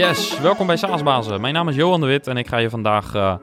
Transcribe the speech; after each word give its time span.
Yes, 0.00 0.40
welkom 0.40 0.66
bij 0.66 0.76
Saasbazen. 0.76 1.40
Mijn 1.40 1.54
naam 1.54 1.68
is 1.68 1.74
Johan 1.74 2.00
de 2.00 2.06
Wit 2.06 2.26
en 2.26 2.36
ik 2.36 2.46
ga 2.46 2.56
je 2.56 2.70
vandaag 2.70 3.14
uh, 3.14 3.34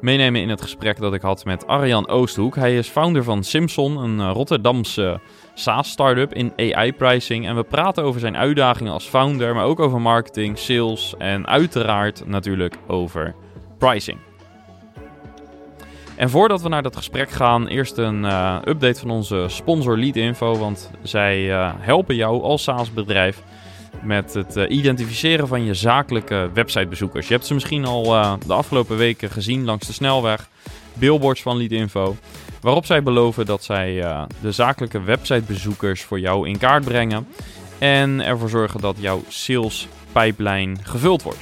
meenemen 0.00 0.40
in 0.40 0.48
het 0.48 0.62
gesprek 0.62 0.98
dat 0.98 1.14
ik 1.14 1.22
had 1.22 1.44
met 1.44 1.66
Arjan 1.66 2.08
Oosthoek. 2.08 2.56
Hij 2.56 2.76
is 2.76 2.88
founder 2.88 3.24
van 3.24 3.44
Simpson, 3.44 3.96
een 3.96 4.18
uh, 4.18 4.30
Rotterdamse 4.32 5.20
SaaS-startup 5.54 6.34
in 6.34 6.52
AI-pricing. 6.56 7.46
En 7.46 7.56
we 7.56 7.62
praten 7.62 8.04
over 8.04 8.20
zijn 8.20 8.36
uitdagingen 8.36 8.92
als 8.92 9.04
founder, 9.04 9.54
maar 9.54 9.64
ook 9.64 9.80
over 9.80 10.00
marketing, 10.00 10.58
sales 10.58 11.14
en 11.18 11.46
uiteraard 11.46 12.26
natuurlijk 12.26 12.76
over 12.86 13.34
pricing. 13.78 14.18
En 16.16 16.30
voordat 16.30 16.62
we 16.62 16.68
naar 16.68 16.82
dat 16.82 16.96
gesprek 16.96 17.30
gaan, 17.30 17.66
eerst 17.66 17.98
een 17.98 18.24
update 18.68 19.00
van 19.00 19.10
onze 19.10 19.44
sponsor 19.48 19.98
Leadinfo. 19.98 20.56
Want 20.56 20.90
zij 21.02 21.44
helpen 21.78 22.14
jou 22.14 22.42
als 22.42 22.62
SaaS-bedrijf 22.62 23.42
met 24.04 24.34
het 24.34 24.56
uh, 24.56 24.70
identificeren 24.70 25.48
van 25.48 25.64
je 25.64 25.74
zakelijke 25.74 26.50
websitebezoekers. 26.54 27.26
Je 27.28 27.34
hebt 27.34 27.46
ze 27.46 27.54
misschien 27.54 27.84
al 27.84 28.02
de 28.46 28.52
afgelopen 28.52 28.96
weken 28.96 29.30
gezien 29.30 29.64
langs 29.64 29.86
de 29.86 29.92
snelweg. 29.92 30.48
Billboards 30.94 31.42
van 31.42 31.56
Leadinfo. 31.56 32.16
Waarop 32.60 32.86
zij 32.86 33.02
beloven 33.02 33.46
dat 33.46 33.64
zij 33.64 33.94
de 34.40 34.52
zakelijke 34.52 35.02
websitebezoekers 35.02 36.02
voor 36.02 36.20
jou 36.20 36.48
in 36.48 36.58
kaart 36.58 36.84
brengen. 36.84 37.26
En 37.78 38.20
ervoor 38.20 38.48
zorgen 38.48 38.80
dat 38.80 38.96
jouw 38.98 39.22
sales 39.28 39.88
pipeline 40.12 40.76
gevuld 40.82 41.22
wordt. 41.22 41.38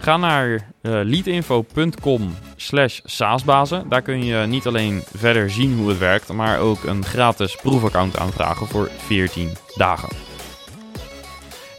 Ga 0.00 0.16
naar 0.16 0.66
leadinfo.com 0.82 2.34
slash 2.56 3.00
saasbazen. 3.04 3.88
Daar 3.88 4.02
kun 4.02 4.24
je 4.24 4.46
niet 4.46 4.66
alleen 4.66 5.02
verder 5.14 5.50
zien 5.50 5.76
hoe 5.76 5.88
het 5.88 5.98
werkt, 5.98 6.32
maar 6.32 6.58
ook 6.58 6.84
een 6.84 7.04
gratis 7.04 7.56
proefaccount 7.56 8.18
aanvragen 8.18 8.66
voor 8.66 8.90
14 8.96 9.50
dagen. 9.76 10.29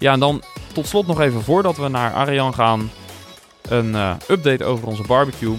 Ja, 0.01 0.13
en 0.13 0.19
dan 0.19 0.41
tot 0.73 0.87
slot 0.87 1.07
nog 1.07 1.21
even 1.21 1.41
voordat 1.41 1.77
we 1.77 1.87
naar 1.87 2.13
Ariane 2.13 2.53
gaan, 2.53 2.91
een 3.61 3.89
uh, 3.89 4.13
update 4.29 4.63
over 4.63 4.87
onze 4.87 5.03
barbecue. 5.07 5.57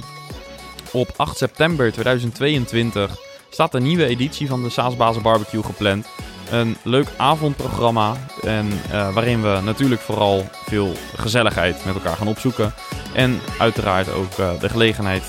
Op 0.92 1.08
8 1.17 1.36
september 1.36 1.92
2022 1.92 3.17
staat 3.50 3.75
een 3.75 3.83
nieuwe 3.83 4.06
editie 4.06 4.48
van 4.48 4.62
de 4.62 4.70
Saasbazen 4.70 5.22
Barbecue 5.22 5.62
gepland. 5.62 6.06
Een 6.50 6.77
leuk 6.83 7.08
avondprogramma 7.17 8.17
en, 8.41 8.69
uh, 8.69 9.14
waarin 9.14 9.42
we 9.42 9.61
natuurlijk 9.64 10.00
vooral 10.00 10.47
veel 10.64 10.92
gezelligheid 11.17 11.84
met 11.84 11.95
elkaar 11.95 12.17
gaan 12.17 12.28
opzoeken. 12.28 12.74
En 13.14 13.41
uiteraard 13.58 14.12
ook 14.12 14.39
uh, 14.39 14.61
de 14.61 14.69
gelegenheid 14.69 15.24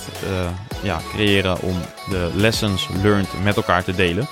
ja, 0.83 0.99
creëren 1.09 1.61
om 1.61 1.75
de 2.09 2.31
lessons 2.35 2.87
learned 3.01 3.43
met 3.43 3.55
elkaar 3.55 3.83
te 3.83 3.95
delen. 3.95 4.27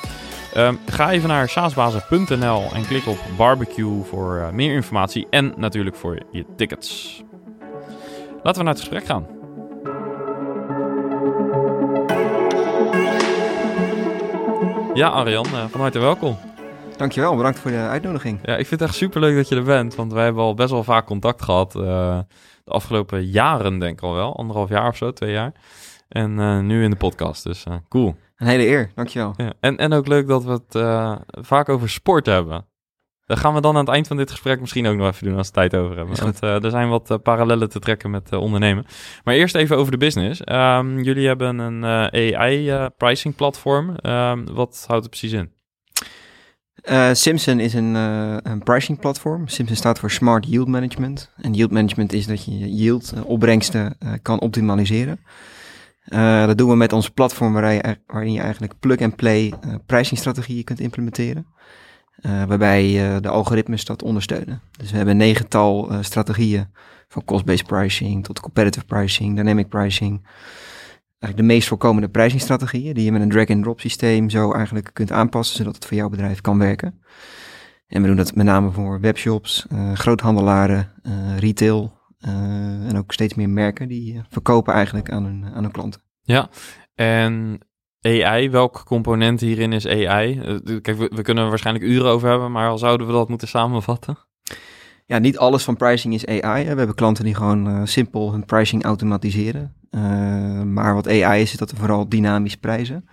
Um, 0.57 0.79
ga 0.85 1.11
even 1.11 1.29
naar 1.29 1.49
saasbazen.nl 1.49 2.63
en 2.73 2.85
klik 2.85 3.07
op 3.07 3.17
barbecue 3.37 4.03
voor 4.03 4.49
meer 4.53 4.73
informatie 4.73 5.27
en 5.29 5.53
natuurlijk 5.57 5.95
voor 5.95 6.19
je 6.31 6.45
tickets. 6.55 7.23
Laten 8.43 8.57
we 8.59 8.63
naar 8.63 8.73
het 8.73 8.79
gesprek 8.79 9.05
gaan. 9.05 9.27
Ja, 14.93 15.07
Arjan, 15.07 15.45
van 15.45 15.81
harte 15.81 15.99
welkom. 15.99 16.37
Dankjewel, 16.97 17.35
bedankt 17.35 17.59
voor 17.59 17.71
de 17.71 17.77
uitnodiging. 17.77 18.39
Ja, 18.43 18.57
ik 18.57 18.67
vind 18.67 18.79
het 18.79 18.89
echt 18.89 18.97
superleuk 18.97 19.35
dat 19.35 19.47
je 19.47 19.55
er 19.55 19.63
bent, 19.63 19.95
want 19.95 20.13
wij 20.13 20.23
hebben 20.23 20.43
al 20.43 20.53
best 20.53 20.71
wel 20.71 20.83
vaak 20.83 21.05
contact 21.05 21.41
gehad. 21.41 21.75
Uh, 21.75 21.81
de 22.63 22.71
afgelopen 22.71 23.25
jaren 23.25 23.79
denk 23.79 23.97
ik 23.97 24.03
al 24.03 24.13
wel, 24.13 24.37
anderhalf 24.37 24.69
jaar 24.69 24.87
of 24.87 24.97
zo, 24.97 25.13
twee 25.13 25.31
jaar. 25.31 25.51
En 26.07 26.65
nu 26.65 26.83
in 26.83 26.89
de 26.89 26.95
podcast, 26.95 27.43
dus 27.43 27.65
cool. 27.89 28.15
Een 28.41 28.47
hele 28.47 28.67
eer, 28.67 28.91
dankjewel. 28.95 29.33
Ja, 29.37 29.53
en, 29.59 29.77
en 29.77 29.93
ook 29.93 30.07
leuk 30.07 30.27
dat 30.27 30.43
we 30.43 30.51
het 30.51 31.45
vaak 31.45 31.69
over 31.69 31.89
sport 31.89 32.25
hebben. 32.25 32.65
Dat 33.25 33.39
gaan 33.39 33.53
we 33.53 33.61
dan 33.61 33.75
aan 33.75 33.85
het 33.85 33.93
eind 33.93 34.07
van 34.07 34.17
dit 34.17 34.31
gesprek 34.31 34.59
misschien 34.59 34.87
ook 34.87 34.95
nog 34.95 35.07
even 35.07 35.27
doen 35.27 35.37
als 35.37 35.47
we 35.47 35.53
tijd 35.53 35.75
over 35.75 35.97
hebben. 35.97 36.21
Want 36.21 36.43
uh, 36.43 36.63
er 36.63 36.69
zijn 36.69 36.89
wat 36.89 37.11
uh, 37.11 37.17
parallellen 37.23 37.69
te 37.69 37.79
trekken 37.79 38.11
met 38.11 38.33
ondernemen. 38.33 38.85
Maar 39.23 39.35
eerst 39.35 39.55
even 39.55 39.77
over 39.77 39.91
de 39.91 39.97
business. 39.97 40.41
Um, 40.45 41.01
jullie 41.01 41.27
hebben 41.27 41.57
een 41.59 41.85
AI-pricing 42.13 43.35
platform. 43.35 43.95
Um, 44.01 44.53
wat 44.53 44.83
houdt 44.87 45.05
het 45.05 45.17
precies 45.19 45.31
in? 45.31 45.51
Simpson 47.15 47.59
is 47.59 47.73
een, 47.73 47.93
een 47.93 48.63
pricing 48.63 48.99
platform. 48.99 49.47
Simpson 49.47 49.77
staat 49.77 49.99
voor 49.99 50.11
Smart 50.11 50.45
Yield 50.47 50.67
Management. 50.67 51.31
En 51.37 51.53
yield 51.53 51.71
management 51.71 52.13
is 52.13 52.27
dat 52.27 52.45
je 52.45 52.75
yield, 52.75 53.13
opbrengsten, 53.25 53.97
kan 54.21 54.39
optimaliseren. 54.39 55.19
Dat 56.45 56.57
doen 56.57 56.69
we 56.69 56.75
met 56.75 56.93
ons 56.93 57.09
platform 57.09 57.53
waarin 57.53 57.73
je, 57.73 57.97
waarin 58.07 58.33
je 58.33 58.39
eigenlijk 58.39 58.79
plug-and-play 58.79 59.53
pricingstrategieën 59.85 60.63
kunt 60.63 60.79
implementeren. 60.79 61.45
waarbij 62.21 63.19
de 63.21 63.29
algoritmes 63.29 63.85
dat 63.85 64.03
ondersteunen. 64.03 64.61
Dus 64.71 64.89
we 64.89 64.95
hebben 64.95 65.13
een 65.13 65.27
negental 65.27 65.91
strategieën 66.01 66.67
van 67.07 67.25
cost-based 67.25 67.67
pricing 67.67 68.23
tot 68.23 68.39
competitive 68.39 68.85
pricing, 68.85 69.35
dynamic 69.35 69.69
pricing 69.69 70.21
eigenlijk 71.21 71.37
de 71.37 71.53
meest 71.53 71.67
voorkomende 71.67 72.09
prijzingsstrategieën 72.09 72.93
die 72.93 73.03
je 73.03 73.11
met 73.11 73.21
een 73.21 73.29
drag-and-drop 73.29 73.79
systeem 73.79 74.29
zo 74.29 74.51
eigenlijk 74.51 74.89
kunt 74.93 75.11
aanpassen, 75.11 75.55
zodat 75.55 75.75
het 75.75 75.85
voor 75.85 75.97
jouw 75.97 76.09
bedrijf 76.09 76.41
kan 76.41 76.57
werken. 76.57 77.01
En 77.87 78.01
we 78.01 78.07
doen 78.07 78.17
dat 78.17 78.35
met 78.35 78.45
name 78.45 78.71
voor 78.71 78.99
webshops, 78.99 79.65
uh, 79.73 79.93
groothandelaren, 79.93 80.91
uh, 81.03 81.37
retail 81.37 81.83
uh, 81.83 82.00
en 82.21 82.97
ook 82.97 83.13
steeds 83.13 83.33
meer 83.33 83.49
merken 83.49 83.87
die 83.87 84.21
verkopen 84.29 84.73
eigenlijk 84.73 85.11
aan 85.11 85.23
hun, 85.23 85.45
aan 85.53 85.63
hun 85.63 85.71
klanten. 85.71 86.01
Ja, 86.21 86.49
en 86.95 87.59
AI, 88.01 88.49
welk 88.49 88.83
component 88.85 89.39
hierin 89.39 89.73
is 89.73 89.87
AI? 89.87 90.39
Kijk, 90.81 90.97
we, 90.97 91.11
we 91.15 91.21
kunnen 91.21 91.43
er 91.43 91.49
waarschijnlijk 91.49 91.85
uren 91.85 92.11
over 92.11 92.29
hebben, 92.29 92.51
maar 92.51 92.69
al 92.69 92.77
zouden 92.77 93.07
we 93.07 93.13
dat 93.13 93.29
moeten 93.29 93.47
samenvatten? 93.47 94.17
Ja, 95.05 95.17
niet 95.17 95.37
alles 95.37 95.63
van 95.63 95.75
pricing 95.75 96.13
is 96.13 96.25
AI. 96.25 96.63
Hè. 96.63 96.71
We 96.71 96.77
hebben 96.77 96.95
klanten 96.95 97.23
die 97.23 97.35
gewoon 97.35 97.87
simpel 97.87 98.31
hun 98.31 98.45
pricing 98.45 98.83
automatiseren. 98.83 99.75
Uh, 99.91 100.01
maar 100.61 100.93
wat 100.93 101.07
AI 101.07 101.41
is, 101.41 101.51
is 101.51 101.57
dat 101.57 101.71
we 101.71 101.77
vooral 101.77 102.09
dynamisch 102.09 102.57
prijzen. 102.57 103.05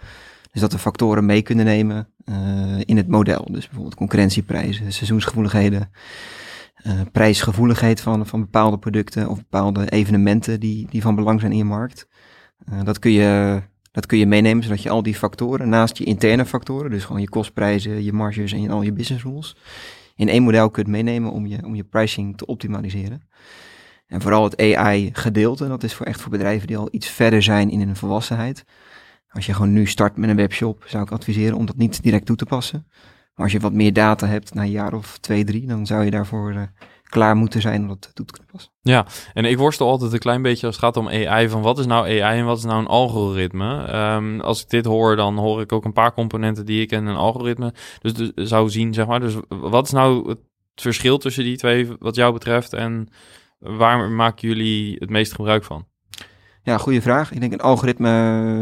Dus 0.53 0.61
dat 0.61 0.73
we 0.73 0.79
factoren 0.79 1.27
mee 1.27 1.43
kunnen 1.43 1.65
nemen 1.65 2.09
uh, 2.25 2.35
in 2.85 2.97
het 2.97 3.09
model. 3.09 3.47
Dus 3.51 3.65
bijvoorbeeld 3.65 3.95
concurrentieprijzen, 3.95 4.93
seizoensgevoeligheden, 4.93 5.91
uh, 6.87 7.01
prijsgevoeligheid 7.13 8.01
van, 8.01 8.27
van 8.27 8.41
bepaalde 8.41 8.79
producten 8.79 9.29
of 9.29 9.37
bepaalde 9.37 9.89
evenementen 9.89 10.61
die, 10.61 10.87
die 10.91 11.03
van 11.03 11.15
belang 11.15 11.41
zijn 11.41 11.53
in 11.53 11.59
je 11.59 11.65
markt. 11.65 12.09
dat, 12.85 12.99
kun 12.99 13.11
je, 13.11 13.63
dat 13.93 14.07
kun 14.07 14.19
je 14.19 14.27
meenemen, 14.27 14.63
zodat 14.63 14.83
je 14.83 14.91
al 14.91 15.03
die 15.03 15.15
factoren, 15.15 15.69
naast 15.69 15.97
je 15.97 16.05
interne 16.05 16.47
factoren, 16.47 16.91
dus 16.91 17.05
gewoon 17.05 17.21
je 17.21 17.29
kostprijzen, 17.29 18.05
je 18.05 18.13
marges 18.13 18.53
en 18.53 18.71
al 18.71 18.83
je 18.83 18.93
business 18.93 19.25
rules, 19.25 19.57
in 20.17 20.29
één 20.29 20.43
model 20.43 20.71
kunt 20.71 20.87
meenemen 20.87 21.33
om 21.33 21.47
je, 21.47 21.65
om 21.65 21.75
je 21.75 21.85
pricing 21.85 22.37
te 22.37 22.47
optimaliseren. 22.47 23.29
En 24.07 24.21
vooral 24.21 24.45
het 24.45 24.61
AI-gedeelte, 24.61 25.69
dat 25.69 25.83
is 25.83 25.95
voor 25.95 26.07
echt 26.07 26.21
voor 26.21 26.31
bedrijven 26.31 26.67
die 26.67 26.77
al 26.77 26.89
iets 26.91 27.09
verder 27.09 27.43
zijn 27.43 27.71
in 27.71 27.81
hun 27.81 27.97
volwassenheid. 27.97 28.65
Als 29.29 29.47
je 29.47 29.55
gewoon 29.55 29.73
nu 29.73 29.87
start 29.87 30.17
met 30.17 30.31
een 30.31 30.37
webshop, 30.37 30.85
zou 30.87 31.03
ik 31.03 31.11
adviseren 31.11 31.57
om 31.57 31.67
dat 31.67 31.77
niet 31.77 32.03
direct 32.03 32.27
toe 32.27 32.37
te 32.37 32.47
passen. 32.47 32.87
Als 33.39 33.53
je 33.53 33.61
wat 33.61 33.73
meer 33.73 33.93
data 33.93 34.27
hebt 34.27 34.55
na 34.55 34.63
een 34.63 34.71
jaar 34.71 34.95
of 34.95 35.19
twee, 35.19 35.45
drie, 35.45 35.67
dan 35.67 35.87
zou 35.87 36.05
je 36.05 36.11
daarvoor 36.11 36.53
uh, 36.53 36.63
klaar 37.03 37.37
moeten 37.37 37.61
zijn 37.61 37.83
om 37.83 37.89
dat 37.89 38.11
toe 38.15 38.27
te 38.27 38.33
kunnen 38.33 38.51
passen. 38.53 38.73
Ja, 38.81 39.07
en 39.35 39.45
ik 39.45 39.59
worstel 39.59 39.89
altijd 39.89 40.13
een 40.13 40.19
klein 40.19 40.43
beetje 40.43 40.67
als 40.67 40.77
het 40.77 40.85
gaat 40.85 40.97
om 40.97 41.09
AI, 41.09 41.49
van 41.49 41.63
wat 41.63 41.79
is 41.79 41.87
nou 41.87 42.21
AI 42.21 42.39
en 42.39 42.45
wat 42.45 42.59
is 42.59 42.65
nou 42.65 42.79
een 42.79 42.87
algoritme? 42.87 43.95
Um, 44.15 44.41
als 44.41 44.63
ik 44.63 44.71
dit 44.71 44.85
hoor, 44.85 45.17
dan 45.17 45.37
hoor 45.37 45.61
ik 45.61 45.73
ook 45.73 45.85
een 45.85 45.93
paar 45.93 46.13
componenten 46.13 46.67
die 46.67 46.83
ik 46.83 46.91
in 46.91 47.07
een 47.07 47.17
algoritme 47.17 47.75
dus, 48.01 48.13
dus 48.13 48.31
zou 48.35 48.71
zien, 48.71 48.95
zeg 48.95 49.07
maar. 49.07 49.21
Dus 49.21 49.35
wat 49.49 49.85
is 49.85 49.93
nou 49.93 50.29
het 50.29 50.39
verschil 50.75 51.19
tussen 51.19 51.45
die 51.45 51.57
twee 51.57 51.89
wat 51.99 52.15
jou 52.15 52.33
betreft 52.33 52.73
en 52.73 53.09
Waar 53.59 54.11
maken 54.11 54.49
jullie 54.49 54.97
het 54.99 55.11
meest 55.11 55.33
gebruik 55.33 55.65
van? 55.65 55.87
Ja, 56.69 56.79
goede 56.79 57.03
vraag. 57.03 57.33
Ik 57.33 57.41
denk 57.41 57.53
een 57.53 57.61
algoritme, 57.61 58.09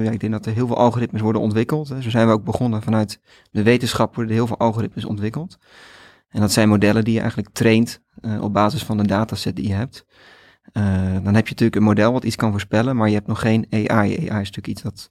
ja, 0.02 0.10
ik 0.10 0.20
denk 0.20 0.32
dat 0.32 0.46
er 0.46 0.52
heel 0.52 0.66
veel 0.66 0.76
algoritmes 0.76 1.20
worden 1.20 1.42
ontwikkeld. 1.42 1.86
Zo 1.86 2.10
zijn 2.10 2.26
we 2.26 2.32
ook 2.32 2.44
begonnen 2.44 2.82
vanuit 2.82 3.20
de 3.50 3.62
wetenschap 3.62 4.14
worden 4.14 4.32
er 4.32 4.38
heel 4.38 4.46
veel 4.46 4.58
algoritmes 4.58 5.04
ontwikkeld. 5.04 5.58
En 6.28 6.40
dat 6.40 6.52
zijn 6.52 6.68
modellen 6.68 7.04
die 7.04 7.14
je 7.14 7.20
eigenlijk 7.20 7.48
traint 7.52 8.02
uh, 8.20 8.42
op 8.42 8.52
basis 8.52 8.84
van 8.84 8.96
de 8.96 9.06
dataset 9.06 9.56
die 9.56 9.68
je 9.68 9.74
hebt. 9.74 10.06
Uh, 10.72 10.84
dan 11.12 11.34
heb 11.34 11.44
je 11.44 11.50
natuurlijk 11.50 11.76
een 11.76 11.82
model 11.82 12.12
wat 12.12 12.24
iets 12.24 12.36
kan 12.36 12.50
voorspellen, 12.50 12.96
maar 12.96 13.08
je 13.08 13.14
hebt 13.14 13.26
nog 13.26 13.40
geen 13.40 13.66
AI. 13.70 13.88
AI 13.88 14.20
is 14.20 14.28
natuurlijk 14.28 14.66
iets 14.66 14.82
dat 14.82 15.10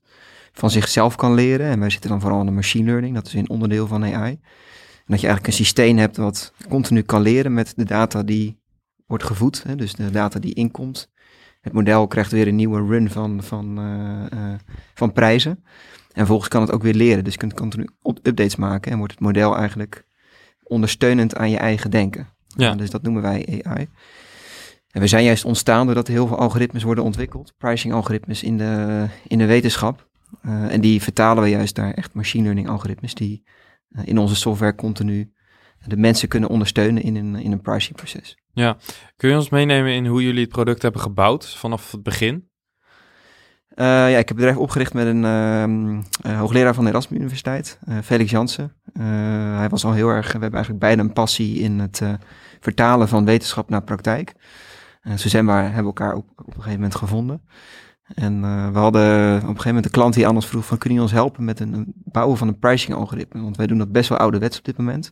van 0.51 0.69
zichzelf 0.69 1.15
kan 1.15 1.33
leren. 1.33 1.69
En 1.69 1.79
wij 1.79 1.89
zitten 1.89 2.09
dan 2.09 2.21
vooral 2.21 2.39
in 2.39 2.45
de 2.45 2.51
machine 2.51 2.85
learning, 2.85 3.15
dat 3.15 3.27
is 3.27 3.33
een 3.33 3.49
onderdeel 3.49 3.87
van 3.87 4.03
AI. 4.03 4.31
En 4.31 5.11
dat 5.11 5.21
je 5.21 5.27
eigenlijk 5.27 5.47
een 5.47 5.65
systeem 5.65 5.97
hebt 5.97 6.17
wat 6.17 6.53
continu 6.69 7.01
kan 7.01 7.21
leren 7.21 7.53
met 7.53 7.73
de 7.75 7.85
data 7.85 8.23
die 8.23 8.59
wordt 9.05 9.23
gevoed. 9.23 9.63
Hè, 9.63 9.75
dus 9.75 9.93
de 9.93 10.09
data 10.09 10.39
die 10.39 10.53
inkomt. 10.53 11.13
Het 11.65 11.73
model 11.73 12.07
krijgt 12.07 12.31
weer 12.31 12.47
een 12.47 12.55
nieuwe 12.55 12.85
run 12.87 13.09
van, 13.09 13.43
van, 13.43 13.79
uh, 13.79 14.39
uh, 14.39 14.53
van 14.93 15.11
prijzen. 15.11 15.51
En 15.51 16.21
vervolgens 16.21 16.49
kan 16.49 16.61
het 16.61 16.71
ook 16.71 16.83
weer 16.83 16.93
leren. 16.93 17.23
Dus 17.23 17.33
je 17.33 17.39
kunt 17.39 17.53
continu 17.53 17.87
updates 18.03 18.55
maken 18.55 18.91
en 18.91 18.97
wordt 18.97 19.13
het 19.13 19.21
model 19.21 19.57
eigenlijk 19.57 20.05
ondersteunend 20.63 21.35
aan 21.35 21.49
je 21.49 21.57
eigen 21.57 21.91
denken. 21.91 22.27
Ja. 22.47 22.75
dus 22.75 22.89
dat 22.89 23.01
noemen 23.01 23.21
wij 23.21 23.61
AI. 23.63 23.87
En 24.91 25.01
we 25.01 25.07
zijn 25.07 25.23
juist 25.23 25.45
ontstaan 25.45 25.85
doordat 25.85 26.07
er 26.07 26.13
heel 26.13 26.27
veel 26.27 26.37
algoritmes 26.37 26.83
worden 26.83 27.03
ontwikkeld. 27.03 27.53
Pricing 27.57 27.93
algoritmes 27.93 28.43
in 28.43 28.57
de, 28.57 29.05
in 29.27 29.37
de 29.37 29.45
wetenschap. 29.45 30.07
Uh, 30.45 30.73
en 30.73 30.81
die 30.81 31.01
vertalen 31.01 31.43
we 31.43 31.49
juist 31.49 31.77
naar 31.77 31.93
echt 31.93 32.13
machine 32.13 32.43
learning 32.43 32.69
algoritmes 32.69 33.13
die 33.13 33.43
in 34.03 34.17
onze 34.17 34.35
software 34.35 34.75
continu 34.75 35.31
de 35.85 35.97
mensen 35.97 36.27
kunnen 36.27 36.49
ondersteunen 36.49 37.03
in 37.03 37.15
een, 37.15 37.35
in 37.35 37.51
een 37.51 37.61
pricingproces. 37.61 38.37
Ja, 38.55 38.77
kun 39.15 39.29
je 39.29 39.35
ons 39.35 39.49
meenemen 39.49 39.93
in 39.93 40.05
hoe 40.05 40.23
jullie 40.23 40.41
het 40.41 40.49
product 40.49 40.81
hebben 40.81 41.01
gebouwd 41.01 41.55
vanaf 41.55 41.91
het 41.91 42.03
begin? 42.03 42.49
Uh, 43.75 43.85
ja, 43.85 44.07
ik 44.07 44.15
heb 44.15 44.27
het 44.27 44.35
bedrijf 44.35 44.57
opgericht 44.57 44.93
met 44.93 45.05
een 45.07 45.23
uh, 46.25 46.39
hoogleraar 46.39 46.73
van 46.73 46.83
de 46.83 46.89
Erasmus 46.89 47.19
Universiteit, 47.19 47.79
Felix 48.03 48.31
Jansen. 48.31 48.73
hij 49.57 49.69
was 49.69 49.85
al 49.85 49.91
heel 49.91 50.09
erg, 50.09 50.25
we 50.25 50.31
hebben 50.31 50.53
eigenlijk 50.53 50.79
beide 50.79 51.01
een 51.01 51.13
passie 51.13 51.59
in 51.59 51.79
het 51.79 52.01
vertalen 52.59 53.07
van 53.07 53.25
wetenschap 53.25 53.69
naar 53.69 53.83
praktijk. 53.83 54.33
zo 55.15 55.29
zijn 55.29 55.45
we, 55.45 55.51
hebben 55.51 55.85
elkaar 55.85 56.13
op, 56.13 56.29
op 56.35 56.47
een 56.47 56.53
gegeven 56.53 56.73
moment 56.73 56.95
gevonden. 56.95 57.41
En 58.13 58.41
we 58.73 58.79
hadden 58.79 59.35
op 59.35 59.41
een 59.41 59.47
gegeven 59.47 59.67
moment 59.67 59.85
een 59.85 59.91
klant 59.91 60.13
die 60.13 60.27
aan 60.27 60.35
ons 60.35 60.47
vroeg 60.47 60.65
van, 60.65 60.77
kun 60.77 60.93
je 60.93 61.01
ons 61.01 61.11
helpen 61.11 61.43
met 61.43 61.59
een, 61.59 61.73
een 61.73 61.93
bouwen 61.95 62.37
van 62.37 62.47
een 62.47 62.59
pricing 62.59 62.97
algoritme? 62.97 63.41
Want 63.41 63.57
wij 63.57 63.67
doen 63.67 63.77
dat 63.77 63.91
best 63.91 64.09
wel 64.09 64.17
ouderwets 64.17 64.57
op 64.57 64.63
dit 64.63 64.77
moment. 64.77 65.11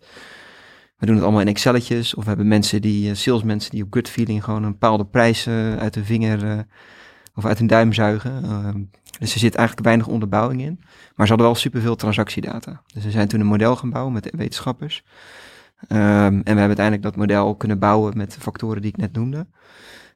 We 1.04 1.10
doen 1.10 1.18
het 1.18 1.28
allemaal 1.28 1.44
in 1.44 1.54
Excelletjes. 1.54 2.16
Of 2.16 2.24
we 2.24 2.30
hebben 2.30 2.48
mensen 2.48 2.82
die, 2.82 3.16
salesmensen 3.16 3.72
die 3.72 3.84
op 3.84 3.94
gut 3.94 4.10
feeling 4.10 4.44
gewoon 4.44 4.64
een 4.64 4.72
bepaalde 4.72 5.06
prijs 5.06 5.48
uit 5.80 5.94
de 5.94 6.04
vinger 6.04 6.66
of 7.36 7.46
uit 7.46 7.58
hun 7.58 7.68
duim 7.68 7.94
zuigen. 7.94 8.44
Ehm, 8.44 8.82
dus 9.20 9.34
er 9.34 9.40
zit 9.40 9.56
eigenlijk 9.56 9.88
weinig 9.88 10.08
onderbouwing 10.08 10.62
in. 10.62 10.80
Maar 11.16 11.26
ze 11.26 11.34
hadden 11.34 11.46
wel 11.46 11.56
superveel 11.56 11.96
transactiedata. 11.96 12.82
Dus 12.94 13.04
we 13.04 13.12
zijn 13.12 13.28
toen 13.28 13.40
een 13.40 13.46
model 13.46 13.76
gaan 13.76 13.90
bouwen 13.90 14.14
met 14.14 14.30
wetenschappers. 14.36 15.04
Um, 15.82 15.98
en 15.98 16.42
we 16.44 16.44
hebben 16.44 16.68
uiteindelijk 16.68 17.04
dat 17.04 17.16
model 17.16 17.56
kunnen 17.56 17.80
bouwen 17.80 18.18
met 18.18 18.34
de 18.34 18.40
factoren 18.40 18.82
die 18.82 18.92
ik 18.92 18.98
net 18.98 19.14
noemde. 19.14 19.48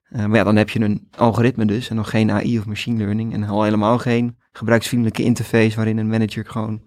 Uh, 0.09 0.25
maar 0.25 0.37
ja, 0.37 0.43
dan 0.43 0.55
heb 0.55 0.69
je 0.69 0.79
een 0.79 1.07
algoritme 1.17 1.65
dus 1.65 1.89
en 1.89 1.95
nog 1.95 2.09
geen 2.09 2.31
AI 2.31 2.59
of 2.59 2.65
machine 2.65 2.97
learning. 2.97 3.33
En 3.33 3.43
al 3.43 3.63
helemaal 3.63 3.97
geen 3.97 4.37
gebruiksvriendelijke 4.51 5.23
interface 5.23 5.75
waarin 5.75 5.97
een 5.97 6.09
manager 6.09 6.45
gewoon 6.45 6.81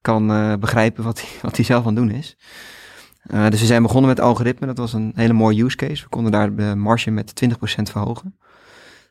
kan 0.00 0.26
begrijpen 0.60 1.04
wat 1.04 1.20
hij, 1.20 1.30
wat 1.42 1.56
hij 1.56 1.64
zelf 1.64 1.86
aan 1.86 1.96
het 1.96 2.06
doen 2.06 2.16
is. 2.16 2.36
Uh, 3.34 3.48
dus 3.48 3.60
we 3.60 3.66
zijn 3.66 3.82
begonnen 3.82 4.08
met 4.08 4.20
algoritme. 4.20 4.66
Dat 4.66 4.78
was 4.78 4.92
een 4.92 5.12
hele 5.14 5.32
mooie 5.32 5.64
use 5.64 5.76
case. 5.76 6.02
We 6.02 6.08
konden 6.08 6.32
daar 6.32 6.54
de 6.54 6.74
marge 6.74 7.10
met 7.10 7.32
20% 7.44 7.54
verhogen. 7.82 8.34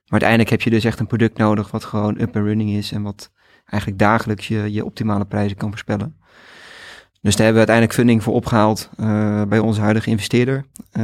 Maar 0.06 0.22
uiteindelijk 0.22 0.50
heb 0.50 0.62
je 0.62 0.70
dus 0.70 0.84
echt 0.84 1.00
een 1.00 1.08
product 1.08 1.38
nodig 1.38 1.72
wat 1.72 1.84
gewoon 1.84 2.22
up 2.22 2.36
and 2.36 2.46
running 2.46 2.70
is 2.70 2.92
en 2.92 3.02
wat 3.02 3.32
eigenlijk 3.66 4.00
dagelijks 4.00 4.48
je, 4.48 4.72
je 4.72 4.86
optimale 4.86 5.26
prijzen 5.26 5.58
kan 5.58 5.70
voorspellen. 5.70 6.16
Dus 7.22 7.36
daar 7.36 7.46
hebben 7.46 7.66
we 7.66 7.72
uiteindelijk 7.72 7.94
funding 7.94 8.24
voor 8.24 8.34
opgehaald 8.34 8.90
uh, 9.00 9.44
bij 9.44 9.60
onze 9.60 9.82
huidige 9.82 10.10
investeerder. 10.10 10.56
Uh, 10.56 11.04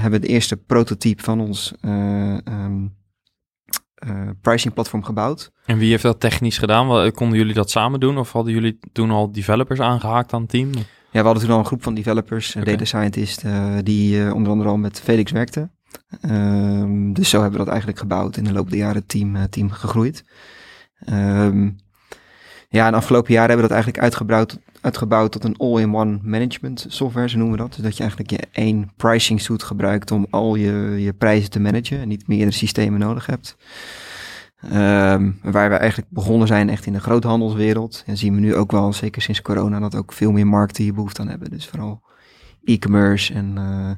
hebben 0.00 0.20
we 0.20 0.26
de 0.26 0.32
eerste 0.32 0.56
prototype 0.56 1.22
van 1.22 1.40
ons 1.40 1.74
um, 1.84 2.94
pricing 4.40 4.74
platform 4.74 5.04
gebouwd. 5.04 5.52
En 5.66 5.78
wie 5.78 5.90
heeft 5.90 6.02
dat 6.02 6.20
technisch 6.20 6.58
gedaan? 6.58 7.12
Konden 7.12 7.38
jullie 7.38 7.54
dat 7.54 7.70
samen 7.70 8.00
doen 8.00 8.18
of 8.18 8.32
hadden 8.32 8.52
jullie 8.52 8.78
toen 8.92 9.10
al 9.10 9.32
developers 9.32 9.80
aangehaakt 9.80 10.32
aan 10.32 10.40
het 10.40 10.50
team? 10.50 10.70
Ja, 11.12 11.18
we 11.20 11.24
hadden 11.26 11.42
toen 11.42 11.52
al 11.52 11.58
een 11.58 11.66
groep 11.66 11.82
van 11.82 11.94
developers, 11.94 12.56
okay. 12.56 12.72
data 12.72 12.84
scientists, 12.84 13.44
die 13.82 14.34
onder 14.34 14.52
andere 14.52 14.70
al 14.70 14.76
met 14.76 15.00
Felix 15.00 15.32
werkten. 15.32 15.72
Um, 16.30 17.12
dus 17.12 17.28
zo 17.28 17.40
hebben 17.40 17.52
we 17.52 17.64
dat 17.64 17.68
eigenlijk 17.68 17.98
gebouwd. 17.98 18.36
In 18.36 18.44
de 18.44 18.52
loop 18.52 18.70
der 18.70 18.78
jaren 18.78 19.06
team, 19.06 19.48
team 19.50 19.70
gegroeid. 19.70 20.24
Um, 21.10 21.76
ja, 22.68 22.86
en 22.86 22.94
afgelopen 22.94 23.32
jaren 23.32 23.48
hebben 23.48 23.68
we 23.68 23.74
dat 23.74 23.84
eigenlijk 23.84 24.02
uitgebouwd, 24.04 24.58
uitgebouwd 24.80 25.32
tot 25.32 25.44
een 25.44 25.56
all-in-one 25.56 26.18
management 26.22 26.86
software, 26.88 27.28
zo 27.28 27.38
noemen 27.38 27.56
we 27.56 27.62
dat. 27.62 27.74
Dus 27.74 27.82
dat 27.82 27.96
je 27.96 28.00
eigenlijk 28.00 28.30
je 28.30 28.48
één 28.52 28.92
pricing 28.96 29.40
suite 29.40 29.64
gebruikt 29.64 30.10
om 30.10 30.26
al 30.30 30.54
je, 30.54 30.96
je 30.98 31.12
prijzen 31.12 31.50
te 31.50 31.60
managen 31.60 32.00
en 32.00 32.08
niet 32.08 32.28
meerdere 32.28 32.50
systemen 32.50 33.00
nodig 33.00 33.26
hebt. 33.26 33.56
Um, 34.64 35.38
waar 35.42 35.70
we 35.70 35.76
eigenlijk 35.76 36.10
begonnen 36.10 36.46
zijn 36.46 36.68
echt 36.68 36.86
in 36.86 36.92
de 36.92 37.00
groothandelswereld. 37.00 38.02
En 38.06 38.16
zien 38.16 38.34
we 38.34 38.40
nu 38.40 38.54
ook 38.54 38.72
wel, 38.72 38.92
zeker 38.92 39.22
sinds 39.22 39.42
corona, 39.42 39.80
dat 39.80 39.96
ook 39.96 40.12
veel 40.12 40.32
meer 40.32 40.46
markten 40.46 40.82
hier 40.82 40.94
behoefte 40.94 41.20
aan 41.20 41.28
hebben. 41.28 41.50
Dus 41.50 41.66
vooral 41.66 42.02
e-commerce 42.64 43.34
en 43.34 43.54
uh, 43.58 43.90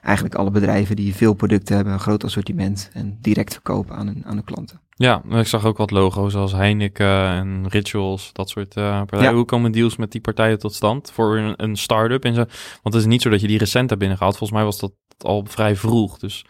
eigenlijk 0.00 0.34
alle 0.34 0.50
bedrijven 0.50 0.96
die 0.96 1.14
veel 1.14 1.34
producten 1.34 1.74
hebben, 1.74 1.92
een 1.92 2.00
groot 2.00 2.24
assortiment 2.24 2.90
en 2.92 3.18
direct 3.20 3.52
verkopen 3.52 3.96
aan 3.96 4.06
hun, 4.06 4.22
aan 4.26 4.34
hun 4.34 4.44
klanten. 4.44 4.80
Ja, 4.94 5.22
ik 5.30 5.46
zag 5.46 5.64
ook 5.64 5.76
wat 5.76 5.90
logo's 5.90 6.34
als 6.34 6.52
Heineken 6.52 7.26
en 7.26 7.68
Rituals, 7.68 8.32
dat 8.32 8.48
soort 8.48 8.76
uh, 8.76 9.02
partijen. 9.04 9.34
Hoe 9.34 9.44
komen 9.44 9.72
deals 9.72 9.96
met 9.96 10.12
die 10.12 10.20
partijen 10.20 10.58
tot 10.58 10.74
stand 10.74 11.10
voor 11.10 11.38
een, 11.38 11.54
een 11.56 11.76
start-up? 11.76 12.24
En 12.24 12.34
zo? 12.34 12.44
Want 12.82 12.94
het 12.94 13.02
is 13.02 13.06
niet 13.06 13.22
zo 13.22 13.30
dat 13.30 13.40
je 13.40 13.46
die 13.46 13.58
recent 13.58 13.88
hebt 13.88 14.00
binnengehaald. 14.00 14.36
Volgens 14.36 14.58
mij 14.58 14.68
was 14.68 14.80
dat 14.80 14.92
al 15.18 15.44
vrij 15.48 15.76
vroeg. 15.76 16.18
Dus 16.18 16.44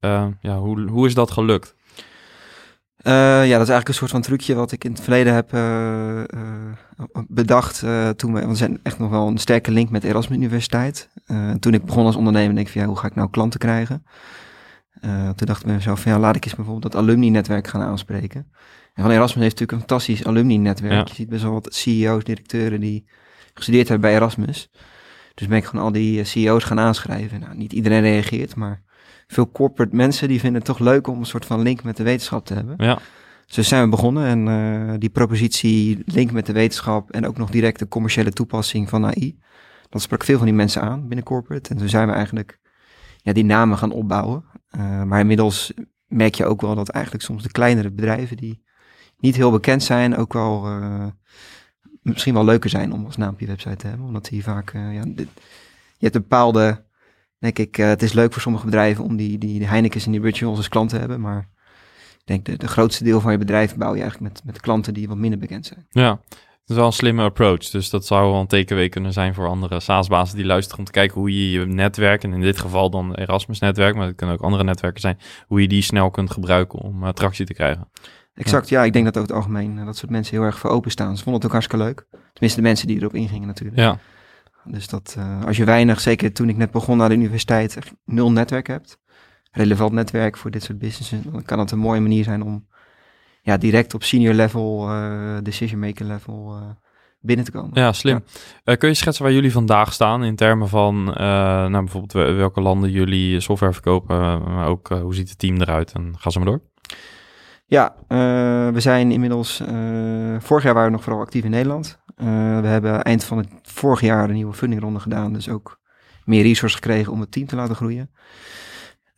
uh, 0.00 0.26
ja, 0.40 0.58
hoe, 0.58 0.88
hoe 0.88 1.06
is 1.06 1.14
dat 1.14 1.30
gelukt? 1.30 1.76
Uh, 3.02 3.12
ja, 3.12 3.40
dat 3.40 3.48
is 3.48 3.48
eigenlijk 3.48 3.88
een 3.88 3.94
soort 3.94 4.10
van 4.10 4.20
trucje 4.20 4.54
wat 4.54 4.72
ik 4.72 4.84
in 4.84 4.92
het 4.92 5.00
verleden 5.00 5.34
heb 5.34 5.54
uh, 5.54 6.18
uh, 6.18 7.22
bedacht. 7.28 7.78
toen 8.16 8.32
we, 8.32 8.40
want 8.40 8.50
we 8.50 8.54
zijn 8.54 8.80
echt 8.82 8.98
nog 8.98 9.10
wel 9.10 9.26
een 9.26 9.38
sterke 9.38 9.70
link 9.70 9.90
met 9.90 10.04
Erasmus 10.04 10.38
Universiteit. 10.38 11.08
toen 11.60 11.74
ik 11.74 11.84
begon 11.84 12.06
als 12.06 12.16
ondernemer, 12.16 12.54
denk 12.54 12.66
ik 12.66 12.72
van 12.72 12.82
ja, 12.82 12.88
hoe 12.88 12.96
ga 12.96 13.06
ik 13.06 13.14
nou 13.14 13.30
klanten 13.30 13.60
krijgen? 13.60 14.04
toen 15.36 15.46
dacht 15.46 15.60
ik 15.60 15.66
mezelf 15.66 16.00
van 16.00 16.12
ja, 16.12 16.18
laat 16.18 16.36
ik 16.36 16.44
eens 16.44 16.54
bijvoorbeeld 16.54 16.92
dat 16.92 17.02
alumni-netwerk 17.02 17.66
gaan 17.66 17.80
aanspreken. 17.80 18.52
En 18.94 19.02
van 19.02 19.12
Erasmus 19.12 19.42
heeft 19.42 19.58
natuurlijk 19.58 19.72
een 19.72 19.88
fantastisch 19.88 20.24
alumni-netwerk. 20.24 20.92
Ja. 20.92 21.04
Je 21.08 21.14
ziet 21.14 21.28
best 21.28 21.42
wel 21.42 21.52
wat 21.52 21.74
CEO's, 21.74 22.24
directeuren 22.24 22.80
die 22.80 23.08
gestudeerd 23.54 23.88
hebben 23.88 24.08
bij 24.08 24.18
Erasmus. 24.18 24.70
Dus 25.34 25.46
ben 25.46 25.56
ik 25.56 25.64
gewoon 25.64 25.84
al 25.84 25.92
die 25.92 26.24
CEO's 26.24 26.64
gaan 26.64 26.78
aanschrijven. 26.78 27.40
Nou, 27.40 27.56
niet 27.56 27.72
iedereen 27.72 28.00
reageert, 28.00 28.54
maar 28.54 28.82
veel 29.28 29.50
corporate 29.50 29.96
mensen 29.96 30.28
die 30.28 30.40
vinden 30.40 30.58
het 30.58 30.70
toch 30.70 30.78
leuk 30.78 31.06
om 31.06 31.18
een 31.18 31.26
soort 31.26 31.44
van 31.44 31.62
link 31.62 31.82
met 31.82 31.96
de 31.96 32.02
wetenschap 32.02 32.46
te 32.46 32.54
hebben. 32.54 32.74
Ja. 32.78 32.98
Zo 33.46 33.62
zijn 33.62 33.82
we 33.82 33.88
begonnen 33.88 34.26
en 34.26 34.46
uh, 34.46 34.94
die 34.98 35.10
propositie 35.10 36.02
link 36.04 36.30
met 36.32 36.46
de 36.46 36.52
wetenschap 36.52 37.10
en 37.10 37.26
ook 37.26 37.36
nog 37.38 37.50
direct 37.50 37.78
de 37.78 37.88
commerciële 37.88 38.30
toepassing 38.30 38.88
van 38.88 39.04
AI. 39.04 39.38
Dat 39.88 40.02
sprak 40.02 40.24
veel 40.24 40.36
van 40.36 40.46
die 40.46 40.54
mensen 40.54 40.82
aan 40.82 41.08
binnen 41.08 41.24
corporate. 41.24 41.70
En 41.70 41.76
toen 41.76 41.88
zijn 41.88 42.06
we 42.06 42.12
eigenlijk 42.12 42.58
ja, 43.16 43.32
die 43.32 43.44
namen 43.44 43.78
gaan 43.78 43.92
opbouwen. 43.92 44.44
Uh, 44.76 45.02
maar 45.02 45.20
inmiddels 45.20 45.72
merk 46.06 46.34
je 46.34 46.44
ook 46.44 46.60
wel 46.60 46.74
dat 46.74 46.88
eigenlijk 46.88 47.24
soms 47.24 47.42
de 47.42 47.50
kleinere 47.50 47.90
bedrijven 47.90 48.36
die 48.36 48.62
niet 49.18 49.36
heel 49.36 49.50
bekend 49.50 49.82
zijn, 49.82 50.16
ook 50.16 50.32
wel 50.32 50.66
uh, 50.66 51.06
misschien 52.02 52.34
wel 52.34 52.44
leuker 52.44 52.70
zijn 52.70 52.92
om 52.92 53.04
als 53.04 53.16
naam 53.16 53.32
op 53.32 53.40
je 53.40 53.46
website 53.46 53.76
te 53.76 53.86
hebben. 53.86 54.06
Omdat 54.06 54.24
die 54.24 54.42
vaak, 54.42 54.72
ja, 54.72 55.02
dit, 55.06 55.28
je 55.96 56.04
hebt 56.04 56.14
een 56.14 56.20
bepaalde 56.20 56.86
denk 57.38 57.58
ik, 57.58 57.78
uh, 57.78 57.86
het 57.86 58.02
is 58.02 58.12
leuk 58.12 58.32
voor 58.32 58.42
sommige 58.42 58.64
bedrijven 58.64 59.04
om 59.04 59.16
die, 59.16 59.38
die, 59.38 59.58
die 59.58 59.68
Heineken's 59.68 60.06
en 60.06 60.12
die 60.12 60.20
Rituals 60.20 60.56
als 60.56 60.68
klant 60.68 60.90
te 60.90 60.98
hebben. 60.98 61.20
Maar 61.20 61.48
ik 62.18 62.22
denk 62.24 62.44
de, 62.44 62.56
de 62.56 62.68
grootste 62.68 63.04
deel 63.04 63.20
van 63.20 63.32
je 63.32 63.38
bedrijf 63.38 63.76
bouw 63.76 63.94
je 63.94 64.00
eigenlijk 64.00 64.32
met, 64.32 64.44
met 64.44 64.60
klanten 64.60 64.94
die 64.94 65.08
wat 65.08 65.16
minder 65.16 65.38
bekend 65.38 65.66
zijn. 65.66 65.86
Ja, 65.90 66.20
het 66.28 66.76
is 66.76 66.82
wel 66.82 66.86
een 66.86 66.92
slimme 66.92 67.22
approach. 67.22 67.70
Dus 67.70 67.90
dat 67.90 68.06
zou 68.06 68.30
wel 68.30 68.40
een 68.40 68.46
tekenweek 68.46 68.90
kunnen 68.90 69.12
zijn 69.12 69.34
voor 69.34 69.48
andere 69.48 69.80
SaaS-bazen 69.80 70.36
die 70.36 70.46
luisteren 70.46 70.78
om 70.78 70.84
te 70.84 70.92
kijken 70.92 71.20
hoe 71.20 71.30
je 71.30 71.50
je 71.50 71.66
netwerk, 71.66 72.24
en 72.24 72.32
in 72.32 72.40
dit 72.40 72.58
geval 72.58 72.90
dan 72.90 73.14
Erasmus-netwerk, 73.14 73.94
maar 73.94 74.06
het 74.06 74.16
kunnen 74.16 74.36
ook 74.36 74.42
andere 74.42 74.64
netwerken 74.64 75.00
zijn, 75.00 75.18
hoe 75.46 75.60
je 75.60 75.68
die 75.68 75.82
snel 75.82 76.10
kunt 76.10 76.30
gebruiken 76.30 76.78
om 76.78 77.04
attractie 77.04 77.46
te 77.46 77.54
krijgen. 77.54 77.90
Exact, 78.34 78.68
ja. 78.68 78.84
Ik 78.84 78.92
denk 78.92 79.04
dat 79.04 79.16
over 79.16 79.28
het 79.28 79.38
algemeen 79.38 79.84
dat 79.84 79.96
soort 79.96 80.10
mensen 80.10 80.36
heel 80.36 80.44
erg 80.44 80.58
voor 80.58 80.70
openstaan. 80.70 81.16
Ze 81.16 81.22
vonden 81.22 81.34
het 81.34 81.44
ook 81.44 81.52
hartstikke 81.52 81.84
leuk. 81.84 82.06
Tenminste, 82.32 82.60
de 82.60 82.66
mensen 82.66 82.86
die 82.86 82.96
erop 82.96 83.14
ingingen 83.14 83.46
natuurlijk. 83.46 83.78
Ja. 83.78 83.98
Dus 84.64 84.88
dat, 84.88 85.14
uh, 85.18 85.44
als 85.44 85.56
je 85.56 85.64
weinig, 85.64 86.00
zeker 86.00 86.32
toen 86.32 86.48
ik 86.48 86.56
net 86.56 86.70
begon 86.70 86.96
naar 86.96 87.08
de 87.08 87.14
universiteit, 87.14 87.78
nul 88.04 88.32
netwerk 88.32 88.66
hebt, 88.66 88.98
relevant 89.50 89.92
netwerk 89.92 90.36
voor 90.36 90.50
dit 90.50 90.62
soort 90.62 90.78
businesses, 90.78 91.22
dan 91.22 91.42
kan 91.42 91.58
het 91.58 91.70
een 91.70 91.78
mooie 91.78 92.00
manier 92.00 92.24
zijn 92.24 92.42
om 92.42 92.66
ja, 93.42 93.56
direct 93.56 93.94
op 93.94 94.02
senior 94.02 94.34
level, 94.34 94.90
uh, 94.90 95.36
decision 95.42 95.80
maker 95.80 96.06
level 96.06 96.56
uh, 96.56 96.62
binnen 97.20 97.44
te 97.44 97.50
komen. 97.50 97.70
Ja, 97.72 97.92
slim. 97.92 98.24
Ja. 98.64 98.74
kun 98.74 98.88
je 98.88 98.94
schetsen 98.94 99.24
waar 99.24 99.32
jullie 99.32 99.52
vandaag 99.52 99.92
staan 99.92 100.24
in 100.24 100.36
termen 100.36 100.68
van, 100.68 101.04
nou 101.04 101.70
bijvoorbeeld 101.70 102.36
welke 102.36 102.60
landen 102.60 102.90
jullie 102.90 103.40
software 103.40 103.72
verkopen, 103.72 104.42
maar 104.42 104.66
ook 104.66 104.88
hoe 104.88 105.14
ziet 105.14 105.28
het 105.28 105.38
team 105.38 105.60
eruit 105.60 105.92
en 105.92 106.14
ga 106.18 106.30
zo 106.30 106.40
maar 106.40 106.48
door. 106.48 106.60
Ja, 107.66 107.94
we 108.72 108.80
zijn 108.80 109.12
inmiddels, 109.12 109.62
vorig 110.38 110.64
jaar 110.64 110.74
waren 110.74 110.84
we 110.84 110.96
nog 110.96 111.02
vooral 111.02 111.22
actief 111.22 111.44
in 111.44 111.50
Nederland. 111.50 111.98
Uh, 112.20 112.60
we 112.60 112.66
hebben 112.66 113.02
eind 113.02 113.24
van 113.24 113.38
het 113.38 113.48
vorig 113.62 114.00
jaar 114.00 114.28
een 114.28 114.34
nieuwe 114.34 114.52
fundingronde 114.52 115.00
gedaan. 115.00 115.32
Dus 115.32 115.48
ook 115.48 115.80
meer 116.24 116.42
resources 116.42 116.80
gekregen 116.80 117.12
om 117.12 117.20
het 117.20 117.32
team 117.32 117.46
te 117.46 117.56
laten 117.56 117.76
groeien. 117.76 118.10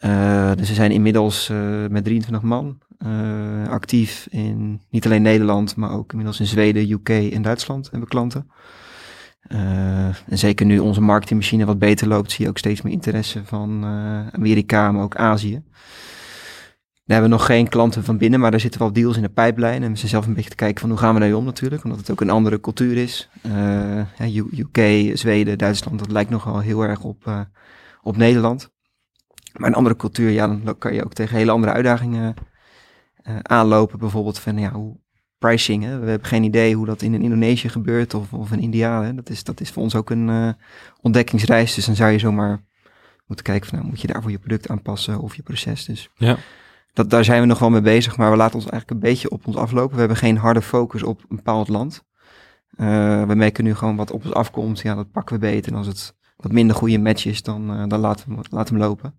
Uh, 0.05 0.53
dus 0.55 0.69
we 0.69 0.75
zijn 0.75 0.91
inmiddels 0.91 1.49
uh, 1.49 1.87
met 1.87 2.05
23 2.05 2.43
man 2.43 2.79
actief 3.69 4.27
in 4.31 4.81
niet 4.91 5.05
alleen 5.05 5.23
Nederland, 5.23 5.77
maar 5.77 5.91
ook 5.91 6.11
inmiddels 6.11 6.41
in 6.41 6.47
Zweden, 6.47 6.91
UK 6.91 7.09
en 7.09 7.43
Duitsland 7.43 7.83
hebben 7.83 8.01
we 8.01 8.07
klanten. 8.09 8.51
en 10.29 10.39
zeker 10.39 10.67
nu 10.67 10.79
onze 10.79 11.01
marketingmachine 11.01 11.65
wat 11.65 11.79
beter 11.79 12.09
loopt, 12.09 12.31
zie 12.31 12.45
je 12.45 12.51
ook 12.51 12.59
steeds 12.59 12.83
meer 12.83 12.93
interesse 12.93 13.45
van 13.45 13.85
Amerika, 14.33 14.93
maar 14.93 15.03
ook 15.03 15.17
Azië. 15.17 15.63
We 17.11 17.17
hebben 17.17 17.35
nog 17.35 17.47
geen 17.47 17.69
klanten 17.69 18.05
van 18.05 18.19
binnen, 18.19 18.41
maar 18.41 18.53
er 18.53 18.61
zitten 18.61 18.81
wel 18.81 18.93
deals 18.93 19.17
in 19.17 19.23
de 19.23 19.29
pijplijn. 19.29 19.83
En 19.83 19.91
we 19.91 19.97
zijn 19.97 20.11
zelf 20.11 20.27
een 20.27 20.35
beetje 20.35 20.51
te 20.51 20.57
kijken 20.57 20.81
van 20.81 20.91
hoe 20.91 20.99
gaan 20.99 21.15
we 21.15 21.21
daarmee 21.21 21.39
om 21.39 21.45
natuurlijk. 21.45 21.85
Omdat 21.85 21.99
het 21.99 22.11
ook 22.11 22.21
een 22.21 22.31
andere 22.31 22.61
cultuur 22.61 22.97
is. 22.97 23.29
Uh, 23.47 24.37
UK, 24.37 25.11
Zweden, 25.17 25.59
Duitsland, 25.59 25.99
dat 25.99 26.11
lijkt 26.11 26.31
nogal 26.31 26.61
heel 26.61 26.83
erg 26.83 27.03
op, 27.03 27.27
uh, 27.27 27.41
op 28.03 28.17
Nederland. 28.17 28.71
Maar 29.53 29.69
een 29.69 29.75
andere 29.75 29.97
cultuur, 29.97 30.31
ja, 30.31 30.47
dan 30.47 30.79
kan 30.79 30.95
je 30.95 31.05
ook 31.05 31.13
tegen 31.13 31.37
hele 31.37 31.51
andere 31.51 31.73
uitdagingen 31.73 32.35
uh, 33.29 33.39
aanlopen. 33.43 33.99
Bijvoorbeeld 33.99 34.39
van, 34.39 34.59
ja, 34.59 34.73
hoe, 34.73 34.97
pricing. 35.39 35.85
Hè. 35.85 35.99
We 35.99 36.09
hebben 36.09 36.29
geen 36.29 36.43
idee 36.43 36.75
hoe 36.75 36.87
dat 36.87 37.03
in 37.03 37.23
Indonesië 37.23 37.69
gebeurt 37.69 38.15
of, 38.15 38.33
of 38.33 38.53
in 38.53 38.61
India. 38.61 39.03
Hè. 39.03 39.15
Dat, 39.15 39.31
is, 39.31 39.45
dat 39.45 39.61
is 39.61 39.71
voor 39.71 39.83
ons 39.83 39.95
ook 39.95 40.11
een 40.11 40.57
ontdekkingsreis. 41.01 41.75
Dus 41.75 41.87
dan 41.87 41.95
zou 41.95 42.11
je 42.11 42.19
zomaar 42.19 42.65
moeten 43.27 43.45
kijken 43.45 43.69
van, 43.69 43.79
nou, 43.79 43.91
moet 43.91 44.01
je 44.01 44.07
daarvoor 44.07 44.31
je 44.31 44.39
product 44.39 44.69
aanpassen 44.69 45.19
of 45.19 45.37
je 45.37 45.43
proces. 45.43 45.85
Dus 45.85 46.09
ja. 46.15 46.39
Dat, 47.01 47.11
daar 47.11 47.25
zijn 47.25 47.41
we 47.41 47.47
nog 47.47 47.59
wel 47.59 47.71
mee 47.71 47.81
bezig, 47.81 48.17
maar 48.17 48.31
we 48.31 48.37
laten 48.37 48.55
ons 48.55 48.67
eigenlijk 48.67 48.91
een 48.91 49.11
beetje 49.11 49.31
op 49.31 49.47
ons 49.47 49.57
aflopen. 49.57 49.93
We 49.93 49.99
hebben 49.99 50.17
geen 50.17 50.37
harde 50.37 50.63
focus 50.63 51.03
op 51.03 51.21
een 51.29 51.37
bepaald 51.37 51.69
land. 51.69 52.05
Uh, 52.77 53.27
we 53.27 53.35
merken 53.35 53.65
nu 53.65 53.75
gewoon 53.75 53.97
wat 53.97 54.11
op 54.11 54.25
ons 54.25 54.35
afkomt. 54.35 54.81
Ja, 54.81 54.95
dat 54.95 55.11
pakken 55.11 55.35
we 55.35 55.41
beter. 55.41 55.73
En 55.73 55.79
als 55.79 55.87
het 55.87 56.17
wat 56.37 56.53
minder 56.53 56.77
goede 56.77 56.99
match 56.99 57.27
is, 57.27 57.43
dan, 57.43 57.81
uh, 57.81 57.85
dan 57.89 58.01
laten, 58.01 58.37
we, 58.37 58.45
laten 58.51 58.75
we 58.75 58.81
hem 58.81 58.89
lopen. 58.89 59.19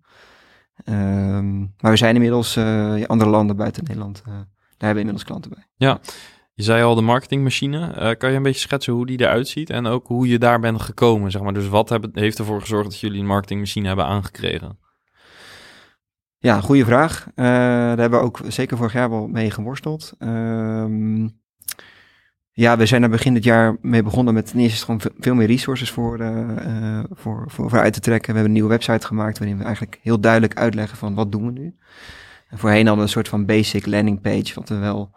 Um, 0.84 1.74
maar 1.80 1.90
we 1.90 1.96
zijn 1.96 2.14
inmiddels 2.14 2.56
uh, 2.56 3.04
andere 3.04 3.30
landen 3.30 3.56
buiten 3.56 3.84
Nederland. 3.84 4.22
daar 4.24 4.34
hebben 4.68 4.94
we 4.94 4.98
inmiddels 4.98 5.24
klanten 5.24 5.50
bij. 5.50 5.66
Ja, 5.76 6.00
je 6.54 6.62
zei 6.62 6.82
al 6.82 6.94
de 6.94 7.00
marketingmachine. 7.00 8.16
Kan 8.18 8.30
je 8.30 8.36
een 8.36 8.42
beetje 8.42 8.60
schetsen 8.60 8.92
hoe 8.92 9.06
die 9.06 9.20
eruit 9.20 9.48
ziet 9.48 9.70
en 9.70 9.86
ook 9.86 10.06
hoe 10.06 10.28
je 10.28 10.38
daar 10.38 10.60
bent 10.60 10.82
gekomen? 10.82 11.30
Zeg 11.30 11.42
maar. 11.42 11.54
Dus 11.54 11.68
wat 11.68 11.88
heb, 11.88 12.08
heeft 12.12 12.38
ervoor 12.38 12.60
gezorgd 12.60 12.90
dat 12.90 13.00
jullie 13.00 13.20
een 13.20 13.26
marketingmachine 13.26 13.86
hebben 13.86 14.06
aangekregen? 14.06 14.78
Ja, 16.42 16.60
goede 16.60 16.84
vraag. 16.84 17.26
Uh, 17.26 17.44
daar 17.44 17.98
hebben 17.98 18.18
we 18.18 18.24
ook 18.24 18.40
zeker 18.48 18.76
vorig 18.76 18.92
jaar 18.92 19.10
wel 19.10 19.28
mee 19.28 19.50
geworsteld. 19.50 20.12
Uh, 20.18 21.28
ja, 22.52 22.76
we 22.76 22.86
zijn 22.86 23.02
er 23.02 23.08
begin 23.08 23.34
dit 23.34 23.44
jaar 23.44 23.76
mee 23.80 24.02
begonnen 24.02 24.34
met 24.34 24.46
ten 24.46 24.58
eerste 24.58 24.84
gewoon 24.84 25.00
veel 25.18 25.34
meer 25.34 25.46
resources 25.46 25.90
voor, 25.90 26.20
uh, 26.20 27.00
voor, 27.10 27.44
voor, 27.46 27.70
voor 27.70 27.78
uit 27.78 27.92
te 27.92 28.00
trekken. 28.00 28.26
We 28.26 28.32
hebben 28.32 28.44
een 28.44 28.52
nieuwe 28.52 28.68
website 28.68 29.06
gemaakt 29.06 29.38
waarin 29.38 29.58
we 29.58 29.64
eigenlijk 29.64 29.98
heel 30.02 30.20
duidelijk 30.20 30.56
uitleggen 30.56 30.98
van 30.98 31.14
wat 31.14 31.32
doen 31.32 31.46
we 31.46 31.52
nu. 31.52 31.74
En 32.48 32.58
voorheen 32.58 32.86
hadden 32.86 32.96
we 32.96 33.02
een 33.02 33.08
soort 33.08 33.28
van 33.28 33.46
basic 33.46 33.86
landing 33.86 34.20
page, 34.20 34.54
wat 34.54 34.68
we 34.68 34.76
wel 34.76 35.10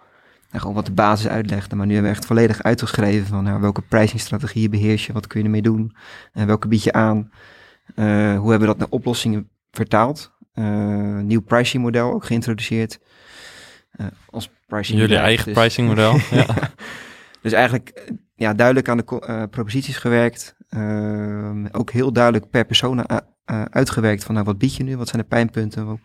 en 0.52 0.60
gewoon 0.60 0.76
wat 0.76 0.86
de 0.86 0.92
basis 0.92 1.28
uitlegde. 1.28 1.76
Maar 1.76 1.86
nu 1.86 1.94
hebben 1.94 2.12
we 2.12 2.18
echt 2.18 2.28
volledig 2.28 2.64
uitgeschreven 2.64 3.28
van 3.28 3.44
nou, 3.44 3.62
welke 3.62 3.82
pricingstrategieën 3.82 4.70
beheers 4.70 5.06
je, 5.06 5.14
wat 5.14 5.28
kun 5.28 5.40
je 5.40 5.46
ermee 5.46 5.62
doen, 5.62 5.96
en 6.34 6.48
welke 6.48 6.68
bied 6.68 6.84
je 6.84 6.94
aan. 6.94 7.32
Hoe 7.96 8.04
hebben 8.50 8.60
we 8.60 8.66
dat 8.66 8.78
naar 8.78 8.88
oplossingen 8.90 9.50
vertaald? 9.72 10.35
Uh, 10.56 11.20
nieuw 11.20 11.42
pricing 11.42 11.84
model 11.84 12.14
ook 12.14 12.26
geïntroduceerd. 12.26 13.00
Uh, 14.02 14.08
als 14.30 14.50
pricing 14.68 15.00
Jullie 15.00 15.18
eigen 15.18 15.46
dus, 15.46 15.54
pricing 15.54 15.88
model. 15.88 16.18
ja. 16.32 16.46
dus 17.42 17.52
eigenlijk 17.52 18.12
ja, 18.36 18.54
duidelijk 18.54 18.90
aan 18.90 18.98
de 18.98 19.48
proposities 19.52 19.98
gewerkt. 19.98 20.56
ook 21.72 21.92
heel 21.92 22.14
duidelijk 22.14 22.50
per 22.50 22.66
persoon 22.66 23.06
uitgewerkt 23.70 24.24
van 24.24 24.34
nou, 24.34 24.46
wat 24.46 24.58
bied 24.58 24.76
je 24.76 24.84
nu? 24.84 24.98
Wat 24.98 25.08
zijn 25.08 25.22
de 25.22 25.28
pijnpunten? 25.28 26.00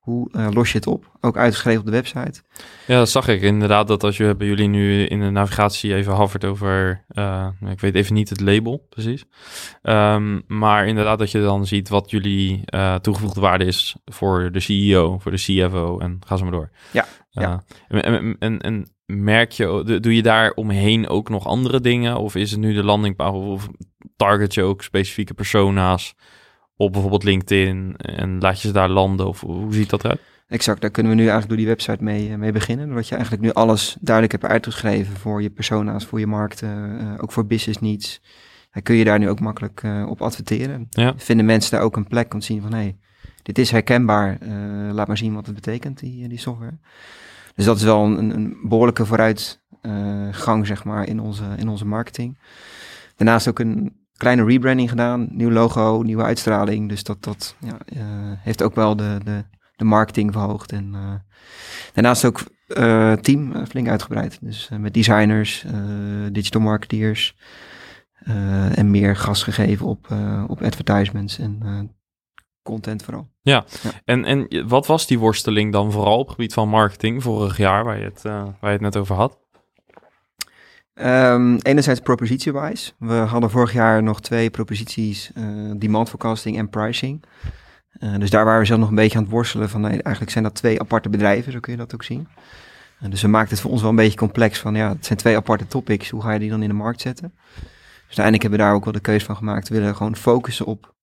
Hoe 0.00 0.28
uh, 0.32 0.48
los 0.50 0.72
je 0.72 0.78
het 0.78 0.86
op? 0.86 1.10
Ook 1.20 1.36
uitgeschreven 1.36 1.80
op 1.80 1.86
de 1.86 1.92
website. 1.92 2.42
Ja, 2.86 2.98
dat 2.98 3.10
zag 3.10 3.28
ik 3.28 3.42
inderdaad. 3.42 3.88
Dat 3.88 4.04
als 4.04 4.16
je 4.16 4.36
bij 4.36 4.46
jullie 4.46 4.68
nu 4.68 5.04
in 5.04 5.20
de 5.20 5.30
navigatie 5.30 5.94
even 5.94 6.12
hovert 6.12 6.44
over, 6.44 7.04
uh, 7.12 7.48
ik 7.70 7.80
weet 7.80 7.94
even 7.94 8.14
niet 8.14 8.28
het 8.28 8.40
label 8.40 8.86
precies. 8.88 9.24
Um, 9.82 10.42
maar 10.46 10.86
inderdaad 10.86 11.18
dat 11.18 11.30
je 11.30 11.40
dan 11.40 11.66
ziet 11.66 11.88
wat 11.88 12.10
jullie 12.10 12.62
uh, 12.74 12.94
toegevoegde 12.94 13.40
waarde 13.40 13.64
is 13.64 13.96
voor 14.04 14.52
de 14.52 14.60
CEO, 14.60 15.18
voor 15.18 15.30
de 15.30 15.38
CFO 15.38 15.98
en 15.98 16.18
ga 16.26 16.36
zo 16.36 16.42
maar 16.42 16.52
door. 16.52 16.70
Ja. 16.92 17.06
ja. 17.30 17.62
En, 17.88 18.02
en, 18.02 18.36
en, 18.38 18.60
en, 18.60 18.88
merk 19.06 19.52
je, 19.52 19.98
doe 20.00 20.14
je 20.14 20.22
daar 20.22 20.52
omheen 20.52 21.08
ook 21.08 21.28
nog 21.28 21.46
andere 21.46 21.80
dingen? 21.80 22.16
Of 22.16 22.34
is 22.34 22.50
het 22.50 22.60
nu 22.60 22.74
de 22.74 22.84
landingpagina 22.84 23.44
of 23.44 23.68
target 24.16 24.54
je 24.54 24.62
ook 24.62 24.82
specifieke 24.82 25.34
persona's? 25.34 26.14
Op 26.80 26.92
bijvoorbeeld 26.92 27.24
LinkedIn 27.24 27.94
en 27.96 28.38
laat 28.38 28.60
je 28.60 28.66
ze 28.68 28.74
daar 28.74 28.88
landen? 28.88 29.26
Of 29.26 29.40
hoe 29.40 29.74
ziet 29.74 29.90
dat 29.90 30.04
eruit? 30.04 30.20
Exact, 30.48 30.80
daar 30.80 30.90
kunnen 30.90 31.12
we 31.12 31.18
nu 31.18 31.28
eigenlijk 31.28 31.48
door 31.48 31.66
die 31.66 31.74
website 31.74 32.04
mee, 32.04 32.36
mee 32.36 32.52
beginnen. 32.52 32.86
Doordat 32.86 33.08
je 33.08 33.14
eigenlijk 33.14 33.44
nu 33.44 33.52
alles 33.52 33.96
duidelijk 34.00 34.40
hebt 34.40 34.52
uitgeschreven 34.52 35.16
voor 35.16 35.42
je 35.42 35.50
persona's, 35.50 36.04
voor 36.04 36.18
je 36.18 36.26
markten, 36.26 37.00
uh, 37.00 37.22
ook 37.22 37.32
voor 37.32 37.46
business 37.46 37.80
needs. 37.80 38.22
Dan 38.72 38.82
kun 38.82 38.94
je 38.94 39.04
daar 39.04 39.18
nu 39.18 39.28
ook 39.28 39.40
makkelijk 39.40 39.82
uh, 39.82 40.06
op 40.08 40.22
adverteren. 40.22 40.86
Ja. 40.90 41.14
Vinden 41.16 41.46
mensen 41.46 41.70
daar 41.70 41.82
ook 41.82 41.96
een 41.96 42.08
plek 42.08 42.34
om 42.34 42.40
te 42.40 42.46
zien 42.46 42.62
van, 42.62 42.72
hé, 42.72 42.78
hey, 42.78 42.96
dit 43.42 43.58
is 43.58 43.70
herkenbaar. 43.70 44.38
Uh, 44.42 44.92
laat 44.92 45.06
maar 45.06 45.18
zien 45.18 45.34
wat 45.34 45.46
het 45.46 45.54
betekent, 45.54 45.98
die, 45.98 46.28
die 46.28 46.38
software. 46.38 46.78
Dus 47.54 47.64
dat 47.64 47.76
is 47.76 47.82
wel 47.82 48.04
een, 48.04 48.30
een 48.30 48.56
behoorlijke 48.62 49.06
vooruitgang, 49.06 50.66
zeg 50.66 50.84
maar, 50.84 51.08
in 51.08 51.20
onze, 51.20 51.44
in 51.56 51.68
onze 51.68 51.86
marketing. 51.86 52.38
Daarnaast 53.16 53.48
ook 53.48 53.58
een 53.58 53.99
kleine 54.20 54.44
rebranding 54.44 54.88
gedaan, 54.88 55.28
nieuw 55.30 55.50
logo, 55.50 56.02
nieuwe 56.02 56.22
uitstraling. 56.22 56.88
Dus 56.88 57.02
dat, 57.02 57.22
dat 57.22 57.56
ja, 57.60 57.78
uh, 57.96 58.02
heeft 58.38 58.62
ook 58.62 58.74
wel 58.74 58.96
de, 58.96 59.18
de, 59.24 59.44
de 59.76 59.84
marketing 59.84 60.32
verhoogd. 60.32 60.72
En 60.72 60.92
uh, 60.94 61.14
daarnaast 61.92 62.24
ook 62.24 62.42
uh, 62.68 63.12
team 63.12 63.66
flink 63.66 63.88
uitgebreid. 63.88 64.38
Dus 64.40 64.68
met 64.78 64.94
designers, 64.94 65.64
digital 66.32 66.60
marketeers 66.60 67.36
en 68.74 68.90
meer 68.90 69.16
gas 69.16 69.42
gegeven 69.42 69.86
op, 69.86 70.08
op 70.46 70.62
advertisements 70.62 71.38
en 71.38 71.90
content 72.62 73.02
vooral. 73.02 73.30
Ja. 73.40 73.64
ja, 73.82 73.90
En, 74.04 74.24
en 74.24 74.68
wat 74.68 74.86
was 74.86 75.06
die 75.06 75.18
worsteling 75.18 75.72
dan 75.72 75.92
vooral 75.92 76.18
op 76.18 76.26
het 76.26 76.34
gebied 76.34 76.52
van 76.52 76.68
marketing 76.68 77.22
vorig 77.22 77.56
jaar, 77.56 77.84
waar 77.84 77.98
je 77.98 78.04
het, 78.04 78.22
waar 78.22 78.56
je 78.60 78.66
het 78.66 78.80
net 78.80 78.96
over 78.96 79.14
had? 79.14 79.38
Um, 81.04 81.58
enerzijds 81.58 82.00
propositie-wise. 82.00 82.92
We 82.98 83.14
hadden 83.14 83.50
vorig 83.50 83.72
jaar 83.72 84.02
nog 84.02 84.20
twee 84.20 84.50
proposities, 84.50 85.30
uh, 85.34 85.72
demand 85.76 86.08
forecasting 86.08 86.56
en 86.56 86.68
pricing. 86.68 87.24
Uh, 88.00 88.18
dus 88.18 88.30
daar 88.30 88.44
waren 88.44 88.60
we 88.60 88.66
zelf 88.66 88.80
nog 88.80 88.88
een 88.88 88.94
beetje 88.94 89.16
aan 89.18 89.24
het 89.24 89.32
worstelen 89.32 89.68
van, 89.68 89.86
eigenlijk 89.88 90.30
zijn 90.30 90.44
dat 90.44 90.54
twee 90.54 90.80
aparte 90.80 91.08
bedrijven, 91.08 91.52
zo 91.52 91.60
kun 91.60 91.72
je 91.72 91.78
dat 91.78 91.94
ook 91.94 92.02
zien. 92.02 92.28
Uh, 93.02 93.10
dus 93.10 93.22
we 93.22 93.28
maakten 93.28 93.50
het 93.52 93.60
voor 93.60 93.70
ons 93.70 93.80
wel 93.80 93.90
een 93.90 93.96
beetje 93.96 94.18
complex 94.18 94.58
van, 94.58 94.74
ja, 94.74 94.88
het 94.88 95.06
zijn 95.06 95.18
twee 95.18 95.36
aparte 95.36 95.66
topics, 95.66 96.10
hoe 96.10 96.22
ga 96.22 96.32
je 96.32 96.38
die 96.38 96.50
dan 96.50 96.62
in 96.62 96.68
de 96.68 96.74
markt 96.74 97.00
zetten? 97.00 97.32
Dus 97.54 98.18
uiteindelijk 98.18 98.42
hebben 98.42 98.60
we 98.60 98.66
daar 98.66 98.74
ook 98.74 98.84
wel 98.84 98.92
de 98.92 99.00
keuze 99.00 99.24
van 99.24 99.36
gemaakt, 99.36 99.68
we 99.68 99.78
willen 99.78 99.96
gewoon 99.96 100.16
focussen 100.16 100.66
op 100.66 100.94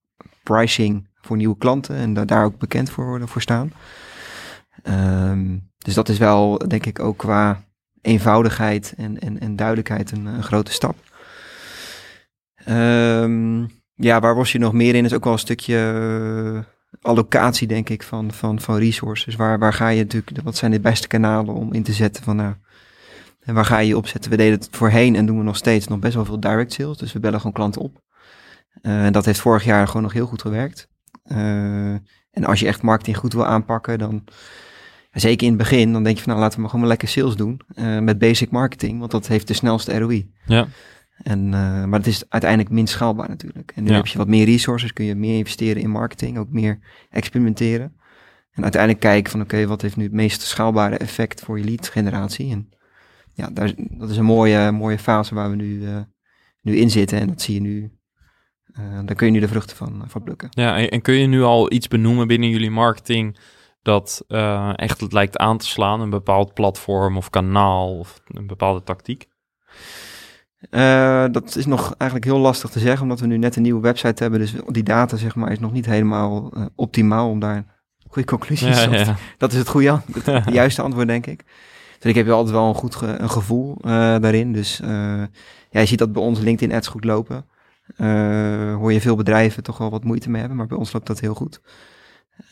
pricing 0.44 1.08
voor 1.22 1.38
nieuwe 1.38 1.58
klanten 1.58 1.96
en 1.96 2.14
daar 2.14 2.46
ook 2.46 2.58
bekend 2.58 2.90
voor, 2.90 3.28
voor 3.28 3.42
staan. 3.42 3.72
Um, 4.84 5.72
dus 5.78 5.94
dat 5.94 6.10
is 6.10 6.18
wel, 6.18 6.58
denk 6.68 6.86
ik, 6.86 7.00
ook 7.00 7.18
qua 7.18 7.66
eenvoudigheid 8.08 8.94
en, 8.98 9.20
en, 9.20 9.40
en 9.40 9.56
duidelijkheid 9.56 10.12
een, 10.12 10.26
een 10.26 10.44
grote 10.44 10.72
stap. 10.72 10.96
Um, 12.70 13.70
ja, 13.94 14.20
waar 14.20 14.36
was 14.36 14.52
je 14.52 14.60
nog 14.60 14.74
meer 14.74 14.96
in? 14.96 15.06
Is 15.06 15.14
ook 15.14 15.24
wel 15.24 15.34
een 15.34 15.40
stukje 15.40 15.94
uh, 16.54 16.60
allocatie, 17.02 17.68
denk 17.68 17.90
ik, 17.90 18.04
van, 18.04 18.32
van, 18.32 18.60
van 18.60 18.78
resources. 18.78 19.36
Waar, 19.36 19.60
waar 19.60 19.74
ga 19.74 19.88
je 19.88 20.02
natuurlijk, 20.02 20.42
wat 20.44 20.58
zijn 20.58 20.72
de 20.72 20.80
beste 20.80 21.08
kanalen 21.08 21.54
om 21.54 21.74
in 21.74 21.84
te 21.84 21.94
zetten 21.94 22.24
van 22.24 22.36
nou, 22.36 22.54
en 23.40 23.54
waar 23.54 23.66
ga 23.66 23.78
je 23.78 23.88
je 23.88 23.98
opzetten? 23.98 24.32
We 24.32 24.38
deden 24.38 24.60
het 24.60 24.68
voorheen 24.72 25.16
en 25.16 25.26
doen 25.26 25.38
we 25.38 25.44
nog 25.44 25.58
steeds 25.58 25.88
nog 25.88 26.00
best 26.00 26.16
wel 26.16 26.26
veel 26.26 26.40
direct 26.40 26.74
sales. 26.74 26.98
Dus 26.98 27.14
we 27.14 27.20
bellen 27.20 27.40
gewoon 27.40 27.54
klanten 27.54 27.82
op. 27.82 28.02
Uh, 28.82 29.06
en 29.06 29.14
dat 29.14 29.26
heeft 29.26 29.40
vorig 29.40 29.64
jaar 29.64 29.88
gewoon 29.88 30.02
nog 30.02 30.14
heel 30.14 30.26
goed 30.28 30.42
gewerkt. 30.42 30.88
Uh, 31.32 31.94
en 32.32 32.46
als 32.46 32.60
je 32.60 32.68
echt 32.68 32.82
marketing 32.82 33.18
goed 33.18 33.34
wil 33.34 33.46
aanpakken, 33.46 34.00
dan 34.00 34.24
zeker 35.20 35.48
in 35.48 35.54
het 35.54 35.62
begin, 35.62 35.94
dan 35.94 36.04
denk 36.04 36.16
je 36.16 36.22
van 36.22 36.32
nou 36.32 36.44
laten 36.44 36.58
we 36.58 36.62
maar 36.62 36.74
gewoon 36.74 36.88
lekker 36.88 37.08
sales 37.08 37.36
doen 37.36 37.62
uh, 37.76 38.00
met 38.00 38.18
basic 38.18 38.50
marketing, 38.50 39.00
want 39.00 39.12
dat 39.12 39.28
heeft 39.28 39.48
de 39.48 39.54
snelste 39.54 39.98
ROI. 39.98 40.32
Ja. 40.46 40.68
En, 41.24 41.46
uh, 41.46 41.84
maar 41.86 42.00
het 42.00 42.08
is 42.08 42.24
uiteindelijk 42.30 42.72
minst 42.72 42.94
schaalbaar 42.94 43.30
natuurlijk. 43.30 43.72
En 43.76 43.84
nu 43.84 43.90
ja. 43.90 43.96
heb 43.96 44.08
je 44.08 44.18
wat 44.18 44.28
meer 44.28 44.46
resources, 44.46 44.94
kun 44.94 45.06
je 45.06 45.16
meer 45.16 45.38
investeren 45.38 45.82
in 45.82 45.90
marketing, 45.90 46.38
ook 46.38 46.50
meer 46.50 46.80
experimenteren. 47.10 47.96
En 48.52 48.64
uiteindelijk 48.64 49.02
kijken 49.02 49.32
van 49.32 49.42
oké, 49.42 49.54
okay, 49.54 49.68
wat 49.68 49.82
heeft 49.82 49.96
nu 49.96 50.04
het 50.04 50.14
meest 50.14 50.42
schaalbare 50.42 50.98
effect 50.98 51.42
voor 51.42 51.60
je 51.60 51.66
lead 51.66 51.90
generatie? 51.90 52.52
En 52.52 52.70
ja, 53.34 53.50
daar, 53.50 53.74
dat 53.78 54.10
is 54.10 54.18
een 54.18 54.26
mooie, 54.26 54.72
mooie 54.72 55.00
fase 55.00 55.36
waar 55.36 55.50
we 55.50 55.56
nu, 55.56 55.82
uh, 55.82 55.98
nu 56.62 56.76
in 56.76 56.90
zitten 56.90 57.20
en 57.20 57.28
dat 57.28 57.42
zie 57.42 57.54
je 57.54 57.62
nu. 57.62 57.92
daar 59.06 59.16
kun 59.16 59.26
je 59.26 59.34
nu 59.34 59.40
de 59.40 59.48
vruchten 59.48 59.78
van, 59.78 60.04
van 60.08 60.24
plukken. 60.24 60.50
Ja, 60.52 60.78
en, 60.78 60.90
en 60.90 61.02
kun 61.02 61.14
je 61.14 61.28
nu 61.28 61.42
al 61.42 61.72
iets 61.72 61.88
benoemen 61.88 62.28
binnen 62.28 62.50
jullie 62.50 62.72
marketing 62.72 63.38
dat 63.88 64.24
uh, 64.28 64.72
echt 64.76 65.02
het 65.02 65.14
lijkt 65.14 65.38
aan 65.38 65.58
te 65.58 65.66
slaan, 65.66 66.02
een 66.02 66.10
bepaald 66.10 66.54
platform 66.54 67.18
of 67.18 67.30
kanaal 67.30 67.98
of 67.98 68.22
een 68.28 68.48
bepaalde 68.48 68.84
tactiek? 68.84 69.28
Uh, 70.72 71.26
dat 71.32 71.56
is 71.56 71.66
nog 71.66 71.94
eigenlijk 71.98 72.32
heel 72.32 72.40
lastig 72.40 72.70
te 72.70 72.80
zeggen, 72.80 73.02
omdat 73.02 73.20
we 73.20 73.28
nu 73.28 73.38
net 73.38 73.56
een 73.56 73.62
nieuwe 73.62 73.82
website 73.82 74.24
hebben. 74.24 74.40
Dus 74.40 74.54
die 74.68 74.84
data, 74.84 75.18
zeg 75.18 75.36
maar, 75.36 75.52
is 75.52 75.60
nog 75.60 75.72
niet 75.72 75.86
helemaal 75.86 76.52
uh, 76.58 76.66
optimaal 76.76 77.30
om 77.30 77.40
daar 77.40 77.66
goede 78.08 78.28
conclusies 78.28 78.84
ja, 78.84 78.96
ja. 78.96 79.16
Dat 79.38 79.52
is 79.52 79.58
het 79.58 79.68
goede, 79.68 80.02
het 80.24 80.54
juiste 80.54 80.82
antwoord, 80.82 81.08
denk 81.08 81.26
ik. 81.26 81.44
Dus 82.00 82.10
ik 82.10 82.16
heb 82.16 82.30
altijd 82.30 82.56
wel 82.56 82.68
een 82.68 82.76
goed 82.76 82.96
ge 82.96 83.06
een 83.08 83.30
gevoel 83.30 83.78
daarin. 83.82 84.54
Dus 84.54 84.78
ja, 85.70 85.80
je 85.80 85.86
ziet 85.86 86.00
dat 86.00 86.14
bij 86.14 86.22
ons 86.22 86.40
LinkedIn 86.40 86.76
ads 86.76 86.88
goed 86.88 87.04
lopen. 87.04 87.46
hoor 88.78 88.94
je 88.94 89.02
veel 89.02 89.16
bedrijven 89.16 89.64
toch 89.64 89.78
wel 89.78 89.90
wat 89.90 90.04
moeite 90.04 90.30
mee 90.30 90.40
hebben, 90.40 90.58
maar 90.58 90.68
bij 90.68 90.78
ons 90.78 90.94
loopt 90.94 91.08
dat 91.08 91.20
heel 91.20 91.34
goed. 91.34 91.62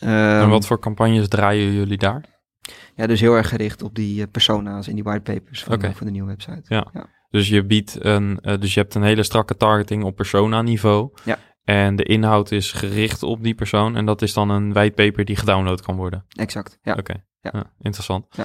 Um, 0.00 0.08
en 0.08 0.48
wat 0.48 0.66
voor 0.66 0.78
campagnes 0.78 1.28
draaien 1.28 1.72
jullie 1.72 1.98
daar? 1.98 2.24
Ja, 2.94 3.06
dus 3.06 3.20
heel 3.20 3.34
erg 3.34 3.48
gericht 3.48 3.82
op 3.82 3.94
die 3.94 4.20
uh, 4.20 4.24
persona's 4.30 4.88
in 4.88 4.94
die 4.94 5.04
whitepapers 5.04 5.62
van, 5.62 5.74
okay. 5.74 5.94
van 5.94 6.06
de 6.06 6.12
nieuwe 6.12 6.28
website. 6.28 6.62
Ja. 6.64 6.86
ja. 6.92 7.06
Dus 7.30 7.48
je 7.48 7.64
biedt 7.64 8.04
een, 8.04 8.38
uh, 8.42 8.58
dus 8.58 8.74
je 8.74 8.80
hebt 8.80 8.94
een 8.94 9.02
hele 9.02 9.22
strakke 9.22 9.56
targeting 9.56 10.04
op 10.04 10.16
persona 10.16 10.62
niveau. 10.62 11.10
Ja. 11.24 11.38
En 11.64 11.96
de 11.96 12.02
inhoud 12.02 12.50
is 12.50 12.72
gericht 12.72 13.22
op 13.22 13.42
die 13.42 13.54
persoon. 13.54 13.96
En 13.96 14.04
dat 14.04 14.22
is 14.22 14.32
dan 14.32 14.50
een 14.50 14.72
whitepaper 14.72 15.24
die 15.24 15.36
gedownload 15.36 15.80
kan 15.80 15.96
worden. 15.96 16.24
Exact. 16.28 16.78
Ja. 16.82 16.92
Oké. 16.92 17.00
Okay. 17.00 17.24
Ja. 17.40 17.50
ja. 17.52 17.72
interessant. 17.78 18.26
Ja. 18.30 18.44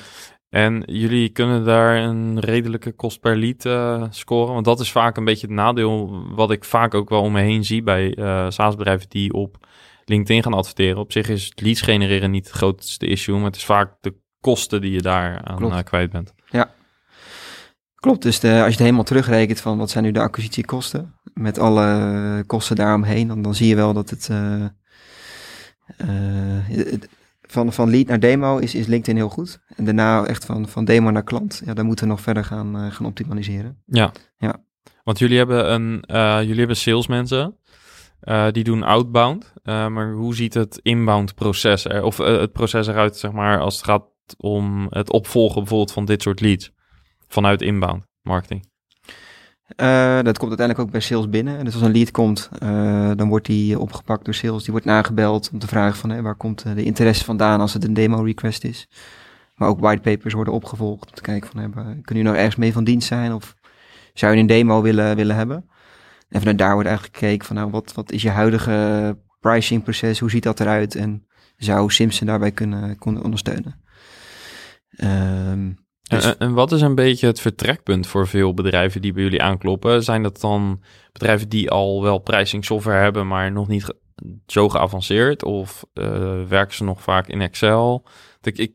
En 0.49 0.83
jullie 0.85 1.29
kunnen 1.29 1.65
daar 1.65 1.95
een 1.95 2.39
redelijke 2.39 2.91
kost 2.91 3.19
per 3.19 3.37
lead 3.37 3.65
uh, 3.65 4.03
scoren. 4.09 4.53
Want 4.53 4.65
dat 4.65 4.79
is 4.79 4.91
vaak 4.91 5.17
een 5.17 5.25
beetje 5.25 5.47
het 5.47 5.55
nadeel 5.55 6.23
wat 6.35 6.51
ik 6.51 6.63
vaak 6.63 6.93
ook 6.93 7.09
wel 7.09 7.21
om 7.21 7.31
me 7.31 7.41
heen 7.41 7.63
zie 7.63 7.83
bij 7.83 8.17
uh, 8.17 8.49
SaaS-bedrijven 8.49 9.09
die 9.09 9.33
op 9.33 9.67
LinkedIn 10.11 10.43
gaan 10.43 10.53
adverteren. 10.53 10.97
Op 10.97 11.11
zich 11.11 11.29
is 11.29 11.51
leads 11.55 11.81
genereren 11.81 12.31
niet 12.31 12.47
het 12.47 12.55
grootste 12.55 13.05
issue, 13.05 13.35
maar 13.35 13.45
het 13.45 13.55
is 13.55 13.65
vaak 13.65 13.93
de 14.01 14.15
kosten 14.39 14.81
die 14.81 14.91
je 14.91 15.01
daar 15.01 15.43
aan 15.43 15.65
uh, 15.65 15.79
kwijt 15.83 16.11
bent. 16.11 16.33
Ja, 16.49 16.71
klopt. 17.95 18.21
Dus 18.21 18.39
de, 18.39 18.47
als 18.47 18.63
je 18.63 18.71
het 18.71 18.79
helemaal 18.79 19.03
terugrekent 19.03 19.59
van 19.59 19.77
wat 19.77 19.89
zijn 19.89 20.03
nu 20.03 20.11
de 20.11 20.19
acquisitiekosten, 20.19 21.15
met 21.33 21.59
alle 21.59 22.43
kosten 22.47 22.75
daaromheen, 22.75 23.27
dan, 23.27 23.41
dan 23.41 23.55
zie 23.55 23.67
je 23.67 23.75
wel 23.75 23.93
dat 23.93 24.09
het, 24.09 24.29
het 26.67 27.09
van, 27.41 27.73
van 27.73 27.89
lead 27.89 28.07
naar 28.07 28.19
demo 28.19 28.57
is, 28.57 28.75
is 28.75 28.87
LinkedIn 28.87 29.15
heel 29.15 29.29
goed. 29.29 29.59
En 29.75 29.85
daarna 29.85 30.25
echt 30.25 30.45
van, 30.45 30.67
van 30.67 30.85
demo 30.85 31.11
naar 31.11 31.23
klant. 31.23 31.61
Ja, 31.65 31.73
daar 31.73 31.85
moeten 31.85 32.05
we 32.05 32.11
nog 32.11 32.21
verder 32.21 32.43
gaan, 32.43 32.91
gaan 32.91 33.05
optimaliseren. 33.05 33.81
Ja. 33.85 34.11
ja. 34.37 34.63
Want 35.03 35.19
jullie 35.19 35.37
hebben, 35.37 35.73
een, 35.73 36.03
jullie 36.45 36.57
hebben 36.57 36.77
salesmensen. 36.77 37.55
Uh, 38.23 38.47
die 38.51 38.63
doen 38.63 38.83
outbound. 38.83 39.53
maar 39.63 40.11
hoe 40.11 40.35
ziet 40.35 40.53
het 40.53 40.79
inbound 40.81 41.35
proces 41.35 41.85
er, 41.85 42.03
of 42.03 42.17
het 42.17 42.51
proces 42.51 42.87
eruit, 42.87 43.17
zeg 43.17 43.31
maar, 43.31 43.59
als 43.59 43.75
het 43.75 43.85
gaat 43.85 44.03
om 44.37 44.87
het 44.89 45.11
opvolgen 45.11 45.59
bijvoorbeeld 45.59 45.91
van 45.91 46.05
dit 46.05 46.21
soort 46.21 46.41
leads 46.41 46.71
vanuit 47.27 47.61
inbound 47.61 48.03
marketing? 48.21 48.69
Dat 50.23 50.37
komt 50.37 50.49
uiteindelijk 50.49 50.79
ook 50.79 50.91
bij 50.91 50.99
sales 50.99 51.29
binnen. 51.29 51.65
Dus 51.65 51.73
als 51.73 51.83
een 51.83 51.91
lead 51.91 52.11
komt, 52.11 52.49
dan 53.17 53.27
wordt 53.29 53.45
die 53.45 53.79
opgepakt 53.79 54.25
door 54.25 54.33
sales. 54.33 54.63
Die 54.63 54.71
wordt 54.71 54.85
nagebeld 54.85 55.49
om 55.53 55.59
te 55.59 55.67
vragen 55.67 55.97
van 55.97 56.21
waar 56.21 56.35
komt 56.35 56.63
de 56.75 56.83
interesse 56.83 57.25
vandaan 57.25 57.59
als 57.59 57.73
het 57.73 57.83
een 57.83 57.93
demo 57.93 58.21
request 58.21 58.63
is. 58.63 58.87
Maar 59.55 59.69
ook 59.69 59.79
whitepapers 59.79 60.33
worden 60.33 60.53
opgevolgd 60.53 61.09
om 61.09 61.15
te 61.15 61.21
kijken 61.21 61.49
van 61.49 61.59
hey, 61.59 61.69
kunnen 61.71 62.01
jullie 62.03 62.23
nou 62.23 62.35
ergens 62.35 62.55
mee 62.55 62.73
van 62.73 62.83
dienst 62.83 63.07
zijn 63.07 63.33
of 63.33 63.55
zou 64.13 64.33
je 64.33 64.39
een 64.39 64.47
demo 64.47 64.81
willen, 64.81 65.15
willen 65.15 65.35
hebben? 65.35 65.69
En 66.31 66.39
vanuit 66.39 66.57
daar 66.57 66.73
wordt 66.73 66.87
eigenlijk 66.87 67.17
gekeken 67.17 67.47
van 67.47 67.55
nou 67.55 67.69
wat, 67.69 67.93
wat 67.93 68.11
is 68.11 68.21
je 68.21 68.29
huidige 68.29 69.17
pricing 69.39 69.83
proces, 69.83 70.19
hoe 70.19 70.29
ziet 70.29 70.43
dat 70.43 70.59
eruit 70.59 70.95
en 70.95 71.25
zou 71.57 71.91
Simpson 71.91 72.27
daarbij 72.27 72.51
kunnen, 72.51 72.97
kunnen 72.97 73.23
ondersteunen. 73.23 73.81
Um, 75.03 75.79
dus... 76.01 76.37
En, 76.37 76.53
wat 76.53 76.71
is 76.71 76.81
een 76.81 76.95
beetje 76.95 77.27
het 77.27 77.41
vertrekpunt 77.41 78.07
voor 78.07 78.27
veel 78.27 78.53
bedrijven 78.53 79.01
die 79.01 79.13
bij 79.13 79.23
jullie 79.23 79.41
aankloppen? 79.41 80.03
Zijn 80.03 80.23
dat 80.23 80.41
dan 80.41 80.83
bedrijven 81.11 81.49
die 81.49 81.69
al 81.69 82.01
wel 82.01 82.19
pricing 82.19 82.65
software 82.65 83.01
hebben, 83.01 83.27
maar 83.27 83.51
nog 83.51 83.67
niet 83.67 83.93
zo 84.45 84.69
geavanceerd? 84.69 85.43
Of 85.43 85.85
uh, 85.93 86.43
werken 86.47 86.75
ze 86.75 86.83
nog 86.83 87.01
vaak 87.01 87.27
in 87.27 87.41
Excel? 87.41 88.07
Ik, 88.41 88.57
ik, 88.57 88.73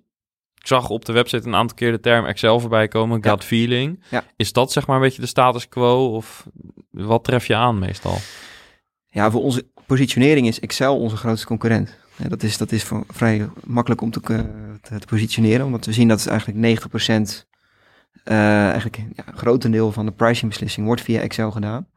zag 0.66 0.88
op 0.88 1.04
de 1.04 1.12
website 1.12 1.46
een 1.46 1.54
aantal 1.54 1.76
keer 1.76 1.90
de 1.90 2.00
term 2.00 2.24
Excel 2.24 2.60
voorbij 2.60 2.88
komen, 2.88 3.24
gut 3.24 3.44
feeling. 3.44 4.02
Ja. 4.10 4.24
Is 4.36 4.52
dat 4.52 4.72
zeg 4.72 4.86
maar 4.86 4.96
een 4.96 5.02
beetje 5.02 5.20
de 5.20 5.26
status 5.26 5.68
quo? 5.68 6.14
Of 6.14 6.46
wat 6.90 7.24
tref 7.24 7.46
je 7.46 7.54
aan 7.54 7.78
meestal? 7.78 8.18
Ja, 9.06 9.30
voor 9.30 9.42
onze 9.42 9.66
positionering 9.86 10.46
is 10.46 10.60
Excel 10.60 10.98
onze 10.98 11.16
grootste 11.16 11.46
concurrent. 11.46 11.96
Ja, 12.16 12.28
dat 12.28 12.42
is, 12.42 12.58
dat 12.58 12.72
is 12.72 12.90
vrij 13.08 13.48
makkelijk 13.64 14.00
om 14.00 14.10
te, 14.10 14.20
te, 14.20 14.98
te, 14.98 15.06
positioneren, 15.06 15.66
omdat 15.66 15.84
we 15.84 15.92
zien 15.92 16.08
dat 16.08 16.26
eigenlijk 16.26 16.80
90% 16.80 17.46
uh, 18.24 18.68
eigenlijk 18.68 18.96
ja, 18.96 19.26
een 19.26 19.38
grotendeel 19.38 19.92
van 19.92 20.06
de 20.06 20.12
pricingbeslissing 20.12 20.86
wordt 20.86 21.02
via 21.02 21.20
Excel 21.20 21.50
gedaan. 21.50 21.88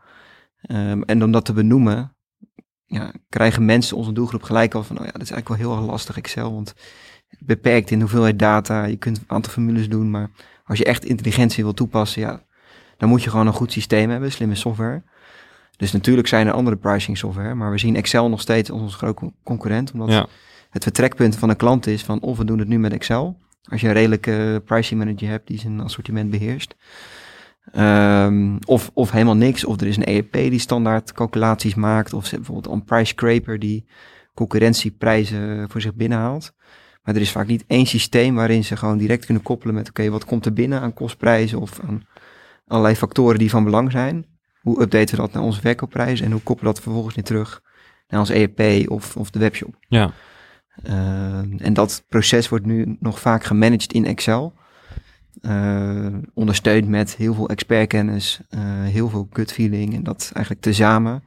Um, 0.71 1.03
en 1.03 1.23
om 1.23 1.31
dat 1.31 1.45
te 1.45 1.53
benoemen, 1.53 2.15
ja, 2.85 3.13
krijgen 3.29 3.65
mensen 3.65 3.97
onze 3.97 4.11
doelgroep 4.11 4.43
gelijk 4.43 4.73
al 4.73 4.83
van, 4.83 4.99
oh 4.99 5.05
ja, 5.05 5.11
dat 5.11 5.21
is 5.21 5.31
eigenlijk 5.31 5.61
wel 5.61 5.71
heel 5.71 5.81
erg 5.81 5.91
lastig 5.91 6.17
Excel, 6.17 6.53
want 6.53 6.73
beperkt 7.39 7.91
in 7.91 7.99
hoeveelheid 7.99 8.39
data, 8.39 8.83
je 8.83 8.97
kunt 8.97 9.17
een 9.17 9.23
aantal 9.27 9.51
formules 9.51 9.89
doen, 9.89 10.09
maar 10.09 10.29
als 10.65 10.77
je 10.77 10.85
echt 10.85 11.05
intelligentie 11.05 11.63
wil 11.63 11.73
toepassen, 11.73 12.21
ja, 12.21 12.41
dan 12.97 13.09
moet 13.09 13.23
je 13.23 13.29
gewoon 13.29 13.47
een 13.47 13.53
goed 13.53 13.71
systeem 13.71 14.09
hebben, 14.09 14.31
slimme 14.31 14.55
software. 14.55 15.01
Dus 15.77 15.91
natuurlijk 15.91 16.27
zijn 16.27 16.47
er 16.47 16.53
andere 16.53 16.75
pricing 16.75 17.17
software, 17.17 17.55
maar 17.55 17.71
we 17.71 17.77
zien 17.77 17.95
Excel 17.95 18.29
nog 18.29 18.41
steeds 18.41 18.71
als 18.71 18.81
onze 18.81 18.97
grote 18.97 19.31
concurrent, 19.43 19.91
omdat 19.91 20.09
ja. 20.09 20.27
het 20.69 20.83
vertrekpunt 20.83 21.35
van 21.35 21.49
een 21.49 21.55
klant 21.55 21.87
is 21.87 22.03
van 22.03 22.19
of 22.19 22.37
we 22.37 22.45
doen 22.45 22.59
het 22.59 22.67
nu 22.67 22.79
met 22.79 22.93
Excel. 22.93 23.37
Als 23.63 23.81
je 23.81 23.87
een 23.87 23.93
redelijke 23.93 24.61
pricing 24.65 24.99
manager 24.99 25.27
hebt 25.29 25.47
die 25.47 25.59
zijn 25.59 25.79
assortiment 25.79 26.29
beheerst. 26.29 26.75
Um, 27.75 28.57
of, 28.65 28.91
of 28.93 29.11
helemaal 29.11 29.35
niks, 29.35 29.65
of 29.65 29.81
er 29.81 29.87
is 29.87 29.97
een 29.97 30.05
ERP 30.05 30.31
die 30.31 30.59
standaard 30.59 31.11
calculaties 31.11 31.75
maakt, 31.75 32.13
of 32.13 32.29
bijvoorbeeld 32.29 32.73
een 32.73 32.83
price 32.83 33.05
scraper 33.05 33.59
die 33.59 33.85
concurrentieprijzen 34.33 35.69
voor 35.69 35.81
zich 35.81 35.93
binnenhaalt. 35.93 36.53
Maar 37.01 37.15
er 37.15 37.21
is 37.21 37.31
vaak 37.31 37.47
niet 37.47 37.63
één 37.67 37.85
systeem 37.85 38.35
waarin 38.35 38.63
ze 38.63 38.77
gewoon 38.77 38.97
direct 38.97 39.25
kunnen 39.25 39.43
koppelen 39.43 39.75
met 39.75 39.89
oké, 39.89 40.09
wat 40.09 40.25
komt 40.25 40.45
er 40.45 40.53
binnen 40.53 40.81
aan 40.81 40.93
kostprijzen 40.93 41.59
of 41.59 41.79
aan 41.79 42.03
allerlei 42.67 42.95
factoren 42.95 43.39
die 43.39 43.49
van 43.49 43.63
belang 43.63 43.91
zijn 43.91 44.25
hoe 44.61 44.81
updaten 44.81 45.15
we 45.15 45.21
dat 45.21 45.33
naar 45.33 45.43
onze 45.43 45.61
verkoopprijs 45.61 46.21
en 46.21 46.31
hoe 46.31 46.41
koppelen 46.41 46.69
we 46.69 46.73
dat 46.73 46.83
vervolgens 46.83 47.15
weer 47.15 47.23
terug 47.23 47.61
naar 48.07 48.19
ons 48.19 48.29
ERP 48.29 48.89
of, 48.89 49.17
of 49.17 49.29
de 49.29 49.39
webshop. 49.39 49.75
Ja. 49.87 50.11
Uh, 50.83 51.61
en 51.61 51.73
dat 51.73 52.03
proces 52.07 52.49
wordt 52.49 52.65
nu 52.65 52.97
nog 52.99 53.19
vaak 53.19 53.43
gemanaged 53.43 53.93
in 53.93 54.05
Excel. 54.05 54.53
Uh, 55.41 56.07
ondersteund 56.33 56.87
met 56.87 57.15
heel 57.15 57.33
veel 57.33 57.49
expertkennis, 57.49 58.39
uh, 58.49 58.61
heel 58.83 59.09
veel 59.09 59.27
gut 59.31 59.51
feeling 59.51 59.93
en 59.93 60.03
dat 60.03 60.31
eigenlijk 60.33 60.65
tezamen 60.65 61.23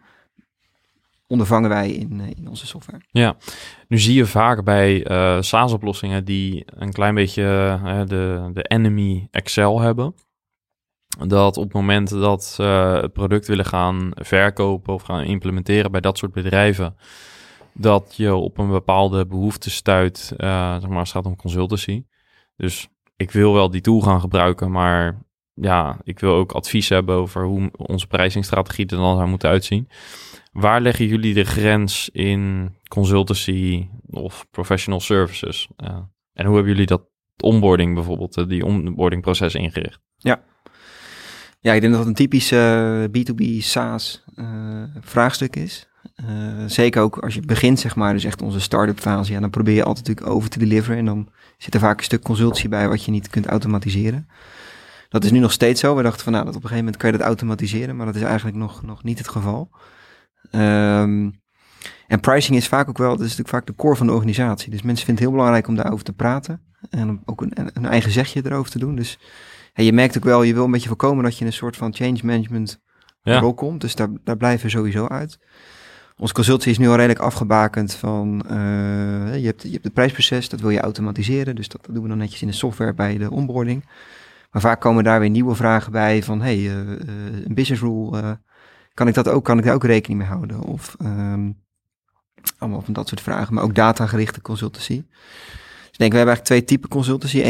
ondervangen 1.32 1.68
wij 1.68 1.90
in, 1.90 2.20
in 2.36 2.48
onze 2.48 2.66
software. 2.66 3.00
Ja, 3.10 3.36
nu 3.88 3.98
zie 3.98 4.14
je 4.14 4.26
vaak 4.26 4.64
bij 4.64 5.10
uh, 5.10 5.42
SaaS-oplossingen 5.42 6.24
die 6.24 6.64
een 6.66 6.92
klein 6.92 7.14
beetje 7.14 7.42
de, 8.06 8.50
de 8.52 8.62
enemy 8.62 9.28
Excel 9.30 9.80
hebben 9.80 10.14
dat 11.18 11.56
op 11.56 11.62
het 11.62 11.72
moment 11.72 12.08
dat 12.08 12.44
ze 12.44 12.62
het 13.02 13.12
product 13.12 13.46
willen 13.46 13.64
gaan 13.64 14.10
verkopen 14.14 14.94
of 14.94 15.02
gaan 15.02 15.22
implementeren 15.22 15.90
bij 15.90 16.00
dat 16.00 16.18
soort 16.18 16.32
bedrijven, 16.32 16.96
dat 17.74 18.14
je 18.16 18.34
op 18.34 18.58
een 18.58 18.70
bepaalde 18.70 19.26
behoefte 19.26 19.70
stuit, 19.70 20.18
zeg 20.36 20.88
maar, 20.88 20.98
het 20.98 21.08
gaat 21.08 21.26
om 21.26 21.36
consultancy. 21.36 22.04
Dus 22.56 22.88
ik 23.16 23.30
wil 23.30 23.52
wel 23.52 23.70
die 23.70 23.80
tool 23.80 24.00
gaan 24.00 24.20
gebruiken, 24.20 24.70
maar 24.70 25.22
ja, 25.54 25.98
ik 26.02 26.18
wil 26.18 26.34
ook 26.34 26.52
advies 26.52 26.88
hebben 26.88 27.14
over 27.14 27.44
hoe 27.44 27.70
onze 27.76 28.06
prijzingsstrategie 28.06 28.86
er 28.86 28.96
dan 28.96 29.16
zou 29.16 29.28
moeten 29.28 29.48
uitzien. 29.48 29.88
Waar 30.52 30.80
leggen 30.80 31.06
jullie 31.06 31.34
de 31.34 31.44
grens 31.44 32.08
in 32.12 32.72
consultancy 32.88 33.88
of 34.10 34.46
professional 34.50 35.00
services? 35.00 35.68
Uh, 35.76 35.88
en 36.32 36.46
hoe 36.46 36.54
hebben 36.54 36.72
jullie 36.72 36.86
dat 36.86 37.02
onboarding 37.42 37.94
bijvoorbeeld, 37.94 38.36
uh, 38.36 38.48
die 38.48 38.64
onboarding 38.64 39.22
proces 39.22 39.54
ingericht? 39.54 40.00
Ja, 40.16 40.42
ja, 41.60 41.72
ik 41.72 41.80
denk 41.80 41.92
dat 41.92 42.00
het 42.00 42.08
een 42.08 42.28
typisch 42.28 42.52
uh, 42.52 43.04
B2B 43.04 43.58
SaaS 43.58 44.24
uh, 44.34 44.84
vraagstuk 45.00 45.56
is. 45.56 45.86
Zeker 46.66 47.02
ook 47.02 47.18
als 47.18 47.34
je 47.34 47.40
begint, 47.40 47.80
zeg 47.80 47.96
maar, 47.96 48.12
dus 48.12 48.24
echt 48.24 48.42
onze 48.42 48.60
start-up 48.60 48.98
fase. 48.98 49.32
Ja, 49.32 49.40
dan 49.40 49.50
probeer 49.50 49.74
je 49.74 49.84
altijd 49.84 50.06
natuurlijk 50.06 50.36
over 50.36 50.48
te 50.48 50.58
deliveren. 50.58 50.98
En 50.98 51.04
dan 51.04 51.28
zit 51.58 51.74
er 51.74 51.80
vaak 51.80 51.98
een 51.98 52.04
stuk 52.04 52.22
consultie 52.22 52.68
bij 52.68 52.88
wat 52.88 53.04
je 53.04 53.10
niet 53.10 53.28
kunt 53.28 53.46
automatiseren. 53.46 54.28
Dat 55.08 55.24
is 55.24 55.30
nu 55.30 55.38
nog 55.38 55.52
steeds 55.52 55.80
zo. 55.80 55.96
We 55.96 56.02
dachten 56.02 56.24
van, 56.24 56.32
nou, 56.32 56.44
dat 56.44 56.56
op 56.56 56.62
een 56.62 56.68
gegeven 56.68 56.84
moment 56.84 57.02
kan 57.02 57.12
je 57.12 57.18
dat 57.18 57.26
automatiseren. 57.26 57.96
Maar 57.96 58.06
dat 58.06 58.14
is 58.14 58.22
eigenlijk 58.22 58.56
nog, 58.56 58.82
nog 58.82 59.02
niet 59.02 59.18
het 59.18 59.28
geval. 59.28 59.70
Um, 60.54 61.40
en 62.06 62.20
pricing 62.20 62.56
is 62.56 62.68
vaak 62.68 62.88
ook 62.88 62.98
wel, 62.98 63.10
dat 63.10 63.20
is 63.20 63.36
natuurlijk 63.36 63.48
vaak 63.48 63.66
de 63.66 63.74
core 63.74 63.96
van 63.96 64.06
de 64.06 64.12
organisatie. 64.12 64.70
Dus 64.70 64.82
mensen 64.82 65.06
vinden 65.06 65.24
het 65.24 65.32
heel 65.32 65.38
belangrijk 65.38 65.68
om 65.68 65.74
daarover 65.74 66.04
te 66.04 66.12
praten. 66.12 66.60
En 66.90 67.22
ook 67.24 67.40
een, 67.40 67.52
een 67.54 67.86
eigen 67.86 68.10
zegje 68.10 68.42
erover 68.44 68.70
te 68.70 68.78
doen. 68.78 68.96
Dus 68.96 69.18
je 69.74 69.92
merkt 69.92 70.16
ook 70.16 70.24
wel, 70.24 70.42
je 70.42 70.54
wil 70.54 70.64
een 70.64 70.70
beetje 70.70 70.88
voorkomen 70.88 71.24
dat 71.24 71.34
je 71.34 71.40
in 71.40 71.46
een 71.46 71.52
soort 71.52 71.76
van 71.76 71.94
change 71.94 72.18
management 72.22 72.80
ja. 73.22 73.38
rol 73.38 73.54
komt. 73.54 73.80
Dus 73.80 73.94
daar, 73.94 74.08
daar 74.24 74.36
blijven 74.36 74.64
we 74.64 74.70
sowieso 74.70 75.06
uit. 75.06 75.38
Onze 76.16 76.34
consultie 76.34 76.70
is 76.70 76.78
nu 76.78 76.88
al 76.88 76.96
redelijk 76.96 77.20
afgebakend 77.20 77.94
van, 77.94 78.44
uh, 78.50 79.36
je, 79.38 79.46
hebt, 79.46 79.62
je 79.62 79.70
hebt 79.70 79.84
het 79.84 79.92
prijsproces, 79.92 80.48
dat 80.48 80.60
wil 80.60 80.70
je 80.70 80.80
automatiseren. 80.80 81.56
Dus 81.56 81.68
dat, 81.68 81.88
doen 81.90 82.02
we 82.02 82.08
dan 82.08 82.18
netjes 82.18 82.42
in 82.42 82.48
de 82.48 82.54
software 82.54 82.94
bij 82.94 83.18
de 83.18 83.30
onboarding. 83.30 83.84
Maar 84.50 84.62
vaak 84.62 84.80
komen 84.80 85.04
daar 85.04 85.20
weer 85.20 85.30
nieuwe 85.30 85.54
vragen 85.54 85.92
bij 85.92 86.22
van, 86.22 86.40
hey, 86.40 86.58
uh, 86.58 86.72
een 87.44 87.54
business 87.54 87.82
rule, 87.82 88.40
kan 88.94 89.08
ik 89.08 89.14
dat 89.14 89.28
ook, 89.28 89.44
kan 89.44 89.58
ik 89.58 89.64
daar 89.64 89.74
ook 89.74 89.84
rekening 89.84 90.20
mee 90.20 90.28
houden? 90.28 90.60
Of 90.60 90.96
um, 91.02 91.62
allemaal 92.58 92.82
van 92.82 92.92
dat 92.92 93.08
soort 93.08 93.20
vragen, 93.20 93.54
maar 93.54 93.64
ook 93.64 93.74
datagerichte 93.74 94.40
consultancy. 94.40 95.04
Dus 95.04 95.90
ik 95.90 95.98
denk, 95.98 96.12
we 96.12 96.16
hebben 96.16 96.34
eigenlijk 96.36 96.44
twee 96.44 96.64
typen 96.64 96.88
consultancy. 96.88 97.40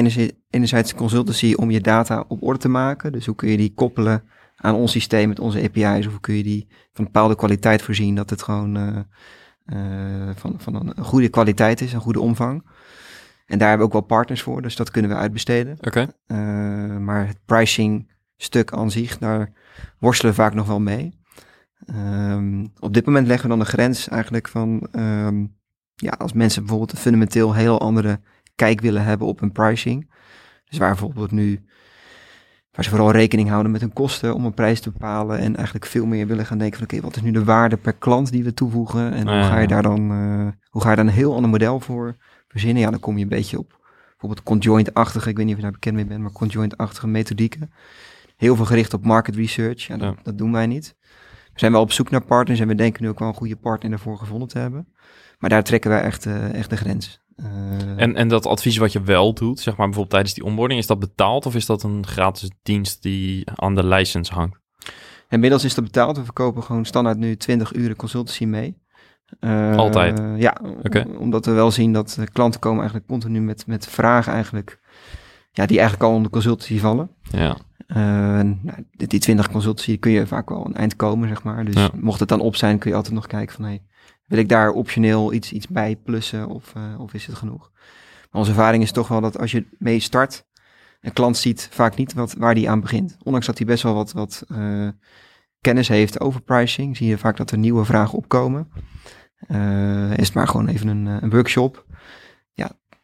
Enerzijds 0.50 0.94
consultancy 0.94 1.54
om 1.54 1.70
je 1.70 1.80
data 1.80 2.24
op 2.28 2.42
orde 2.42 2.58
te 2.58 2.68
maken. 2.68 3.12
Dus 3.12 3.26
hoe 3.26 3.34
kun 3.34 3.48
je 3.48 3.56
die 3.56 3.74
koppelen 3.74 4.24
aan 4.56 4.74
ons 4.74 4.92
systeem 4.92 5.28
met 5.28 5.40
onze 5.40 5.62
API's? 5.62 6.06
Of 6.06 6.12
hoe 6.12 6.20
kun 6.20 6.34
je 6.34 6.42
die 6.42 6.68
van 6.92 7.04
bepaalde 7.04 7.36
kwaliteit 7.36 7.82
voorzien 7.82 8.14
dat 8.14 8.30
het 8.30 8.42
gewoon 8.42 8.76
uh, 8.76 8.98
uh, 9.66 10.30
van, 10.34 10.54
van 10.58 10.74
een 10.74 11.04
goede 11.04 11.28
kwaliteit 11.28 11.80
is, 11.80 11.92
een 11.92 12.00
goede 12.00 12.20
omvang. 12.20 12.70
En 13.46 13.58
daar 13.58 13.68
hebben 13.68 13.88
we 13.88 13.92
ook 13.94 13.98
wel 14.00 14.16
partners 14.18 14.42
voor, 14.42 14.62
dus 14.62 14.76
dat 14.76 14.90
kunnen 14.90 15.10
we 15.10 15.16
uitbesteden. 15.16 15.76
Oké. 15.80 15.88
Okay. 15.88 16.08
Uh, 16.26 16.98
maar 16.98 17.26
het 17.26 17.38
pricing 17.44 18.10
stuk 18.36 18.72
aan 18.72 18.90
zich, 18.90 19.18
daar 19.18 19.52
worstelen 19.98 20.34
we 20.34 20.40
vaak 20.42 20.54
nog 20.54 20.66
wel 20.66 20.80
mee. 20.80 21.20
Um, 21.86 22.72
op 22.78 22.94
dit 22.94 23.06
moment 23.06 23.26
leggen 23.26 23.48
we 23.50 23.56
dan 23.56 23.64
de 23.64 23.70
grens 23.70 24.08
eigenlijk 24.08 24.48
van 24.48 24.88
um, 24.92 25.56
ja, 25.94 26.10
als 26.10 26.32
mensen 26.32 26.60
bijvoorbeeld 26.60 26.92
een 26.92 26.98
fundamenteel 26.98 27.54
heel 27.54 27.80
andere 27.80 28.20
kijk 28.54 28.80
willen 28.80 29.04
hebben 29.04 29.26
op 29.26 29.40
een 29.40 29.52
pricing. 29.52 30.10
Dus 30.64 30.78
waar 30.78 30.88
bijvoorbeeld 30.90 31.30
nu, 31.30 31.60
waar 32.70 32.84
ze 32.84 32.90
vooral 32.90 33.10
rekening 33.10 33.48
houden 33.48 33.72
met 33.72 33.80
hun 33.80 33.92
kosten 33.92 34.34
om 34.34 34.44
een 34.44 34.54
prijs 34.54 34.80
te 34.80 34.90
bepalen 34.90 35.38
en 35.38 35.56
eigenlijk 35.56 35.86
veel 35.86 36.06
meer 36.06 36.26
willen 36.26 36.46
gaan 36.46 36.58
denken 36.58 36.78
van 36.78 36.86
oké, 36.86 37.00
wat 37.00 37.16
is 37.16 37.22
nu 37.22 37.30
de 37.30 37.44
waarde 37.44 37.76
per 37.76 37.92
klant 37.92 38.32
die 38.32 38.44
we 38.44 38.54
toevoegen 38.54 39.12
en 39.12 39.28
hoe 39.28 39.42
ga 39.42 39.58
je 39.58 39.66
daar 39.66 39.82
dan, 39.82 40.10
eh, 40.10 40.48
hoe 40.70 40.82
ga 40.82 40.90
je 40.90 40.96
daar 40.96 41.06
een 41.06 41.12
heel 41.12 41.34
ander 41.34 41.50
model 41.50 41.80
voor 41.80 42.16
verzinnen? 42.48 42.82
Ja, 42.82 42.90
dan 42.90 43.00
kom 43.00 43.16
je 43.16 43.22
een 43.22 43.28
beetje 43.28 43.58
op 43.58 43.80
bijvoorbeeld 44.08 44.42
conjoint-achtige, 44.42 45.28
ik 45.28 45.36
weet 45.36 45.44
niet 45.44 45.54
of 45.54 45.60
je 45.60 45.66
daar 45.66 45.78
bekend 45.78 45.94
mee 45.94 46.06
bent, 46.06 46.20
maar 46.20 46.32
conjoint-achtige 46.32 47.06
methodieken. 47.06 47.72
Heel 48.36 48.56
veel 48.56 48.64
gericht 48.64 48.94
op 48.94 49.04
market 49.04 49.36
research, 49.36 49.86
ja, 49.86 49.96
dat, 49.96 50.14
Ja. 50.16 50.22
dat 50.22 50.38
doen 50.38 50.52
wij 50.52 50.66
niet. 50.66 50.96
We 51.52 51.58
zijn 51.58 51.72
wel 51.72 51.80
op 51.80 51.92
zoek 51.92 52.10
naar 52.10 52.24
partners 52.24 52.60
en 52.60 52.68
we 52.68 52.74
denken 52.74 53.02
nu 53.02 53.08
ook 53.08 53.18
wel 53.18 53.28
een 53.28 53.34
goede 53.34 53.56
partner 53.56 53.90
daarvoor 53.90 54.18
gevonden 54.18 54.48
te 54.48 54.58
hebben. 54.58 54.88
Maar 55.38 55.50
daar 55.50 55.62
trekken 55.62 55.90
wij 55.90 56.02
echt, 56.02 56.26
eh, 56.26 56.54
echt 56.54 56.70
de 56.70 56.76
grens. 56.76 57.20
Eh, 57.36 57.46
En, 57.96 58.16
en 58.16 58.28
dat 58.28 58.46
advies 58.46 58.76
wat 58.76 58.92
je 58.92 59.02
wel 59.02 59.34
doet, 59.34 59.60
zeg 59.60 59.76
maar 59.76 59.86
bijvoorbeeld 59.86 60.10
tijdens 60.10 60.34
die 60.34 60.44
onboarding, 60.44 60.80
is 60.80 60.86
dat 60.86 60.98
betaald 60.98 61.46
of 61.46 61.54
is 61.54 61.66
dat 61.66 61.82
een 61.82 62.06
gratis 62.06 62.50
dienst 62.62 63.02
die 63.02 63.50
aan 63.54 63.74
de 63.74 63.86
license 63.86 64.34
hangt? 64.34 64.58
Inmiddels 65.28 65.64
is 65.64 65.74
dat 65.74 65.84
betaald. 65.84 66.16
We 66.16 66.24
verkopen 66.24 66.62
gewoon 66.62 66.84
standaard 66.84 67.18
nu 67.18 67.36
20 67.36 67.74
uur 67.74 67.96
consultancy 67.96 68.44
mee. 68.44 68.80
Eh, 69.40 69.76
Altijd? 69.76 70.22
Ja, 70.36 70.56
Oké. 70.82 71.06
omdat 71.18 71.46
we 71.46 71.52
wel 71.52 71.70
zien 71.70 71.92
dat 71.92 72.18
klanten 72.32 72.60
komen 72.60 72.78
eigenlijk 72.78 73.08
continu 73.08 73.40
met, 73.40 73.66
met 73.66 73.86
vragen 73.86 74.32
eigenlijk, 74.32 74.78
ja, 75.52 75.66
die 75.66 75.78
eigenlijk 75.78 76.08
al 76.10 76.16
onder 76.16 76.30
consultancy 76.30 76.78
vallen. 76.78 77.10
Ja, 77.30 77.56
en, 77.86 78.60
nou, 78.62 78.84
die 78.90 79.06
die 79.08 79.20
20 79.20 79.50
consultancy 79.50 79.98
kun 79.98 80.10
je 80.12 80.26
vaak 80.26 80.48
wel 80.48 80.66
een 80.66 80.74
eind 80.76 80.96
komen, 80.96 81.28
zeg 81.28 81.42
maar. 81.42 81.64
Dus 81.64 81.74
Ja. 81.74 81.90
mocht 81.94 82.20
het 82.20 82.28
dan 82.28 82.40
op 82.40 82.56
zijn, 82.56 82.78
kun 82.78 82.90
je 82.90 82.96
altijd 82.96 83.14
nog 83.14 83.26
kijken 83.26 83.54
van, 83.54 83.64
hey, 83.64 83.82
wil 84.26 84.38
ik 84.38 84.48
daar 84.48 84.70
optioneel 84.70 85.32
iets, 85.32 85.52
iets 85.52 85.68
bij 85.68 85.96
plussen 85.96 86.48
of, 86.48 86.72
eh, 86.74 87.00
of 87.00 87.14
is 87.14 87.26
het 87.26 87.36
genoeg? 87.36 87.70
Maar 88.30 88.40
onze 88.40 88.50
ervaring 88.50 88.82
is 88.82 88.92
toch 88.92 89.08
wel 89.08 89.20
dat 89.20 89.38
als 89.38 89.50
je 89.50 89.66
mee 89.78 90.00
start, 90.00 90.46
een 91.00 91.12
klant 91.12 91.36
ziet 91.36 91.68
vaak 91.70 91.96
niet 91.96 92.12
wat, 92.12 92.34
waar 92.38 92.54
die 92.54 92.70
aan 92.70 92.80
begint. 92.80 93.16
Ondanks 93.22 93.46
dat 93.46 93.58
hij 93.58 93.66
best 93.66 93.82
wel 93.82 93.94
wat, 93.94 94.12
wat 94.12 94.44
eh, 94.48 94.88
kennis 95.60 95.88
heeft 95.88 96.20
over 96.20 96.40
pricing, 96.40 96.96
zie 96.96 97.08
je 97.08 97.18
vaak 97.18 97.36
dat 97.36 97.50
er 97.50 97.58
nieuwe 97.58 97.84
vragen 97.84 98.18
opkomen. 98.18 98.68
Is 100.16 100.26
het 100.26 100.34
maar 100.34 100.48
gewoon 100.48 100.68
even 100.68 100.88
een, 100.88 101.06
een 101.06 101.30
workshop. 101.30 101.86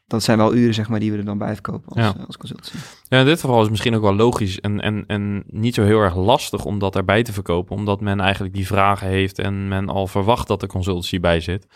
Dat 0.08 0.22
zijn 0.22 0.38
wel 0.38 0.54
uren 0.54 0.74
zeg 0.74 0.88
maar 0.88 1.00
die 1.00 1.12
we 1.12 1.18
er 1.18 1.24
dan 1.24 1.38
bij 1.38 1.52
verkopen 1.54 1.88
als, 1.92 2.04
Ja. 2.04 2.14
eh, 2.18 2.26
als 2.26 2.36
consultancy. 2.36 2.76
Ja, 3.08 3.18
in 3.18 3.24
dit 3.24 3.40
geval 3.40 3.54
is 3.56 3.62
het 3.62 3.70
misschien 3.70 3.94
ook 3.94 4.02
wel 4.02 4.14
logisch 4.14 4.60
en, 4.60 4.80
en, 4.80 5.04
en 5.06 5.44
niet 5.46 5.74
zo 5.74 5.82
heel 5.84 6.00
erg 6.00 6.16
lastig 6.16 6.64
om 6.64 6.78
dat 6.78 6.96
erbij 6.96 7.22
te 7.22 7.32
verkopen, 7.32 7.76
omdat 7.76 8.00
men 8.00 8.20
eigenlijk 8.20 8.54
die 8.54 8.66
vragen 8.66 9.06
heeft 9.08 9.38
en 9.38 9.68
men 9.68 9.88
al 9.88 10.06
verwacht 10.06 10.48
dat 10.48 10.62
er 10.62 10.68
consultancy 10.68 11.20
bij 11.20 11.40
zit. 11.40 11.66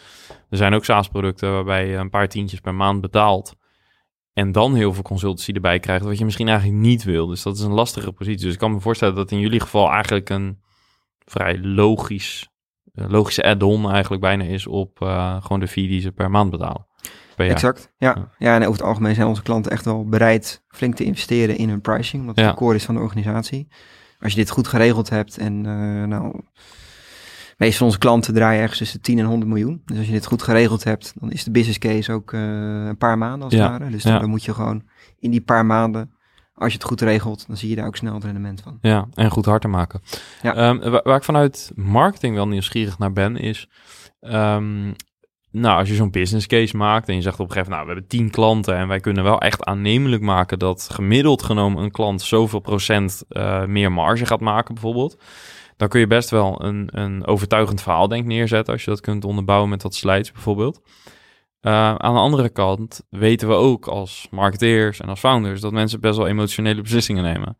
Er 0.51 0.57
zijn 0.57 0.75
ook 0.75 0.85
SaaS-producten 0.85 1.53
waarbij 1.53 1.87
je 1.89 1.97
een 1.97 2.11
paar 2.11 2.29
tientjes 2.29 2.61
per 2.61 2.75
maand 2.75 3.01
betaalt 3.01 3.55
en 4.33 4.53
dan 4.53 4.75
heel 4.75 4.93
veel 4.93 5.03
consultancy 5.03 5.53
erbij 5.53 5.79
krijgt, 5.79 6.05
wat 6.05 6.19
je 6.19 6.25
misschien 6.25 6.49
eigenlijk 6.49 6.79
niet 6.79 7.05
wil. 7.05 7.27
Dus 7.27 7.43
dat 7.43 7.57
is 7.57 7.63
een 7.63 7.73
lastige 7.73 8.13
positie. 8.13 8.45
Dus 8.45 8.53
ik 8.53 8.59
kan 8.59 8.73
me 8.73 8.81
voorstellen 8.81 9.15
dat 9.15 9.31
in 9.31 9.39
jullie 9.41 9.61
geval 9.61 9.91
eigenlijk 9.91 10.31
een 10.31 10.59
vrij 11.25 11.59
logisch, 11.59 12.49
eh, 12.95 13.05
logische 13.09 13.45
add-on 13.45 13.91
eigenlijk 13.91 14.23
bijna 14.23 14.45
is 14.45 14.67
op 14.67 15.03
eh, 15.03 15.43
gewoon 15.43 15.61
de 15.61 15.69
fee 15.69 15.89
die 15.89 16.01
ze 16.01 16.13
per 16.13 16.31
maand 16.31 16.51
betalen. 16.51 16.87
Per 17.37 17.45
jaar. 17.45 17.55
Exact, 17.55 17.93
ja. 17.97 18.29
Ja. 18.39 18.55
en 18.55 18.61
over 18.61 18.73
het 18.73 18.83
algemeen 18.83 19.15
zijn 19.15 19.27
onze 19.27 19.43
klanten 19.43 19.73
echt 19.73 19.85
wel 19.85 20.09
bereid 20.09 20.63
flink 20.69 20.95
te 20.95 21.05
investeren 21.05 21.57
in 21.57 21.69
hun 21.69 21.81
pricing, 21.81 22.21
omdat 22.21 22.37
het 22.37 22.45
Ja. 22.45 22.51
de 22.51 22.57
core 22.57 22.75
is 22.75 22.85
van 22.85 22.95
de 22.95 23.01
organisatie. 23.01 23.69
Als 24.21 24.33
je 24.33 24.39
dit 24.39 24.51
goed 24.51 24.69
geregeld 24.69 25.09
hebt 25.11 25.39
en 25.39 25.53
uh, 25.65 26.05
nou, 26.05 26.41
meestal 27.57 27.79
van 27.79 27.87
onze 27.87 27.99
klanten 27.99 28.35
draaien 28.35 28.61
ergens 28.61 28.79
tussen 28.79 29.01
10 29.01 29.19
en 29.19 29.25
100 29.25 29.49
miljoen. 29.51 29.83
Dus 29.85 29.97
als 29.97 30.07
je 30.07 30.13
dit 30.13 30.27
goed 30.27 30.43
geregeld 30.43 30.85
hebt, 30.85 31.13
dan 31.21 31.31
is 31.31 31.45
de 31.45 31.51
business 31.51 31.79
case 31.79 32.13
ook 32.13 32.33
uh, 32.33 32.41
een 32.87 32.97
paar 32.99 33.19
maanden 33.19 33.43
als 33.43 33.53
het 33.53 33.63
Ja. 33.63 33.71
ware. 33.71 33.91
Dus 33.91 34.03
dan, 34.03 34.21
dan 34.21 34.31
moet 34.31 34.45
je 34.45 34.55
gewoon 34.55 34.83
in 35.19 35.31
die 35.31 35.41
paar 35.41 35.67
maanden, 35.67 36.13
als 36.55 36.73
je 36.73 36.79
het 36.79 36.87
goed 36.87 37.01
regelt, 37.01 37.47
dan 37.47 37.57
zie 37.57 37.69
je 37.69 37.77
daar 37.77 37.87
ook 37.87 37.97
snel 37.97 38.15
het 38.15 38.25
rendement 38.25 38.61
van. 38.61 38.79
Ja, 38.81 39.09
en 39.15 39.31
goed 39.31 39.45
hard 39.45 39.63
te 39.63 39.69
maken. 39.69 40.01
Ja. 40.43 40.55
Ehm, 40.55 40.91
wa- 40.91 41.01
waar, 41.05 41.17
ik 41.17 41.23
vanuit 41.25 41.73
marketing 41.75 42.35
wel 42.35 42.49
nieuwsgierig 42.49 42.99
naar 42.99 43.13
ben, 43.13 43.37
is... 43.37 43.69
ehm, 44.21 44.93
nou, 45.53 45.79
als 45.79 45.89
je 45.89 45.95
zo'n 45.95 46.11
business 46.11 46.47
case 46.47 46.77
maakt 46.77 47.09
en 47.09 47.15
je 47.15 47.23
zegt 47.23 47.41
op 47.41 47.47
een 47.47 47.53
gegeven 47.53 47.71
moment... 47.71 47.89
nou, 47.89 48.01
we 48.01 48.09
hebben 48.09 48.19
tien 48.19 48.31
klanten 48.31 48.77
en 48.77 48.89
wij 48.89 49.01
kunnen 49.01 49.25
wel 49.25 49.41
echt 49.41 49.65
aannemelijk 49.65 50.23
maken... 50.23 50.59
dat 50.59 50.89
gemiddeld 50.93 51.43
genomen 51.43 51.83
een 51.83 51.91
klant 51.91 52.23
zoveel 52.23 52.61
procent 52.61 53.25
eh, 53.29 53.65
meer 53.65 53.93
marge 53.93 54.27
gaat 54.27 54.41
maken 54.41 54.75
bijvoorbeeld... 54.75 55.23
dan 55.77 55.89
kun 55.89 56.01
je 56.01 56.07
best 56.07 56.31
wel 56.31 56.65
een, 56.65 56.89
een 56.93 57.27
overtuigend 57.27 57.83
verhaal 57.83 58.09
denk 58.09 58.27
neerzetten... 58.27 58.73
als 58.73 58.85
je 58.85 58.91
dat 58.91 59.01
kunt 59.01 59.25
onderbouwen 59.25 59.69
met 59.69 59.83
wat 59.83 59.95
slides 59.95 60.33
bijvoorbeeld. 60.33 60.81
Uh, 61.61 61.95
aan 61.95 62.15
de 62.15 62.21
andere 62.21 62.49
kant 62.49 63.07
weten 63.11 63.49
we 63.49 63.55
ook 63.55 63.87
als 63.87 64.29
marketeers 64.31 65.01
en 65.01 65.09
als 65.09 65.21
founders... 65.21 65.61
dat 65.61 65.73
mensen 65.73 66.01
best 66.01 66.17
wel 66.17 66.27
emotionele 66.27 66.83
beslissingen 66.83 67.23
nemen. 67.23 67.57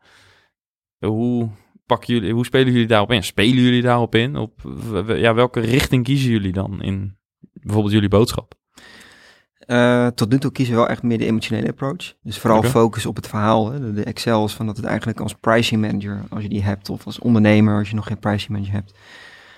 Hoe 0.99 1.49
pakken 1.85 2.13
jullie, 2.13 2.33
hoe 2.33 2.45
spelen 2.45 2.71
jullie 2.71 2.87
daarop 2.87 3.11
in? 3.11 3.23
Spelen 3.23 3.63
jullie 3.63 3.81
daarop 3.81 4.15
in? 4.15 4.35
Op 4.35 4.61
ja, 5.07 5.33
welke 5.33 5.59
richting 5.59 6.03
kiezen 6.03 6.31
jullie 6.31 6.51
dan 6.51 6.81
in 6.81 7.21
bijvoorbeeld 7.63 7.93
jullie 7.93 8.09
boodschap? 8.09 8.53
Uh, 9.67 10.07
tot 10.07 10.29
nu 10.29 10.39
toe 10.39 10.51
kiezen 10.51 10.73
we 10.73 10.79
wel 10.79 10.89
echt 10.89 11.03
meer 11.03 11.17
de 11.17 11.25
emotionele 11.25 11.67
approach. 11.67 12.13
Dus 12.21 12.39
vooral 12.39 12.63
focus 12.63 13.05
op 13.05 13.15
het 13.15 13.27
verhaal. 13.27 13.71
Hè. 13.71 13.79
De, 13.79 13.93
de 13.93 14.03
Excels 14.03 14.53
van 14.53 14.65
dat 14.65 14.77
het 14.77 14.85
eigenlijk 14.85 15.19
als 15.19 15.33
pricing 15.33 15.81
manager, 15.81 16.21
als 16.29 16.41
je 16.41 16.49
die 16.49 16.63
hebt, 16.63 16.89
of 16.89 17.05
als 17.05 17.19
ondernemer, 17.19 17.77
als 17.77 17.89
je 17.89 17.95
nog 17.95 18.07
geen 18.07 18.19
pricing 18.19 18.49
manager 18.49 18.73
hebt, 18.73 18.93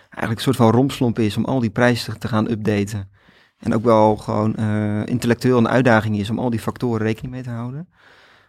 eigenlijk 0.10 0.36
een 0.36 0.54
soort 0.54 0.56
van 0.56 0.72
rompslomp 0.72 1.20
is 1.20 1.38
om 1.38 1.46
al 1.46 1.60
die 1.60 1.70
prijzen 1.70 2.20
te 2.20 2.28
gaan 2.28 2.52
updaten. 2.52 3.10
En 3.58 3.74
ook 3.74 3.84
wel 3.84 4.18
gewoon 4.18 4.56
uh, 4.60 5.06
intellectueel 5.06 5.58
een 5.58 5.68
uitdaging 5.68 6.18
is 6.18 6.30
om 6.30 6.40
al 6.40 6.50
die 6.50 6.60
factoren 6.60 7.06
rekening 7.06 7.34
mee 7.34 7.44
te 7.44 7.50
houden. 7.50 7.90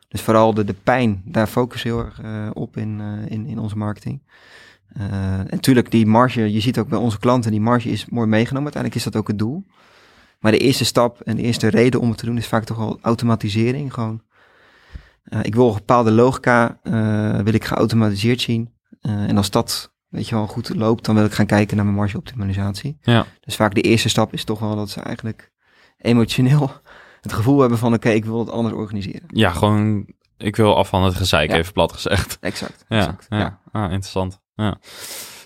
Dus 0.09 0.21
vooral 0.21 0.55
de, 0.55 0.65
de 0.65 0.75
pijn, 0.75 1.23
daar 1.25 1.47
focussen 1.47 1.91
we 1.91 1.97
heel 1.97 2.05
erg 2.05 2.23
uh, 2.23 2.51
op 2.53 2.77
in, 2.77 3.01
in, 3.29 3.47
in 3.47 3.59
onze 3.59 3.77
marketing. 3.77 4.23
Uh, 4.99 5.39
en 5.39 5.47
natuurlijk, 5.51 5.91
die 5.91 6.07
marge, 6.07 6.53
je 6.53 6.61
ziet 6.61 6.79
ook 6.79 6.89
bij 6.89 6.99
onze 6.99 7.19
klanten, 7.19 7.51
die 7.51 7.61
marge 7.61 7.89
is 7.89 8.07
mooi 8.07 8.27
meegenomen. 8.27 8.73
Uiteindelijk 8.73 9.05
is 9.05 9.13
dat 9.13 9.21
ook 9.21 9.29
het 9.29 9.39
doel. 9.39 9.65
Maar 10.41 10.53
de 10.53 10.59
eerste 10.59 10.85
stap 10.85 11.21
en 11.21 11.37
de 11.37 11.43
eerste 11.43 11.69
reden 11.69 12.01
om 12.01 12.09
het 12.09 12.19
te 12.19 12.27
doen 12.27 12.37
is 12.37 12.47
vaak 12.47 12.65
toch 12.65 12.77
wel 12.77 12.99
automatisering. 13.03 13.93
Gewoon, 13.95 14.23
uh, 15.25 15.39
ik 15.43 15.55
wil 15.55 15.69
een 15.69 15.75
bepaalde 15.75 16.11
logica, 16.11 16.79
uh, 16.83 17.39
wil 17.41 17.55
ik 17.55 17.65
geautomatiseerd 17.65 18.41
zien. 18.41 18.75
Uh, 19.03 19.13
en 19.29 19.37
als 19.37 19.51
dat, 19.51 19.93
weet 20.09 20.29
je 20.29 20.35
wel, 20.35 20.47
goed 20.47 20.75
loopt, 20.75 21.05
dan 21.05 21.15
wil 21.15 21.25
ik 21.25 21.33
gaan 21.33 21.47
kijken 21.47 21.77
naar 21.77 21.85
mijn 21.85 21.97
margeoptimalisatie. 21.97 22.99
Ja. 23.03 23.27
Dus 23.41 23.57
vaak 23.57 23.75
de 23.75 23.81
eerste 23.81 24.09
stap 24.09 24.33
is 24.33 24.45
toch 24.45 24.59
wel 24.59 24.77
dat 24.77 24.91
ze 24.91 25.01
eigenlijk 25.01 25.53
emotioneel 25.99 26.71
het 27.21 27.33
gevoel 27.33 27.61
hebben 27.61 27.79
van, 27.79 27.89
oké, 27.95 27.97
okay, 28.07 28.15
ik 28.15 28.25
wil 28.25 28.39
het 28.39 28.51
anders 28.51 28.75
organiseren. 28.75 29.25
Ja, 29.27 29.51
gewoon, 29.51 30.07
ik 30.37 30.57
wil 30.57 30.77
af 30.77 30.89
van 30.89 31.05
het 31.05 31.15
gezeik, 31.15 31.51
Ja. 31.51 31.57
even 31.57 31.73
plat 31.73 31.93
gezegd. 31.93 32.39
Exact, 32.41 32.85
Ja, 32.89 32.99
exact. 32.99 33.27
ja. 33.29 33.39
ja. 33.39 33.61
Ah, 33.73 33.83
interessant. 33.83 34.45
Ja. 34.57 34.79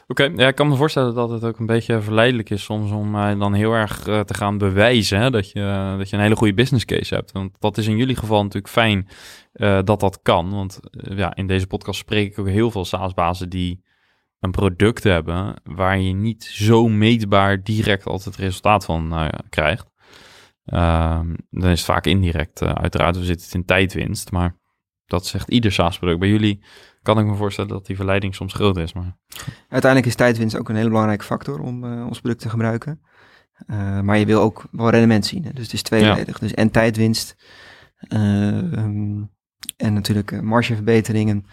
Oké, 0.07 0.33
ja, 0.37 0.49
ik 0.49 0.55
kan 0.55 0.69
me 0.69 0.77
voorstellen 0.77 1.15
dat 1.15 1.31
het 1.31 1.45
ook 1.45 1.59
een 1.59 1.67
beetje 1.67 2.01
verleidelijk 2.01 2.51
is 2.51 2.63
soms 2.63 2.91
om 2.91 3.15
uh, 3.15 3.39
dan 3.39 3.53
heel 3.53 3.73
erg 3.73 4.07
uh, 4.07 4.21
te 4.21 4.35
gaan 4.35 4.59
bewijzen 4.59 5.19
hè, 5.19 5.31
dat, 5.31 5.51
je, 5.51 5.95
dat 5.99 6.11
je 6.11 6.17
een 6.17 6.23
hele 6.23 6.37
goede 6.37 6.55
business 6.55 6.85
case 6.85 7.15
hebt. 7.15 7.33
Want 7.33 7.57
dat 7.59 7.79
is 7.79 7.87
in 7.87 7.97
jullie 7.97 8.17
geval 8.17 8.43
natuurlijk 8.43 8.73
fijn 8.73 9.09
uh, 9.55 9.79
dat 9.85 10.01
dat 10.01 10.23
kan. 10.23 10.51
Want 10.51 10.81
ja, 10.91 11.35
in 11.35 11.47
deze 11.47 11.67
podcast 11.67 11.99
spreek 11.99 12.33
ik 12.33 12.39
ook 12.39 12.49
heel 12.49 12.71
veel 12.71 12.85
SaaS-bazen 12.85 13.49
die 13.49 13.85
een 14.41 14.51
product 14.51 15.05
hebben 15.05 15.55
waar 15.65 15.99
je 15.99 16.13
niet 16.13 16.45
zo 16.45 16.89
meetbaar 16.89 17.63
direct 17.63 18.07
altijd 18.07 18.25
het 18.25 18.45
resultaat 18.45 18.85
van 18.85 19.31
krijgt. 19.49 19.91
Ehm, 20.65 21.35
dan 21.51 21.71
is 21.71 21.79
het 21.79 21.91
vaak 21.91 22.07
indirect. 22.07 22.63
Uiteraard, 22.63 23.17
we 23.17 23.25
zitten 23.25 23.53
in 23.53 23.65
tijdwinst, 23.65 24.31
maar 24.31 24.57
dat 25.07 25.27
zegt 25.27 25.51
ieder 25.51 25.73
SaaS-product. 25.73 26.21
Bij 26.21 26.29
jullie 26.29 26.63
kan 27.03 27.19
ik 27.19 27.27
me 27.27 27.35
voorstellen 27.35 27.71
dat 27.71 27.87
die 27.87 27.97
verleiding 27.97 28.35
soms 28.35 28.55
groot 28.55 28.77
is. 28.77 28.93
Maar... 28.93 29.17
Uiteindelijk 29.69 30.07
is 30.07 30.15
tijdwinst 30.15 30.57
ook 30.57 30.69
een 30.69 30.77
hele 30.77 30.89
belangrijke 30.89 31.25
factor 31.25 31.61
om 31.61 31.85
uh, 31.85 32.07
ons 32.07 32.21
product 32.21 32.41
te 32.41 32.49
gebruiken. 32.49 33.01
Uh, 33.67 34.01
maar 34.01 34.19
je 34.19 34.27
wil 34.27 34.41
ook 34.41 34.65
wel 34.71 34.91
rendement 34.91 35.27
zien. 35.27 35.45
Hè? 35.45 35.53
Dus 35.53 35.65
het 35.65 35.73
is 35.73 35.83
tweeledig. 35.83 36.27
Ja. 36.27 36.47
Dus 36.47 36.55
en 36.55 36.71
tijdwinst 36.71 37.37
uh, 38.09 38.57
um, 38.57 39.31
en 39.77 39.93
natuurlijk 39.93 40.43
margeverbeteringen. 40.43 41.45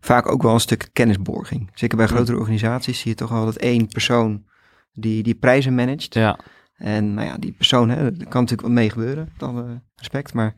Vaak 0.00 0.28
ook 0.28 0.42
wel 0.42 0.54
een 0.54 0.60
stuk 0.60 0.88
kennisborging. 0.92 1.70
Zeker 1.74 1.96
bij 1.96 2.06
grotere 2.06 2.38
organisaties 2.38 3.00
zie 3.00 3.10
je 3.10 3.16
toch 3.16 3.30
wel 3.30 3.44
dat 3.44 3.56
één 3.56 3.86
persoon 3.86 4.44
die, 4.92 5.22
die 5.22 5.34
prijzen 5.34 5.74
managt. 5.74 6.14
Ja. 6.14 6.38
En 6.76 7.14
nou 7.14 7.26
ja, 7.26 7.36
die 7.38 7.52
persoon, 7.52 7.88
hè, 7.88 7.96
kan 8.10 8.16
natuurlijk 8.16 8.60
wat 8.60 8.70
mee 8.70 8.90
gebeuren, 8.90 9.32
alle 9.38 9.82
respect. 9.94 10.34
Maar 10.34 10.54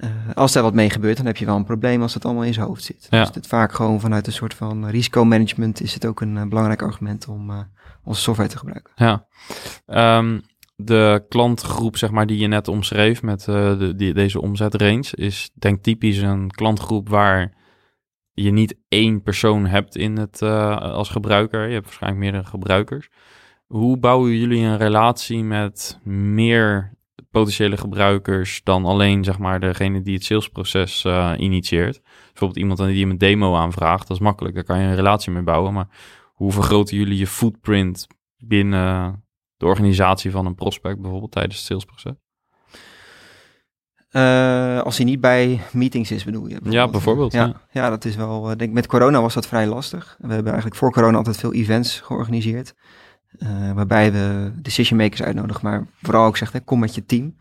uh, 0.00 0.10
als 0.34 0.52
daar 0.52 0.62
wat 0.62 0.74
mee 0.74 0.90
gebeurt, 0.90 1.16
dan 1.16 1.26
heb 1.26 1.36
je 1.36 1.44
wel 1.44 1.56
een 1.56 1.64
probleem 1.64 2.02
als 2.02 2.12
dat 2.12 2.24
allemaal 2.24 2.44
in 2.44 2.54
zijn 2.54 2.66
hoofd 2.66 2.82
zit. 2.82 3.06
Ja. 3.10 3.24
Dus 3.24 3.34
het 3.34 3.46
vaak 3.46 3.72
gewoon 3.72 4.00
vanuit 4.00 4.26
een 4.26 4.32
soort 4.32 4.54
van 4.54 4.86
risicomanagement 4.86 5.80
is 5.80 5.94
het 5.94 6.06
ook 6.06 6.20
een 6.20 6.36
uh, 6.36 6.46
belangrijk 6.46 6.82
argument 6.82 7.28
om 7.28 7.50
uh, 7.50 7.58
onze 8.04 8.20
software 8.20 8.48
te 8.48 8.58
gebruiken. 8.58 8.92
Ja. 8.94 9.26
Um, 10.18 10.42
de 10.76 11.24
klantgroep, 11.28 11.96
zeg 11.96 12.10
maar, 12.10 12.26
die 12.26 12.38
je 12.38 12.46
net 12.46 12.68
omschreef 12.68 13.22
met 13.22 13.44
de, 13.44 13.92
die, 13.96 14.14
deze 14.14 14.40
omzetrange, 14.40 15.08
is 15.10 15.50
denk 15.54 15.82
typisch 15.82 16.18
een 16.18 16.50
klantgroep 16.50 17.08
waar 17.08 17.52
je 18.32 18.50
niet 18.50 18.76
één 18.88 19.22
persoon 19.22 19.66
hebt 19.66 19.96
in 19.96 20.16
het 20.16 20.42
als 20.42 21.08
gebruiker. 21.08 21.66
Je 21.66 21.72
hebt 21.72 21.84
waarschijnlijk 21.84 22.22
meerdere 22.22 22.44
gebruikers. 22.44 23.08
Hoe 23.66 23.98
bouwen 23.98 24.36
jullie 24.36 24.64
een 24.64 24.76
relatie 24.76 25.44
met 25.44 26.00
meer 26.04 26.94
potentiële 27.32 27.76
gebruikers 27.76 28.60
dan 28.64 28.84
alleen 28.84 29.24
zeg 29.24 29.38
maar 29.38 29.60
degene 29.60 30.02
die 30.02 30.14
het 30.14 30.24
salesproces 30.24 31.04
uh, 31.04 31.32
initieert. 31.36 32.00
Bijvoorbeeld 32.02 32.58
iemand 32.58 32.78
die 32.78 33.06
een 33.06 33.18
demo 33.18 33.54
aanvraagt, 33.54 34.08
dat 34.08 34.16
is 34.16 34.22
makkelijk, 34.22 34.54
daar 34.54 34.64
kan 34.64 34.78
je 34.78 34.86
een 34.86 34.94
relatie 34.94 35.32
mee 35.32 35.42
bouwen. 35.42 35.72
Maar 35.72 35.88
hoe 36.32 36.52
vergroten 36.52 36.96
jullie 36.96 37.18
je 37.18 37.26
footprint 37.26 38.06
binnen 38.36 39.24
de 39.56 39.66
organisatie 39.66 40.30
van 40.30 40.46
een 40.46 40.54
prospect 40.54 41.00
bijvoorbeeld 41.00 41.32
tijdens 41.32 41.56
het 41.56 41.66
salesproces? 41.66 42.12
Uh, 44.10 44.80
als 44.80 44.96
hij 44.96 45.06
niet 45.06 45.20
bij 45.20 45.60
meetings 45.72 46.10
is, 46.10 46.24
bedoel 46.24 46.42
je? 46.46 46.48
Bijvoorbeeld. 46.48 46.74
Ja, 46.74 46.88
bijvoorbeeld. 46.90 47.32
Ja, 47.32 47.60
ja. 47.70 47.90
dat 47.90 48.04
is 48.04 48.16
wel. 48.16 48.50
Ik 48.50 48.58
denk 48.58 48.72
met 48.72 48.86
corona 48.86 49.20
was 49.20 49.34
dat 49.34 49.46
vrij 49.46 49.66
lastig. 49.66 50.16
We 50.18 50.32
hebben 50.32 50.52
eigenlijk 50.52 50.76
voor 50.76 50.92
corona 50.92 51.16
altijd 51.16 51.36
veel 51.36 51.52
events 51.52 52.00
georganiseerd. 52.00 52.74
Uh, 53.38 53.72
waarbij 53.72 54.12
we 54.12 54.52
decision 54.54 54.98
makers 54.98 55.22
uitnodigen, 55.22 55.64
maar 55.64 55.86
vooral 56.02 56.26
ook 56.26 56.36
zegt, 56.36 56.52
hè, 56.52 56.60
kom 56.60 56.78
met 56.78 56.94
je 56.94 57.06
team. 57.06 57.36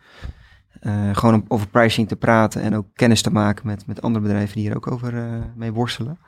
Uh, 0.82 1.16
gewoon 1.16 1.34
om 1.34 1.46
over 1.48 1.68
pricing 1.68 2.08
te 2.08 2.16
praten 2.16 2.62
en 2.62 2.76
ook 2.76 2.88
kennis 2.94 3.22
te 3.22 3.32
maken 3.32 3.68
met, 3.68 3.88
met 3.88 4.02
andere 4.02 4.24
bedrijven 4.24 4.56
die 4.56 4.64
hier 4.64 4.76
ook 4.76 4.92
over 4.92 5.14
uh, 5.14 5.24
mee 5.56 5.72
worstelen. 5.72 6.20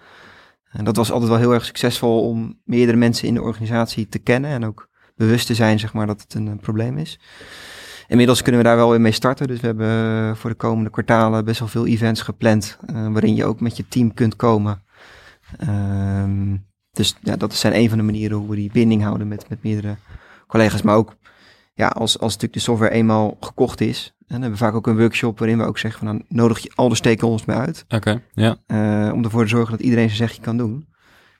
En 0.69 0.83
dat 0.83 0.95
was 0.95 1.11
altijd 1.11 1.29
wel 1.29 1.39
heel 1.39 1.53
erg 1.53 1.65
succesvol 1.65 2.29
om 2.29 2.59
meerdere 2.63 2.97
mensen 2.97 3.27
in 3.27 3.33
de 3.33 3.41
organisatie 3.41 4.09
te 4.09 4.19
kennen 4.19 4.51
en 4.51 4.65
ook 4.65 4.89
bewust 5.15 5.47
te 5.47 5.53
zijn, 5.53 5.79
zeg 5.79 5.93
maar, 5.93 6.07
dat 6.07 6.21
het 6.21 6.33
een, 6.33 6.47
een 6.47 6.59
probleem 6.59 6.97
is. 6.97 7.19
Inmiddels 8.07 8.41
kunnen 8.41 8.61
we 8.61 8.67
daar 8.67 8.75
wel 8.75 8.89
weer 8.89 9.01
mee 9.01 9.11
starten. 9.11 9.47
Dus 9.47 9.59
we 9.59 9.65
hebben 9.65 10.37
voor 10.37 10.49
de 10.49 10.55
komende 10.55 10.89
kwartalen 10.89 11.45
best 11.45 11.59
wel 11.59 11.67
veel 11.67 11.87
events 11.87 12.21
gepland. 12.21 12.77
waarin 12.85 13.35
je 13.35 13.45
ook 13.45 13.59
met 13.59 13.77
je 13.77 13.87
team 13.87 14.13
kunt 14.13 14.35
komen. 14.35 14.83
Ehm, 15.57 16.55
dus 16.93 17.15
ja, 17.21 17.35
dat 17.35 17.53
zijn 17.53 17.75
een 17.75 17.89
van 17.89 17.97
de 17.97 18.03
manieren 18.03 18.37
hoe 18.37 18.49
we 18.49 18.55
die 18.55 18.71
binding 18.71 19.01
houden 19.01 19.27
met, 19.27 19.49
met 19.49 19.63
meerdere 19.63 19.95
collega's. 20.47 20.81
Maar 20.81 20.95
ook 20.95 21.15
ja, 21.73 21.87
als, 21.87 22.13
als 22.19 22.33
natuurlijk 22.33 22.53
de 22.53 22.59
software 22.59 22.91
eenmaal 22.91 23.37
gekocht 23.39 23.81
is. 23.81 24.13
En 24.19 24.25
dan 24.27 24.41
hebben 24.41 24.59
we 24.59 24.65
vaak 24.65 24.75
ook 24.75 24.87
een 24.87 24.97
workshop 24.97 25.39
waarin 25.39 25.57
we 25.57 25.63
ook 25.63 25.77
zeggen 25.77 26.05
van 26.05 26.17
dan 26.17 26.25
nodig 26.27 26.59
je 26.59 26.71
al 26.75 26.89
de 26.89 26.95
stakeholders 26.95 27.45
mee 27.45 27.57
uit. 27.57 27.85
Oké, 27.89 28.21
ja. 28.33 28.57
Uh, 28.67 29.13
om 29.13 29.23
ervoor 29.23 29.43
te 29.43 29.49
zorgen 29.49 29.71
dat 29.71 29.81
iedereen 29.81 30.09
zijn 30.09 30.29
zegje 30.29 30.41
kan 30.41 30.57
doen. 30.57 30.87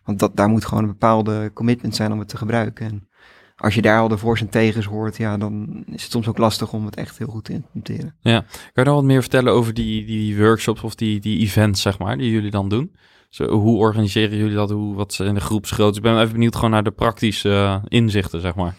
Want 0.03 0.19
dat, 0.19 0.35
daar 0.35 0.49
moet 0.49 0.65
gewoon 0.65 0.83
een 0.83 0.89
bepaalde 0.89 1.51
commitment 1.53 1.95
zijn 1.95 2.11
om 2.11 2.19
het 2.19 2.27
te 2.27 2.37
gebruiken. 2.37 2.85
En 2.85 3.07
als 3.55 3.75
je 3.75 3.81
daar 3.81 3.99
al 3.99 4.07
de 4.07 4.17
voor's 4.17 4.41
en 4.41 4.49
tegens 4.49 4.85
hoort, 4.85 5.17
ja, 5.17 5.37
dan 5.37 5.83
is 5.91 6.03
het 6.03 6.11
soms 6.11 6.27
ook 6.27 6.37
lastig 6.37 6.73
om 6.73 6.85
het 6.85 6.95
echt 6.95 7.17
heel 7.17 7.27
goed 7.27 7.43
te 7.43 7.53
implementeren. 7.53 8.15
Ja, 8.19 8.39
kan 8.39 8.83
je 8.83 8.83
nog 8.83 8.93
wat 8.93 9.03
meer 9.03 9.21
vertellen 9.21 9.53
over 9.53 9.73
die, 9.73 10.05
die 10.05 10.37
workshops 10.37 10.81
of 10.81 10.95
die, 10.95 11.19
die 11.19 11.39
events, 11.39 11.81
zeg 11.81 11.99
maar, 11.99 12.17
die 12.17 12.31
jullie 12.31 12.51
dan 12.51 12.69
doen? 12.69 12.95
Zo, 13.33 13.47
hoe 13.47 13.77
organiseren 13.77 14.37
jullie 14.37 14.55
dat? 14.55 14.69
Hoe, 14.69 14.95
wat 14.95 15.19
in 15.19 15.33
de 15.33 15.41
groepsgrootte? 15.41 15.97
Ik 15.97 16.03
ben 16.03 16.19
even 16.19 16.31
benieuwd 16.31 16.55
gewoon 16.55 16.69
naar 16.69 16.83
de 16.83 16.91
praktische 16.91 17.49
uh, 17.49 17.75
inzichten, 17.87 18.41
zeg 18.41 18.55
maar. 18.55 18.75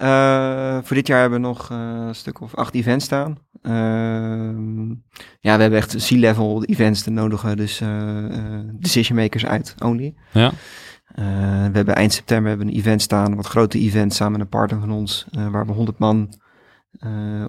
Uh, 0.00 0.78
voor 0.82 0.96
dit 0.96 1.06
jaar 1.06 1.20
hebben 1.20 1.40
we 1.40 1.46
nog 1.46 1.70
uh, 1.70 1.78
een 2.06 2.14
stuk 2.14 2.40
of 2.40 2.54
acht 2.54 2.74
events 2.74 3.04
staan. 3.04 3.38
Ehm, 3.62 4.88
ja, 5.40 5.56
we 5.56 5.62
hebben 5.62 5.78
echt 5.78 6.06
C-level 6.08 6.64
events 6.64 7.02
te 7.02 7.10
nodigen, 7.10 7.56
dus 7.56 7.82
decision 8.72 9.18
makers 9.18 9.46
uit 9.46 9.74
only. 9.78 10.14
Ja. 10.32 10.52
we 11.14 11.70
hebben 11.72 11.94
eind 11.94 12.12
september 12.12 12.48
hebben 12.48 12.68
een 12.68 12.74
event 12.74 13.02
staan, 13.02 13.36
wat 13.36 13.46
grote 13.46 13.78
event 13.78 14.14
samen 14.14 14.32
met 14.32 14.40
een 14.40 14.48
partner 14.48 14.80
van 14.80 14.90
ons, 14.90 15.26
waar 15.50 15.66
we 15.66 15.72
100 15.72 15.98
man 15.98 16.34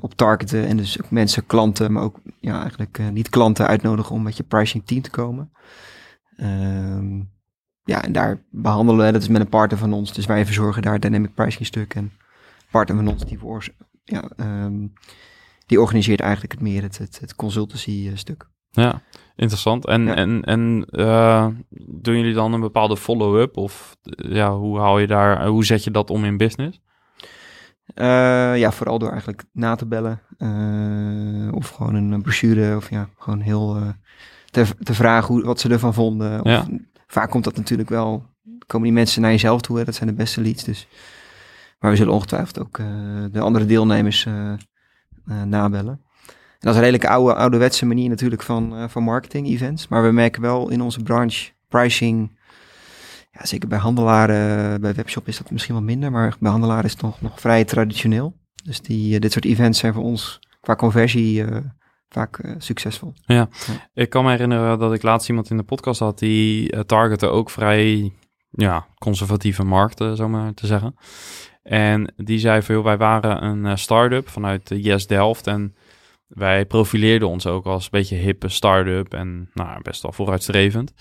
op 0.02 0.14
targeten 0.16 0.68
en 0.68 0.78
dus 0.78 1.02
ook 1.02 1.12
mensen, 1.12 1.46
klanten, 1.46 1.92
maar 1.92 2.04
ook 2.04 2.20
ja, 2.40 2.62
eigenlijk 2.62 3.00
niet 3.12 3.30
klanten 3.30 3.68
uitnodigen 3.68 4.16
om 4.16 4.24
met 4.24 4.38
je 4.38 4.44
pricing 4.44 4.86
team 4.86 5.02
te 5.02 5.10
komen. 5.10 5.52
Um, 6.44 7.32
ja, 7.84 8.04
en 8.04 8.12
daar 8.12 8.44
behandelen 8.50 9.06
we, 9.06 9.12
dat 9.12 9.22
is 9.22 9.28
met 9.28 9.42
een 9.42 9.50
partner 9.50 9.80
van 9.80 9.94
ons, 9.94 10.14
dus 10.14 10.26
wij 10.26 10.46
verzorgen 10.46 10.82
daar 10.82 11.00
dynamic 11.00 11.34
pricing 11.34 11.66
stuk. 11.66 11.96
En 11.96 12.12
partner 12.72 12.98
van 12.98 13.08
ons, 13.08 13.26
die, 13.26 13.40
voor, 13.40 13.66
ja, 14.04 14.30
um, 14.38 14.94
die 15.66 15.82
organiseert 15.82 16.20
eigenlijk 16.20 16.52
het 16.52 16.62
meer 16.62 16.82
het, 16.82 16.98
het, 16.98 17.20
het 17.20 17.36
consultancy 17.36 18.08
uh, 18.10 18.16
stuk. 18.16 18.50
Ja, 18.70 19.02
interessant. 19.36 19.86
En, 19.86 20.04
ja. 20.04 20.16
en, 20.16 20.44
en 20.44 20.88
uh, 20.90 21.48
doen 22.02 22.18
jullie 22.18 22.34
dan 22.34 22.54
een 22.54 22.60
bepaalde 22.60 22.98
follow-up? 22.98 23.58
Of 23.58 23.98
ja, 24.16 24.56
hoe 24.56 24.80
haal 24.80 25.00
je 25.00 25.08
daar, 25.08 25.48
hoe 25.48 25.66
zet 25.66 25.84
je 25.84 25.92
dat 25.92 26.10
om 26.10 26.26
in 26.26 26.38
business? 26.38 26.82
Uh, 27.96 28.58
ja, 28.58 28.72
vooral 28.72 29.00
door 29.00 29.10
eigenlijk 29.10 29.44
na 29.54 29.76
te 29.76 29.86
bellen. 29.86 30.22
Uh, 30.38 31.54
of 31.54 31.70
gewoon 31.70 31.96
een 31.96 32.22
brochure. 32.22 32.76
Of 32.76 32.90
ja, 32.90 33.10
gewoon 33.18 33.40
heel 33.40 33.96
te, 34.52 34.66
te 34.84 34.94
vragen 34.94 35.34
hoe, 35.34 35.44
wat 35.44 35.60
ze 35.60 35.70
ervan 35.70 35.94
vonden. 35.94 36.40
Of, 36.40 36.48
ja. 36.48 36.68
Vaak 37.08 37.30
komt 37.30 37.44
dat 37.44 37.58
natuurlijk 37.58 37.90
wel, 37.90 38.26
komen 38.68 38.88
die 38.88 38.98
mensen 38.98 39.22
naar 39.22 39.32
jezelf 39.32 39.62
toe, 39.62 39.78
hè, 39.78 39.86
dat 39.86 39.96
zijn 39.96 40.10
de 40.10 40.16
beste 40.16 40.42
leads. 40.42 40.64
Dus. 40.64 40.88
Maar 41.80 41.92
we 41.92 41.98
zullen 41.98 42.14
ongetwijfeld 42.14 42.60
ook 42.60 42.78
uh, 42.78 42.88
de 43.32 43.40
andere 43.40 43.66
deelnemers 43.66 44.26
uh, 44.26 44.54
uh, 45.26 45.44
nabellen. 45.44 46.02
En 46.28 46.68
dat 46.68 46.70
is 46.70 46.76
een 46.76 46.86
redelijk 46.86 47.06
oude, 47.06 47.36
ouderwetse 47.36 47.86
manier 47.86 48.10
natuurlijk 48.10 48.42
van, 48.42 48.90
van 48.90 49.04
marketing 49.04 49.48
events. 49.48 49.88
Maar 49.88 50.04
we 50.04 50.12
merken 50.12 50.42
wel 50.42 50.70
in 50.70 50.82
onze 50.82 51.04
branche 51.04 51.52
pricing, 51.68 52.40
ja, 53.32 53.46
zeker 53.46 53.68
bij 53.68 53.78
handelaren, 53.78 54.82
bij 54.82 54.94
webshop 54.94 55.28
is 55.28 55.38
dat 55.38 55.52
misschien 55.52 55.76
wel 55.76 55.84
minder, 55.84 56.12
maar 56.12 56.36
bij 56.40 56.52
handelaren 56.52 56.86
is 56.86 56.92
het 56.92 57.02
nog, 57.02 57.22
nog 57.22 57.40
vrij 57.40 57.66
traditioneel. 57.66 58.34
Dus 58.64 58.82
die, 58.82 59.20
dit 59.20 59.32
soort 59.32 59.46
events 59.46 59.80
zijn 59.80 59.94
voor 59.94 60.04
ons 60.04 60.40
qua 60.60 60.76
conversie 60.76 61.46
vaak 62.14 62.44
uh, 62.44 62.56
succesvol. 62.58 63.14
Ja. 63.26 63.36
ja. 63.36 63.50
ik 63.94 64.10
kan 64.10 64.24
me 64.24 64.30
herinneren 64.32 64.80
dat 64.80 64.94
ik 64.94 65.02
laatst 65.02 65.30
iemand 65.30 65.50
in 65.50 65.58
de 65.58 65.64
podcast 65.64 66.00
had 66.00 66.20
die 66.20 66.74
uh, 66.74 66.80
targette 66.80 67.28
ook 67.28 67.50
vrij 67.50 68.14
ja, 68.50 68.88
conservatieve 68.98 69.64
markten, 69.64 70.16
zo 70.16 70.30
maar 70.30 70.54
te 70.54 70.68
zeggen. 70.68 70.96
En 71.64 72.14
die 72.18 72.40
zei 72.40 72.62
veel, 72.62 72.84
wij 72.84 72.98
waren 72.98 73.44
een 73.44 73.66
uh, 73.66 73.76
start-up 73.76 74.30
vanuit 74.30 74.68
de 74.68 74.82
Yes 74.82 75.08
Delft 75.08 75.48
en 75.48 75.76
wij 76.28 76.66
profileerden 76.66 77.28
ons 77.28 77.48
ook 77.48 77.66
als 77.66 77.84
een 77.84 77.90
beetje 77.92 78.16
hippe 78.16 78.50
start-up 78.50 79.14
en 79.14 79.50
nou, 79.54 79.82
best 79.82 80.02
wel 80.02 80.12
vooruitstrevend. 80.12 80.94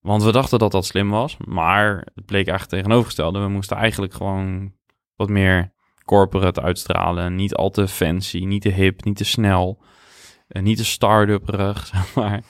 Want 0.00 0.22
we 0.22 0.32
dachten 0.32 0.58
dat 0.58 0.72
dat 0.72 0.84
slim 0.84 1.10
was, 1.10 1.36
maar 1.44 2.06
het 2.14 2.24
bleek 2.26 2.48
eigenlijk 2.48 2.82
tegenovergestelde. 2.82 3.40
We 3.40 3.48
moesten 3.48 3.76
eigenlijk 3.76 4.14
gewoon 4.14 4.72
wat 5.16 5.28
meer 5.28 5.72
corporate 6.04 6.62
uitstralen. 6.62 7.34
Niet 7.34 7.54
al 7.54 7.70
te 7.70 7.88
fancy, 7.88 8.44
niet 8.44 8.62
te 8.62 8.68
hip, 8.68 9.04
niet 9.04 9.16
te 9.16 9.24
snel. 9.24 9.82
Uh, 10.48 10.62
niet 10.62 10.76
te 10.76 10.84
start-up-erig, 10.84 11.86
zeg 11.92 12.14
maar. 12.14 12.42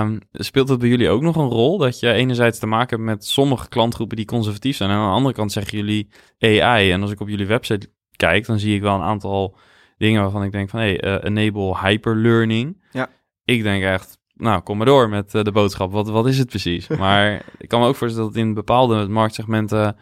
Um, 0.00 0.20
speelt 0.32 0.68
het 0.68 0.78
bij 0.78 0.88
jullie 0.88 1.08
ook 1.08 1.22
nog 1.22 1.36
een 1.36 1.48
rol 1.48 1.78
dat 1.78 2.00
je 2.00 2.12
enerzijds 2.12 2.58
te 2.58 2.66
maken 2.66 2.96
hebt 2.96 3.10
met 3.10 3.24
sommige 3.24 3.68
klantgroepen 3.68 4.16
die 4.16 4.24
conservatief 4.24 4.76
zijn 4.76 4.90
en 4.90 4.96
aan 4.96 5.08
de 5.08 5.14
andere 5.14 5.34
kant 5.34 5.52
zeggen 5.52 5.78
jullie 5.78 6.08
AI. 6.38 6.92
En 6.92 7.02
als 7.02 7.10
ik 7.10 7.20
op 7.20 7.28
jullie 7.28 7.46
website 7.46 7.90
kijk, 8.16 8.46
dan 8.46 8.58
zie 8.58 8.74
ik 8.74 8.80
wel 8.80 8.94
een 8.94 9.02
aantal 9.02 9.56
dingen 9.96 10.22
waarvan 10.22 10.42
ik 10.42 10.52
denk 10.52 10.70
van 10.70 10.80
hey, 10.80 11.04
uh, 11.04 11.24
enable 11.24 11.78
hyperlearning. 11.78 12.82
Ja. 12.90 13.08
Ik 13.44 13.62
denk 13.62 13.82
echt, 13.82 14.18
nou 14.34 14.60
kom 14.60 14.76
maar 14.76 14.86
door 14.86 15.08
met 15.08 15.34
uh, 15.34 15.42
de 15.42 15.52
boodschap. 15.52 15.92
Wat, 15.92 16.08
wat 16.08 16.26
is 16.26 16.38
het 16.38 16.48
precies? 16.48 16.86
maar 17.04 17.42
ik 17.58 17.68
kan 17.68 17.80
me 17.80 17.86
ook 17.86 17.96
voorstellen 17.96 18.28
dat 18.28 18.36
in 18.36 18.54
bepaalde 18.54 19.08
marktsegmenten 19.08 19.96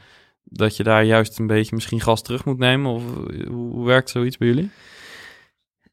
dat 0.45 0.77
je 0.77 0.83
daar 0.83 1.05
juist 1.05 1.39
een 1.39 1.47
beetje 1.47 1.75
misschien 1.75 2.01
gas 2.01 2.23
terug 2.23 2.45
moet 2.45 2.59
nemen. 2.59 2.93
Of 2.93 3.03
hoe, 3.49 3.69
hoe 3.71 3.87
werkt 3.87 4.11
zoiets 4.11 4.37
bij 4.37 4.49
jullie? 4.49 4.71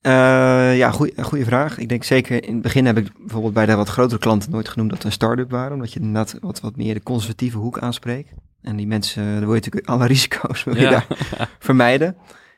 Uh, 0.06 0.78
ja, 0.78 0.92
goede 0.92 1.46
vraag. 1.46 1.78
Ik 1.78 1.90
denk 1.90 2.04
zeker 2.04 2.44
in 2.44 2.54
het 2.54 2.62
begin 2.62 2.86
heb 2.86 2.98
ik 2.98 3.08
bijvoorbeeld 3.20 3.54
bij 3.54 3.66
de 3.66 3.76
wat 3.76 3.90
grotere 3.90 4.20
klanten 4.20 4.52
nooit 4.52 4.70
genoemd 4.70 4.90
dat 4.90 5.00
we 5.00 5.06
een 5.06 5.12
start-up 5.12 5.52
waren, 5.52 5.74
omdat 5.74 5.94
je 5.94 6.00
inderdaad 6.00 6.38
wat, 6.42 6.60
wat 6.60 6.76
meer 6.76 6.94
de 6.94 7.04
conservatieve 7.04 7.58
hoek 7.58 7.80
aanspreekt. 7.80 8.32
En 8.62 8.76
die 8.76 8.88
mensen, 8.88 9.24
daar 9.24 9.40
wil 9.40 9.54
je 9.54 9.56
natuurlijk 9.56 9.88
alle 9.88 10.06
risico's 10.16 10.64
wil 10.64 10.76
je 10.76 10.82
ja. 10.82 10.90
daar 10.90 11.08
vermijden. 11.60 12.16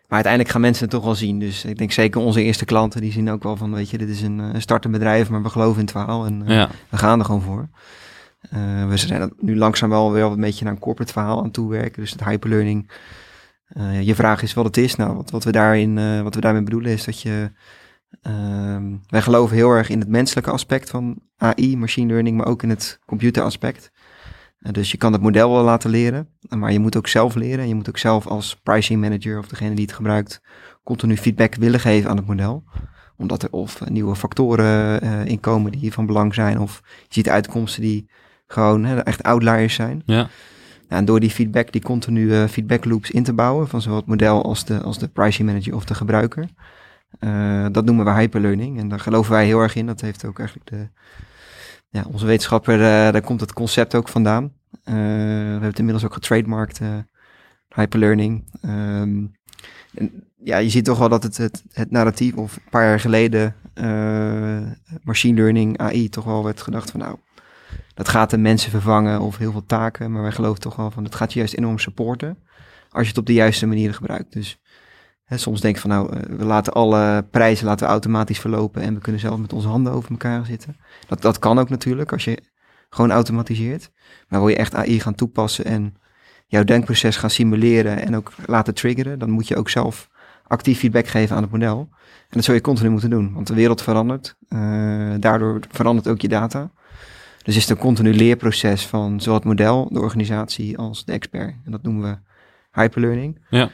Maar 0.08 0.16
uiteindelijk 0.16 0.52
gaan 0.54 0.62
mensen 0.62 0.84
het 0.84 0.94
toch 0.94 1.04
wel 1.04 1.16
zien. 1.16 1.40
Dus 1.40 1.66
ik 1.66 1.78
denk 1.78 1.92
zeker 1.92 2.22
onze 2.22 2.44
eerste 2.44 2.66
klanten, 2.66 3.02
die 3.02 3.12
zien 3.12 3.30
ook 3.30 3.44
wel 3.44 3.56
van, 3.56 3.74
weet 3.74 3.90
je, 3.90 3.98
dit 3.98 4.10
is 4.10 4.22
een, 4.22 4.40
een 4.40 4.62
startend 4.62 4.94
bedrijf, 4.94 5.30
maar 5.30 5.44
we 5.44 5.50
geloven 5.50 5.80
in 5.80 5.82
het 5.82 5.92
verhaal 5.92 6.26
en 6.26 6.42
uh, 6.42 6.56
ja. 6.56 6.70
we 6.90 6.98
gaan 6.98 7.20
er 7.20 7.26
gewoon 7.26 7.42
voor. 7.42 7.70
Uh, 8.54 8.88
we 8.88 8.98
zijn 8.98 9.34
nu 9.40 9.58
langzaam 9.58 9.90
wel 9.90 10.12
weer 10.12 10.24
een 10.24 10.40
beetje 10.40 10.64
naar 10.64 10.74
een 10.74 10.80
corporate 10.80 11.14
verhaal 11.14 11.44
aan 11.44 11.52
toe 11.52 11.70
werken. 11.70 12.02
Dus 12.02 12.12
het 12.12 12.24
hyperlearning 12.24 12.90
uh, 13.74 14.02
je 14.02 14.16
vraag 14.16 14.42
is 14.42 14.54
wat 14.54 14.66
het 14.66 14.78
is. 14.78 14.96
Nou, 14.96 15.16
wat, 15.16 15.30
wat, 15.30 15.44
we, 15.44 15.52
daarin, 15.52 15.98
uh, 15.98 16.22
wat 16.22 16.36
we 16.36 16.42
daarmee 16.42 16.64
bedoelen 16.64 16.92
is 16.92 17.06
dat 17.06 17.22
je. 17.22 17.52
Uh, 18.28 18.78
wij 19.08 19.22
geloven 19.22 19.56
heel 19.56 19.70
erg 19.70 19.90
in 19.90 20.00
het 20.00 20.08
menselijke 20.08 20.52
aspect 20.52 20.90
van 20.90 21.20
AI, 21.38 21.78
machine 21.78 22.08
learning, 22.08 22.38
maar 22.38 22.48
ook 22.48 22.64
in 22.64 22.70
het 22.70 23.00
computeraspect. 23.06 23.92
dus 24.60 24.92
je 24.92 24.98
kan 24.98 25.14
het 25.14 25.22
model 25.22 25.52
wel 25.52 25.64
laten 25.64 25.90
leren, 25.90 26.30
maar 26.50 26.72
je 26.72 26.80
moet 26.80 26.98
ook 26.98 27.08
zelf 27.08 27.36
leren. 27.36 27.68
Je 27.68 27.76
moet 27.76 27.90
ook 27.90 27.98
zelf 27.98 28.28
als 28.28 28.56
pricing 28.56 29.02
manager 29.02 29.40
of 29.40 29.48
degene 29.48 29.76
die 29.76 29.86
het 29.86 29.96
gebruikt, 29.96 30.42
continu 30.84 31.18
feedback 31.18 31.56
willen 31.56 31.80
geven 31.80 32.10
aan 32.10 32.18
het 32.18 32.28
model. 32.28 32.64
Omdat 33.18 33.44
er 33.44 33.52
of 33.52 33.90
nieuwe 33.90 34.16
factoren 34.16 35.02
in 35.28 35.40
komen 35.40 35.72
die 35.72 35.94
van 35.94 36.06
belang 36.06 36.34
zijn, 36.34 36.60
of 36.60 36.82
je 36.84 37.14
ziet 37.14 37.30
uitkomsten 37.30 37.82
die 37.82 38.10
gewoon 38.48 38.86
echt 38.86 39.24
outliers 39.24 39.74
zijn. 39.74 40.02
Ja. 40.06 40.30
Nou, 40.88 41.00
en 41.00 41.06
door 41.06 41.20
die 41.20 41.30
feedback, 41.30 41.72
die 41.72 41.82
continue 41.82 42.28
uh, 42.28 42.48
feedback 42.48 42.86
loops 42.86 43.12
in 43.12 43.24
te 43.24 43.34
bouwen 43.34 43.68
van 43.68 43.82
zowel 43.82 43.98
het 43.98 44.08
model 44.08 44.44
als 44.44 44.66
de, 44.66 44.82
als 44.82 45.00
de 45.00 45.08
pricing 45.08 45.48
manager 45.48 45.76
of 45.76 45.86
de 45.86 45.94
gebruiker. 45.94 46.50
Uh, 47.20 47.66
dat 47.72 47.86
noemen 47.86 48.06
we 48.06 48.12
hyperlearning 48.12 48.80
en 48.80 48.88
daar 48.88 49.00
geloven 49.00 49.32
wij 49.32 49.46
heel 49.46 49.60
erg 49.60 49.76
in. 49.76 49.86
Dat 49.86 50.02
heeft 50.02 50.26
ook 50.26 50.40
eigenlijk 50.40 50.70
de, 50.70 50.90
ja, 51.90 52.06
onze 52.12 52.26
wetenschapper, 52.26 52.74
uh, 52.74 52.82
daar 52.82 53.22
komt 53.22 53.42
het 53.42 53.54
concept 53.54 53.96
ook 53.96 54.08
vandaan. 54.08 54.54
we 54.84 54.92
hebben 54.92 55.70
het 55.70 55.80
inmiddels 55.80 56.06
ook 56.06 56.14
getrademarkt, 56.14 56.80
hyperlearning. 57.76 58.44
Um, 58.66 59.32
ja, 60.44 60.58
je 60.58 60.70
ziet 60.70 60.86
toch 60.86 61.00
wel 61.00 61.10
dat 61.10 61.24
het, 61.24 61.38
het, 61.38 61.64
het 61.72 61.92
narratief, 61.92 62.36
of 62.36 62.56
een 62.56 62.70
paar 62.70 62.86
jaar 62.86 63.00
geleden, 63.00 63.56
machine 65.04 65.36
learning, 65.36 65.78
AI, 65.78 66.10
toch 66.10 66.24
wel 66.24 66.44
werd 66.44 66.62
gedacht 66.62 66.92
van 66.92 67.00
nou, 67.00 67.18
dat 67.94 68.08
gaat 68.08 68.30
de 68.30 68.38
mensen 68.38 68.72
vervangen 68.72 69.20
of 69.22 69.38
heel 69.38 69.52
veel 69.52 69.66
taken. 69.66 70.12
Maar 70.12 70.22
wij 70.22 70.32
geloven 70.32 70.62
toch 70.62 70.76
wel 70.76 70.92
van, 70.92 71.04
het 71.04 71.16
gaat 71.16 71.34
je 71.34 71.40
juist 71.40 71.54
enorm 71.54 71.80
supporten 71.80 72.38
als 72.90 73.04
je 73.04 73.10
het 73.10 73.18
op 73.18 73.26
de 73.26 73.34
juiste 73.34 73.66
manier 73.66 73.94
gebruikt. 73.94 74.34
Dus 74.34 74.60
hè, 75.24 75.38
soms 75.38 75.62
denk 75.62 75.76
ik 75.76 75.82
van 75.82 75.90
nou, 75.90 76.10
we 76.38 76.44
laten 76.44 76.74
alle 76.74 77.26
prijzen 77.32 77.66
laten 77.66 77.88
automatisch 77.88 78.40
verlopen 78.40 78.82
en 78.82 78.94
we 78.94 79.00
kunnen 79.00 79.22
zelf 79.22 79.40
met 79.40 79.54
onze 79.54 79.68
handen 79.68 79.94
over 79.94 80.12
elkaar 80.12 80.46
zitten. 80.46 80.78
Dat, 81.08 81.22
dat 81.22 81.40
kan 81.40 81.60
ook 81.60 81.70
natuurlijk 81.70 82.12
als 82.12 82.24
je 82.24 82.44
gewoon 82.90 83.12
automatiseert. 83.12 83.92
Maar 84.28 84.40
wil 84.40 84.50
je 84.50 84.56
echt 84.56 84.76
AI 84.76 85.00
gaan 85.00 85.16
toepassen 85.16 85.66
en 85.66 85.96
jouw 86.48 86.64
denkproces 86.64 87.18
gaan 87.18 87.30
simuleren 87.30 88.06
en 88.06 88.16
ook 88.16 88.32
laten 88.46 88.74
triggeren, 88.74 89.20
dan 89.20 89.30
moet 89.30 89.48
je 89.48 89.56
ook 89.56 89.70
zelf 89.70 90.10
actief 90.48 90.80
feedback 90.80 91.08
geven 91.08 91.36
aan 91.36 91.42
het 91.42 91.52
model. 91.52 91.90
En 92.30 92.34
dat 92.36 92.44
zul 92.44 92.54
je 92.54 92.62
continu 92.62 92.90
moeten 92.90 93.10
doen, 93.10 93.34
want 93.34 93.48
de 93.48 93.54
wereld 93.54 93.82
verandert. 93.82 94.36
Uh, 94.50 95.14
daardoor 95.20 95.60
verandert 95.70 96.08
ook 96.08 96.22
je 96.22 96.28
data. 96.28 96.72
Dus 97.48 97.56
is 97.56 97.62
het 97.62 97.78
een 97.78 97.84
continu 97.84 98.14
leerproces 98.14 98.86
van 98.86 99.20
zowel 99.20 99.36
het 99.36 99.48
model, 99.48 99.90
de 99.92 100.00
organisatie 100.00 100.78
als 100.78 101.06
de 101.06 101.12
expert. 101.12 101.56
En 101.66 101.72
dat 101.72 101.84
noemen 101.84 102.12
we 102.12 102.18
hyperlearning. 102.82 103.46
Ja. 103.50 103.70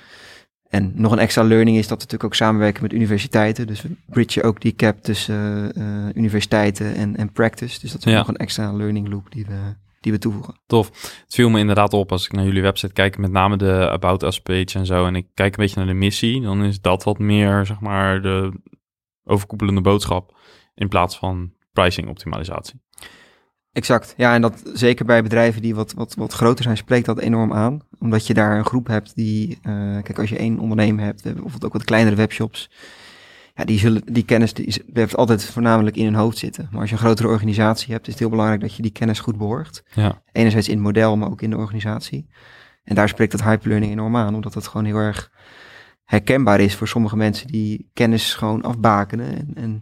En 0.70 0.92
nog 0.96 1.12
een 1.12 1.20
extra 1.20 1.44
learning 1.44 1.78
is 1.78 1.88
dat 1.88 1.98
we 1.98 2.04
natuurlijk 2.04 2.24
ook 2.24 2.36
samenwerken 2.36 2.82
met 2.82 2.94
universiteiten. 2.94 3.68
Dus 3.68 3.82
we 3.82 3.90
bridgen 4.06 4.44
ook 4.44 4.62
die 4.62 4.76
cap 4.76 4.98
tussen 4.98 5.72
uh, 5.78 6.10
universiteiten 6.14 6.96
en, 6.96 7.16
en 7.16 7.32
practice. 7.32 7.80
Dus 7.80 7.92
dat 7.92 8.06
is 8.06 8.14
nog 8.14 8.28
een 8.28 8.36
extra 8.36 8.74
learning 8.74 9.10
loop 9.10 9.32
die 9.32 9.46
we, 9.46 9.76
die 10.00 10.12
we 10.12 10.18
toevoegen. 10.18 10.60
Tof. 10.66 10.88
Het 11.26 11.34
viel 11.34 11.50
me 11.50 11.60
inderdaad 11.60 11.94
op 11.94 12.12
als 12.12 12.26
ik 12.26 12.32
naar 12.32 12.46
jullie 12.46 12.62
website 12.62 12.94
kijk, 12.94 13.18
met 13.18 13.32
name 13.32 13.58
de 13.58 13.90
About 13.90 14.24
Us 14.24 14.42
page 14.42 14.72
en 14.74 14.86
zo. 14.86 15.06
En 15.06 15.16
ik 15.16 15.28
kijk 15.34 15.58
een 15.58 15.64
beetje 15.64 15.78
naar 15.78 15.94
de 15.94 16.00
missie. 16.00 16.42
Dan 16.42 16.64
is 16.64 16.82
dat 16.82 17.04
wat 17.04 17.20
meer, 17.20 17.66
zeg 17.66 17.80
maar, 17.80 18.22
de 18.22 18.52
overkoepelende 19.24 19.82
boodschap 19.82 20.38
in 20.76 20.88
plaats 20.88 21.18
van 21.18 21.54
pricing 21.72 22.10
optimalisatie. 22.10 22.82
Exact. 23.74 24.14
Ja, 24.18 24.34
en 24.34 24.42
dat 24.42 24.62
zeker 24.74 25.06
bij 25.06 25.24
bedrijven 25.24 25.62
die 25.62 25.76
wat, 25.76 25.94
wat, 25.94 26.16
wat 26.16 26.34
groter 26.34 26.64
zijn, 26.64 26.78
spreekt 26.78 27.06
dat 27.06 27.20
enorm 27.20 27.54
aan. 27.54 27.82
Omdat 28.00 28.28
je 28.28 28.34
daar 28.34 28.58
een 28.58 28.66
groep 28.66 28.88
hebt 28.88 29.16
die, 29.16 29.50
uh, 29.50 30.02
kijk, 30.02 30.20
als 30.20 30.30
je 30.30 30.38
één 30.38 30.60
ondernemer 30.60 31.06
hebt, 31.06 31.24
bijvoorbeeld 31.24 31.66
ook 31.66 31.74
wat 31.74 31.84
kleinere 31.84 32.16
webshops, 32.16 32.70
ja, 33.56 33.66
die, 33.66 33.80
zullen, 33.80 34.02
die 34.06 34.26
kennis 34.26 34.54
die 34.54 34.84
blijft 34.92 35.16
altijd 35.16 35.46
voornamelijk 35.46 35.96
in 35.96 36.06
hun 36.06 36.16
hoofd 36.16 36.38
zitten. 36.38 36.68
Maar 36.72 36.80
als 36.82 36.90
je 36.90 36.96
een 36.96 37.02
grotere 37.02 37.28
organisatie 37.28 37.94
hebt, 37.94 38.06
is 38.06 38.12
het 38.12 38.22
heel 38.22 38.30
belangrijk 38.30 38.62
dat 38.62 38.76
je 38.76 38.82
die 38.82 38.92
kennis 38.92 39.20
goed 39.20 39.38
behoort. 39.38 39.84
Ja. 39.94 40.22
Enerzijds 40.32 40.68
in 40.68 40.74
het 40.74 40.84
model, 40.84 41.18
maar 41.18 41.30
ook 41.30 41.42
in 41.42 41.50
de 41.50 41.58
organisatie. 41.58 42.28
En 42.84 42.96
daar 42.96 43.10
spreekt 43.10 43.32
dat 43.32 43.44
hyperlearning 43.44 43.92
enorm 43.92 44.16
aan, 44.16 44.36
omdat 44.36 44.54
het 44.54 44.68
gewoon 44.68 44.86
heel 44.86 44.98
erg 44.98 45.32
herkenbaar 46.04 46.60
is 46.60 46.76
voor 46.76 46.88
sommige 46.88 47.16
mensen 47.16 47.48
die 47.48 47.90
kennis 47.94 48.34
gewoon 48.34 48.62
afbakenen 48.62 49.38
en, 49.38 49.52
en 49.56 49.82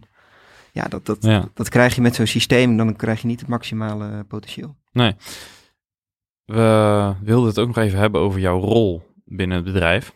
ja, 0.72 0.84
dat, 0.88 1.06
dat, 1.06 1.50
dat 1.54 1.68
krijg 1.68 1.94
je 1.94 2.00
met 2.00 2.14
zo'n 2.14 2.26
systeem, 2.26 2.76
dan 2.76 2.96
krijg 2.96 3.20
je 3.20 3.26
niet 3.26 3.40
het 3.40 3.48
maximale 3.48 4.24
potentieel. 4.24 4.76
Nee. 4.92 5.16
We 6.44 7.14
wilden 7.22 7.48
het 7.48 7.58
ook 7.58 7.66
nog 7.66 7.76
even 7.76 7.98
hebben 7.98 8.20
over 8.20 8.40
jouw 8.40 8.60
rol 8.60 9.02
binnen 9.24 9.56
het 9.56 9.66
bedrijf. 9.66 10.14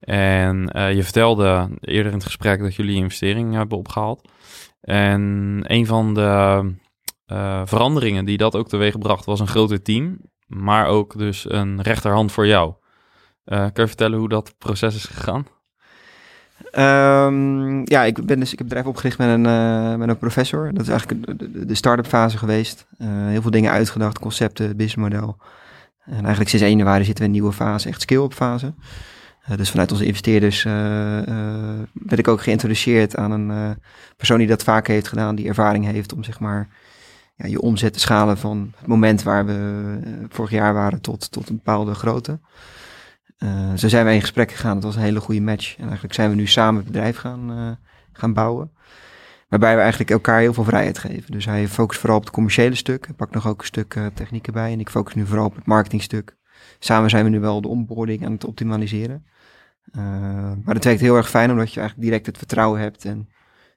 En 0.00 0.70
uh, 0.76 0.94
je 0.94 1.02
vertelde 1.02 1.70
eerder 1.80 2.12
in 2.12 2.18
het 2.18 2.26
gesprek 2.26 2.60
dat 2.60 2.74
jullie 2.74 2.96
investering 2.96 3.54
hebben 3.54 3.78
opgehaald. 3.78 4.30
En 4.80 5.62
een 5.66 5.86
van 5.86 6.14
de 6.14 6.62
uh, 7.26 7.62
veranderingen 7.64 8.24
die 8.24 8.36
dat 8.36 8.56
ook 8.56 8.68
teweegbracht 8.68 9.24
was 9.24 9.40
een 9.40 9.48
groter 9.48 9.82
team, 9.82 10.20
maar 10.46 10.86
ook 10.86 11.18
dus 11.18 11.50
een 11.50 11.82
rechterhand 11.82 12.32
voor 12.32 12.46
jou. 12.46 12.74
Uh, 13.44 13.58
kun 13.58 13.82
je 13.82 13.88
vertellen 13.88 14.18
hoe 14.18 14.28
dat 14.28 14.54
proces 14.58 14.94
is 14.94 15.04
gegaan? 15.04 15.46
Um, 16.58 17.82
ja, 17.84 18.04
ik, 18.04 18.26
ben 18.26 18.40
dus, 18.40 18.52
ik 18.52 18.58
heb 18.58 18.68
het 18.68 18.68
bedrijf 18.68 18.86
opgericht 18.86 19.18
met 19.18 19.28
een, 19.28 19.44
uh, 19.44 19.94
met 19.94 20.08
een 20.08 20.18
professor. 20.18 20.72
Dat 20.72 20.82
is 20.82 20.88
eigenlijk 20.88 21.38
de, 21.38 21.66
de 21.66 21.74
start-up 21.74 22.06
fase 22.06 22.38
geweest. 22.38 22.86
Uh, 22.98 23.08
heel 23.08 23.42
veel 23.42 23.50
dingen 23.50 23.70
uitgedacht, 23.70 24.18
concepten, 24.18 24.76
businessmodel. 24.76 25.36
En 26.04 26.18
eigenlijk 26.18 26.48
sinds 26.48 26.64
1 26.64 26.76
januari 26.76 27.04
zitten 27.04 27.24
we 27.24 27.30
in 27.30 27.36
een 27.36 27.40
nieuwe 27.40 27.56
fase, 27.56 27.88
echt 27.88 28.00
scale-up 28.00 28.32
fase. 28.32 28.74
Uh, 29.50 29.56
dus 29.56 29.70
vanuit 29.70 29.92
onze 29.92 30.04
investeerders 30.04 30.62
werd 31.92 32.18
ik 32.18 32.28
ook 32.28 32.42
geïntroduceerd 32.42 33.16
aan 33.16 33.30
een 33.30 33.76
persoon 34.16 34.38
die 34.38 34.46
dat 34.46 34.62
vaker 34.62 34.94
heeft 34.94 35.08
gedaan, 35.08 35.34
die 35.34 35.48
ervaring 35.48 35.84
heeft 35.84 36.12
om 36.12 36.24
zeg 36.24 36.40
maar 36.40 36.68
ja, 37.34 37.46
je 37.46 37.60
omzet 37.60 37.92
te 37.92 38.00
schalen 38.00 38.38
van 38.38 38.72
het 38.76 38.86
moment 38.86 39.22
waar 39.22 39.46
we 39.46 39.98
vorig 40.28 40.50
jaar 40.50 40.74
waren 40.74 41.00
tot, 41.00 41.32
tot 41.32 41.48
een 41.48 41.56
bepaalde 41.56 41.94
grootte. 41.94 42.38
Uh, 43.38 43.74
zo 43.74 43.88
zijn 43.88 44.04
wij 44.04 44.14
in 44.14 44.20
gesprek 44.20 44.50
gegaan. 44.50 44.74
Het 44.74 44.84
was 44.84 44.96
een 44.96 45.02
hele 45.02 45.20
goede 45.20 45.40
match. 45.40 45.76
En 45.76 45.84
eigenlijk 45.84 46.14
zijn 46.14 46.30
we 46.30 46.36
nu 46.36 46.46
samen 46.46 46.76
het 46.82 46.92
bedrijf 46.92 47.16
gaan, 47.16 47.50
uh, 47.50 47.70
gaan 48.12 48.32
bouwen. 48.32 48.72
Waarbij 49.48 49.74
we 49.74 49.80
eigenlijk 49.80 50.10
elkaar 50.10 50.40
heel 50.40 50.52
veel 50.52 50.64
vrijheid 50.64 50.98
geven. 50.98 51.32
Dus 51.32 51.44
hij 51.44 51.68
focust 51.68 52.00
vooral 52.00 52.18
op 52.18 52.24
het 52.24 52.32
commerciële 52.32 52.74
stuk. 52.74 53.06
Hij 53.06 53.14
pakt 53.14 53.34
nog 53.34 53.46
ook 53.46 53.60
een 53.60 53.66
stuk 53.66 53.94
uh, 53.94 54.06
techniek 54.14 54.46
erbij. 54.46 54.72
En 54.72 54.80
ik 54.80 54.90
focus 54.90 55.14
nu 55.14 55.26
vooral 55.26 55.46
op 55.46 55.54
het 55.54 55.66
marketingstuk. 55.66 56.36
Samen 56.78 57.10
zijn 57.10 57.24
we 57.24 57.30
nu 57.30 57.40
wel 57.40 57.60
de 57.60 57.68
onboarding 57.68 58.24
aan 58.24 58.32
het 58.32 58.44
optimaliseren. 58.44 59.26
maar 60.64 60.74
het 60.74 60.84
werkt 60.84 61.00
heel 61.00 61.16
erg 61.16 61.30
fijn 61.30 61.50
omdat 61.50 61.72
je 61.72 61.80
eigenlijk 61.80 62.08
direct 62.08 62.26
het 62.26 62.38
vertrouwen 62.38 62.80
hebt. 62.80 63.04
En 63.04 63.28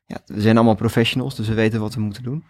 ja, 0.06 0.18
we 0.26 0.42
zijn 0.42 0.56
allemaal 0.56 0.76
professionals, 0.76 1.36
dus 1.36 1.48
we 1.48 1.54
weten 1.54 1.80
wat 1.80 1.94
we 1.94 2.02
moeten 2.02 2.24
doen. 2.24 2.44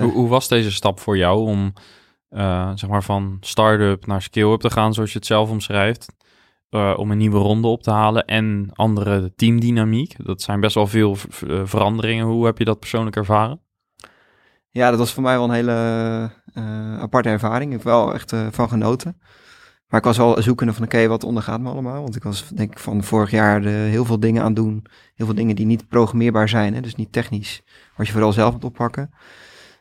Hoe, 0.00 0.12
hoe 0.12 0.28
was 0.28 0.48
deze 0.48 0.72
stap 0.72 1.00
voor 1.00 1.16
jou 1.16 1.40
om 1.40 1.72
uh, 2.30 2.70
zeg 2.74 2.90
maar 2.90 3.02
van 3.02 3.36
start-up 3.40 4.06
naar 4.06 4.22
scale-up 4.22 4.60
te 4.60 4.70
gaan, 4.70 4.94
zoals 4.94 5.12
je 5.12 5.18
het 5.18 5.26
zelf 5.26 5.50
omschrijft. 5.50 6.16
Uh, 6.70 6.94
om 6.96 7.10
een 7.10 7.18
nieuwe 7.18 7.38
ronde 7.38 7.68
op 7.68 7.82
te 7.82 7.90
halen 7.90 8.24
en 8.24 8.70
andere 8.72 9.32
teamdynamiek. 9.34 10.14
Dat 10.24 10.42
zijn 10.42 10.60
best 10.60 10.74
wel 10.74 10.86
veel 10.86 11.16
uh, 11.46 11.60
veranderingen. 11.64 12.26
Hoe 12.26 12.46
heb 12.46 12.58
je 12.58 12.64
dat 12.64 12.78
persoonlijk 12.78 13.16
ervaren? 13.16 13.60
Ja, 14.70 14.90
dat 14.90 14.98
was 14.98 15.12
voor 15.12 15.22
mij 15.22 15.36
wel 15.36 15.44
een 15.44 15.54
hele 15.54 16.30
aparte 17.00 17.28
ervaring. 17.28 17.70
Ik 17.70 17.76
heb 17.76 17.86
wel 17.86 18.14
echt 18.14 18.34
van 18.50 18.68
genoten. 18.68 19.20
Maar 19.88 20.00
ik 20.00 20.06
was 20.06 20.16
wel 20.16 20.42
zoekende 20.42 20.72
van, 20.72 20.84
oké, 20.84 21.06
wat 21.06 21.24
ondergaat 21.24 21.60
me 21.60 21.70
allemaal? 21.70 22.02
Want 22.02 22.16
ik 22.16 22.22
was 22.22 22.48
denk 22.48 22.70
ik 22.70 22.78
van 22.78 23.04
vorig 23.04 23.30
jaar 23.30 23.62
heel 23.62 24.04
veel 24.04 24.20
dingen 24.20 24.42
aan 24.42 24.54
doen. 24.54 24.84
Heel 25.14 25.26
veel 25.26 25.34
dingen 25.34 25.56
die 25.56 25.66
niet 25.66 25.88
programmeerbaar 25.88 26.48
zijn, 26.48 26.74
hè, 26.74 26.80
dus 26.80 26.94
niet 26.94 27.12
technisch. 27.12 27.62
Wat 27.96 28.06
je 28.06 28.12
vooral 28.12 28.32
zelf 28.32 28.52
moet 28.52 28.64
oppakken. 28.64 29.10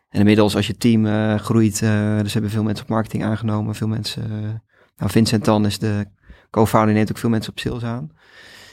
En 0.09 0.19
inmiddels 0.19 0.55
als 0.55 0.67
je 0.67 0.77
team 0.77 1.05
uh, 1.05 1.35
groeit, 1.35 1.81
uh, 1.81 2.19
dus 2.19 2.33
hebben 2.33 2.51
veel 2.51 2.63
mensen 2.63 2.83
op 2.83 2.89
marketing 2.89 3.23
aangenomen, 3.23 3.75
veel 3.75 3.87
mensen, 3.87 4.23
uh, 4.31 4.37
nou 4.97 5.11
Vincent 5.11 5.45
dan 5.45 5.65
is 5.65 5.79
de 5.79 6.05
co-founder, 6.49 6.93
neemt 6.93 7.09
ook 7.09 7.17
veel 7.17 7.29
mensen 7.29 7.51
op 7.51 7.59
sales 7.59 7.83
aan. 7.83 8.11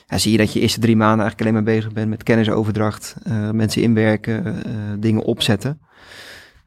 Ja, 0.06 0.18
zie 0.18 0.32
je 0.32 0.38
dat 0.38 0.52
je 0.52 0.60
eerste 0.60 0.80
drie 0.80 0.96
maanden 0.96 1.20
eigenlijk 1.26 1.40
alleen 1.40 1.64
maar 1.64 1.74
bezig 1.74 1.92
bent 1.92 2.08
met 2.08 2.22
kennisoverdracht, 2.22 3.14
mensen 3.52 3.82
inwerken, 3.82 4.62
dingen 5.00 5.22
opzetten. 5.22 5.80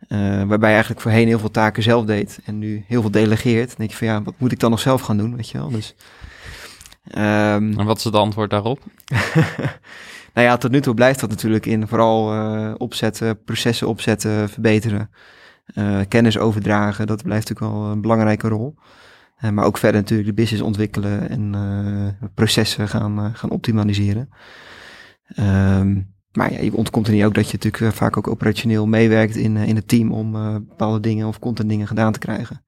waarbij 0.08 0.58
je 0.58 0.66
eigenlijk 0.66 1.02
voorheen 1.02 1.28
heel 1.28 1.40
veel 1.40 1.52
taken 1.52 1.84
zelf 1.84 2.06
deed 2.06 2.40
en 2.46 2.58
nu 2.58 2.84
heel 2.88 3.02
veel 3.02 3.12
delegeert. 3.12 3.68
Dan 3.68 3.76
denk 3.78 3.90
je 3.90 3.98
van 3.98 4.08
ja, 4.08 4.22
wat 4.22 4.34
moet 4.38 4.52
ik 4.52 4.60
dan 4.60 4.70
nog 4.70 4.80
zelf 4.80 5.02
gaan 5.02 5.18
doen, 5.18 5.36
weet 5.36 5.50
je 5.50 5.58
wel. 5.58 5.70
Dus, 5.70 5.96
um, 7.12 7.80
en 7.80 7.86
wat 7.86 7.98
is 7.98 8.04
het 8.04 8.16
antwoord 8.16 8.50
daarop? 8.50 8.84
Nou 10.38 10.50
ja, 10.50 10.58
tot 10.58 10.72
nu 10.72 10.82
toe 10.82 10.94
blijft 10.94 11.20
dat 11.20 11.30
natuurlijk 11.30 11.66
in 11.66 11.88
vooral 11.88 12.34
uh, 12.34 12.74
opzetten, 12.78 13.44
processen 13.44 13.88
opzetten, 13.88 14.50
verbeteren, 14.50 15.10
uh, 15.76 16.00
kennis 16.08 16.38
overdragen. 16.38 17.08
Dat 17.08 17.24
blijft 17.24 17.50
natuurlijk 17.50 17.76
wel 17.76 17.86
een 17.92 18.02
belangrijke 18.02 18.48
rol. 18.48 18.76
Uh, 19.42 19.50
maar 19.50 19.66
ook 19.66 19.78
verder 19.78 20.02
natuurlijk 20.02 20.30
de 20.30 20.34
business 20.34 20.64
ontwikkelen 20.64 21.30
en 21.30 21.56
processen 22.34 22.88
gaan, 22.88 23.36
gaan 23.36 23.50
optimaliseren. 23.50 24.30
Um, 25.40 26.16
maar 26.32 26.54
ja, 26.54 26.60
je 26.60 26.76
ontkomt 26.76 27.08
er 27.08 27.14
niet 27.14 27.24
ook 27.24 27.36
dat 27.36 27.50
je 27.50 27.58
natuurlijk 27.62 27.96
vaak 27.96 28.18
ook 28.18 28.28
operationeel 28.28 28.88
meewerkt 28.88 29.36
in, 29.36 29.58
in 29.58 29.76
het 29.76 29.88
team 29.88 30.12
om 30.12 30.32
bepaalde 30.68 31.00
dingen 31.00 31.28
of 31.28 31.40
content 31.40 31.70
dingen 31.70 31.88
gedaan 31.88 32.12
te 32.12 32.20
krijgen. 32.20 32.66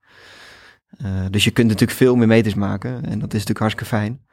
dus 1.30 1.44
je 1.44 1.52
kunt 1.52 1.68
natuurlijk 1.68 1.98
veel 1.98 2.16
meer 2.16 2.28
meters 2.28 2.56
maken 2.56 2.94
en 2.94 3.20
dat 3.20 3.34
is 3.34 3.40
natuurlijk 3.40 3.60
hartstikke 3.60 3.96
fijn. 3.96 4.28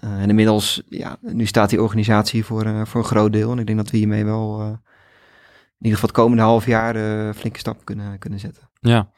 Uh, 0.00 0.22
en 0.22 0.28
inmiddels, 0.28 0.82
ja, 0.88 1.16
nu 1.20 1.46
staat 1.46 1.70
die 1.70 1.82
organisatie 1.82 2.44
voor, 2.44 2.66
uh, 2.66 2.84
voor 2.84 3.00
een 3.00 3.06
groot 3.06 3.32
deel. 3.32 3.52
En 3.52 3.58
ik 3.58 3.66
denk 3.66 3.78
dat 3.78 3.90
we 3.90 3.96
hiermee 3.96 4.24
wel 4.24 4.60
uh, 4.60 4.66
in 4.66 5.88
ieder 5.88 5.98
geval 5.98 6.08
het 6.08 6.18
komende 6.18 6.42
half 6.42 6.66
jaar 6.66 7.34
flinke 7.34 7.58
stappen 7.58 7.84
kunnen, 7.84 8.18
kunnen 8.18 8.38
zetten. 8.38 8.70
Ja. 8.80 9.10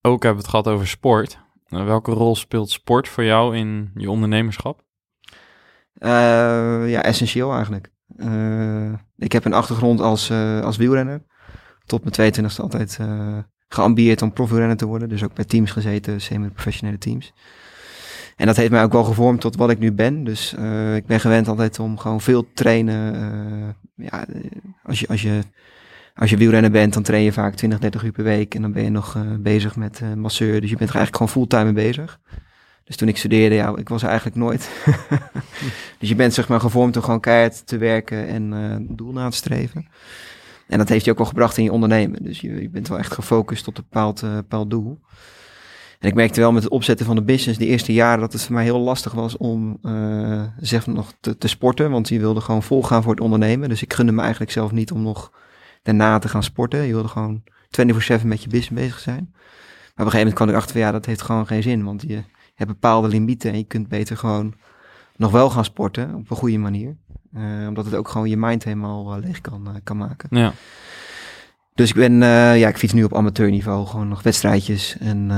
ook 0.00 0.22
hebben 0.22 0.42
we 0.42 0.48
het 0.48 0.48
gehad 0.48 0.68
over 0.68 0.88
sport. 0.88 1.38
welke 1.68 2.10
rol 2.10 2.36
speelt 2.36 2.70
sport 2.70 3.08
voor 3.08 3.24
jou 3.24 3.56
in 3.56 3.90
je 3.94 4.10
ondernemerschap? 4.10 4.84
ja, 5.92 7.02
essentieel 7.02 7.52
eigenlijk. 7.52 7.92
ik 9.16 9.32
heb 9.32 9.44
een 9.44 9.52
achtergrond 9.52 10.00
als, 10.00 10.30
als 10.62 10.76
wielrenner. 10.76 11.24
Tot 11.84 12.18
mijn 12.18 12.34
22e 12.34 12.56
altijd 12.56 12.98
geambieerd 13.68 14.22
om 14.22 14.32
profwielrenner 14.32 14.76
te 14.76 14.86
worden. 14.86 15.08
Dus 15.08 15.24
ook 15.24 15.34
bij 15.34 15.44
teams 15.44 15.70
gezeten, 15.70 16.20
semi-professionele 16.20 16.98
teams. 16.98 17.32
En 18.40 18.46
dat 18.46 18.56
heeft 18.56 18.70
mij 18.70 18.82
ook 18.82 18.92
wel 18.92 19.04
gevormd 19.04 19.40
tot 19.40 19.56
wat 19.56 19.70
ik 19.70 19.78
nu 19.78 19.92
ben. 19.92 20.24
Dus 20.24 20.54
uh, 20.58 20.96
ik 20.96 21.06
ben 21.06 21.20
gewend 21.20 21.48
altijd 21.48 21.78
om 21.78 21.98
gewoon 21.98 22.20
veel 22.20 22.42
te 22.42 22.52
trainen. 22.54 23.14
Uh, 23.14 24.06
ja, 24.06 24.26
als 24.82 25.00
je, 25.00 25.08
als 25.08 25.22
je, 25.22 25.40
als 26.14 26.30
je 26.30 26.36
wielrenner 26.36 26.70
bent, 26.70 26.92
dan 26.92 27.02
train 27.02 27.22
je 27.22 27.32
vaak 27.32 27.54
20, 27.54 27.78
30 27.78 28.02
uur 28.02 28.12
per 28.12 28.24
week. 28.24 28.54
En 28.54 28.62
dan 28.62 28.72
ben 28.72 28.84
je 28.84 28.90
nog 28.90 29.16
bezig 29.38 29.76
met 29.76 30.02
masseur. 30.16 30.60
Dus 30.60 30.70
je 30.70 30.76
bent 30.76 30.90
er 30.90 30.96
eigenlijk 30.96 31.16
gewoon 31.16 31.28
fulltime 31.28 31.72
mee 31.72 31.84
bezig. 31.84 32.20
Dus 32.84 32.96
toen 32.96 33.08
ik 33.08 33.16
studeerde, 33.16 33.54
ja, 33.54 33.76
ik 33.76 33.88
was 33.88 34.02
er 34.02 34.08
eigenlijk 34.08 34.36
nooit. 34.36 34.70
dus 35.98 36.08
je 36.08 36.14
bent 36.14 36.34
zeg 36.34 36.48
maar 36.48 36.60
gevormd 36.60 36.96
om 36.96 37.02
gewoon 37.02 37.20
keihard 37.20 37.66
te 37.66 37.78
werken 37.78 38.26
en 38.26 38.52
uh, 38.52 38.96
doel 38.96 39.12
na 39.12 39.28
te 39.28 39.36
streven. 39.36 39.86
En 40.66 40.78
dat 40.78 40.88
heeft 40.88 41.04
je 41.04 41.10
ook 41.10 41.18
wel 41.18 41.26
gebracht 41.26 41.56
in 41.56 41.64
je 41.64 41.72
ondernemen. 41.72 42.22
Dus 42.22 42.40
je, 42.40 42.62
je 42.62 42.70
bent 42.70 42.88
wel 42.88 42.98
echt 42.98 43.12
gefocust 43.12 43.68
op 43.68 43.76
een 43.76 43.84
bepaald, 43.88 44.20
bepaald 44.20 44.70
doel. 44.70 45.00
En 46.00 46.08
ik 46.08 46.14
merkte 46.14 46.40
wel 46.40 46.52
met 46.52 46.62
het 46.62 46.72
opzetten 46.72 47.06
van 47.06 47.16
de 47.16 47.22
business 47.22 47.58
de 47.58 47.66
eerste 47.66 47.92
jaren 47.92 48.20
dat 48.20 48.32
het 48.32 48.42
voor 48.42 48.54
mij 48.54 48.64
heel 48.64 48.78
lastig 48.78 49.12
was 49.12 49.36
om 49.36 49.78
uh, 49.82 50.42
zeg 50.60 50.86
nog 50.86 51.12
te, 51.20 51.38
te, 51.38 51.48
sporten. 51.48 51.90
Want 51.90 52.08
je 52.08 52.18
wilde 52.18 52.40
gewoon 52.40 52.62
volgaan 52.62 53.02
voor 53.02 53.12
het 53.12 53.20
ondernemen. 53.20 53.68
Dus 53.68 53.82
ik 53.82 53.92
gunde 53.92 54.12
me 54.12 54.20
eigenlijk 54.20 54.52
zelf 54.52 54.72
niet 54.72 54.92
om 54.92 55.02
nog 55.02 55.32
daarna 55.82 56.18
te 56.18 56.28
gaan 56.28 56.42
sporten. 56.42 56.82
Je 56.82 56.92
wilde 56.92 57.08
gewoon 57.08 57.42
24-7 57.42 57.48
met 58.24 58.42
je 58.42 58.48
business 58.48 58.68
bezig 58.68 58.98
zijn. 58.98 59.28
Maar 59.30 60.06
op 60.06 60.12
een 60.14 60.18
gegeven 60.18 60.18
moment 60.18 60.34
kwam 60.34 60.48
ik 60.48 60.54
achter 60.54 60.72
van 60.72 60.80
ja, 60.80 60.92
dat 60.92 61.06
heeft 61.06 61.22
gewoon 61.22 61.46
geen 61.46 61.62
zin. 61.62 61.84
Want 61.84 62.02
je 62.02 62.22
hebt 62.54 62.70
bepaalde 62.70 63.08
limieten 63.08 63.50
en 63.50 63.58
je 63.58 63.64
kunt 63.64 63.88
beter 63.88 64.16
gewoon 64.16 64.54
nog 65.16 65.30
wel 65.30 65.50
gaan 65.50 65.64
sporten 65.64 66.14
op 66.14 66.30
een 66.30 66.36
goede 66.36 66.58
manier. 66.58 66.96
Uh, 67.36 67.68
omdat 67.68 67.84
het 67.84 67.94
ook 67.94 68.08
gewoon 68.08 68.28
je 68.28 68.36
mind 68.36 68.64
helemaal 68.64 69.16
uh, 69.16 69.24
leeg 69.24 69.40
kan, 69.40 69.80
kan 69.84 69.96
maken. 69.96 70.38
Ja. 70.38 70.52
Dus 71.80 71.88
ik 71.88 71.94
ben, 71.94 72.14
ja, 72.58 72.68
ik 72.68 72.76
fiets 72.76 72.92
nu 72.92 73.04
op 73.04 73.14
amateurniveau, 73.14 73.86
gewoon 73.86 74.08
nog 74.08 74.22
wedstrijdjes. 74.22 74.96
En 74.98 75.28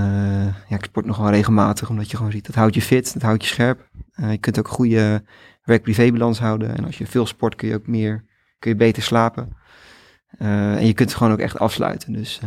ja, 0.68 0.76
ik 0.76 0.84
sport 0.84 1.06
nog 1.06 1.16
wel 1.16 1.30
regelmatig, 1.30 1.90
omdat 1.90 2.10
je 2.10 2.16
gewoon 2.16 2.32
ziet, 2.32 2.46
dat 2.46 2.54
houdt 2.54 2.74
je 2.74 2.82
fit, 2.82 3.12
dat 3.12 3.22
houdt 3.22 3.42
je 3.42 3.48
scherp. 3.48 3.88
je 4.30 4.38
kunt 4.38 4.58
ook 4.58 4.66
een 4.66 4.72
goede 4.72 5.22
werk-privé-balans 5.64 6.38
houden. 6.38 6.76
En 6.76 6.84
als 6.84 6.98
je 6.98 7.06
veel 7.06 7.26
sport, 7.26 7.54
kun 7.54 7.68
je 7.68 7.74
ook 7.74 7.86
meer, 7.86 8.24
kun 8.58 8.70
je 8.70 8.76
beter 8.76 9.02
slapen. 9.02 9.48
en 10.38 10.86
je 10.86 10.92
kunt 10.92 11.08
het 11.08 11.18
gewoon 11.18 11.32
ook 11.32 11.38
echt 11.38 11.58
afsluiten. 11.58 12.12
Dus, 12.12 12.40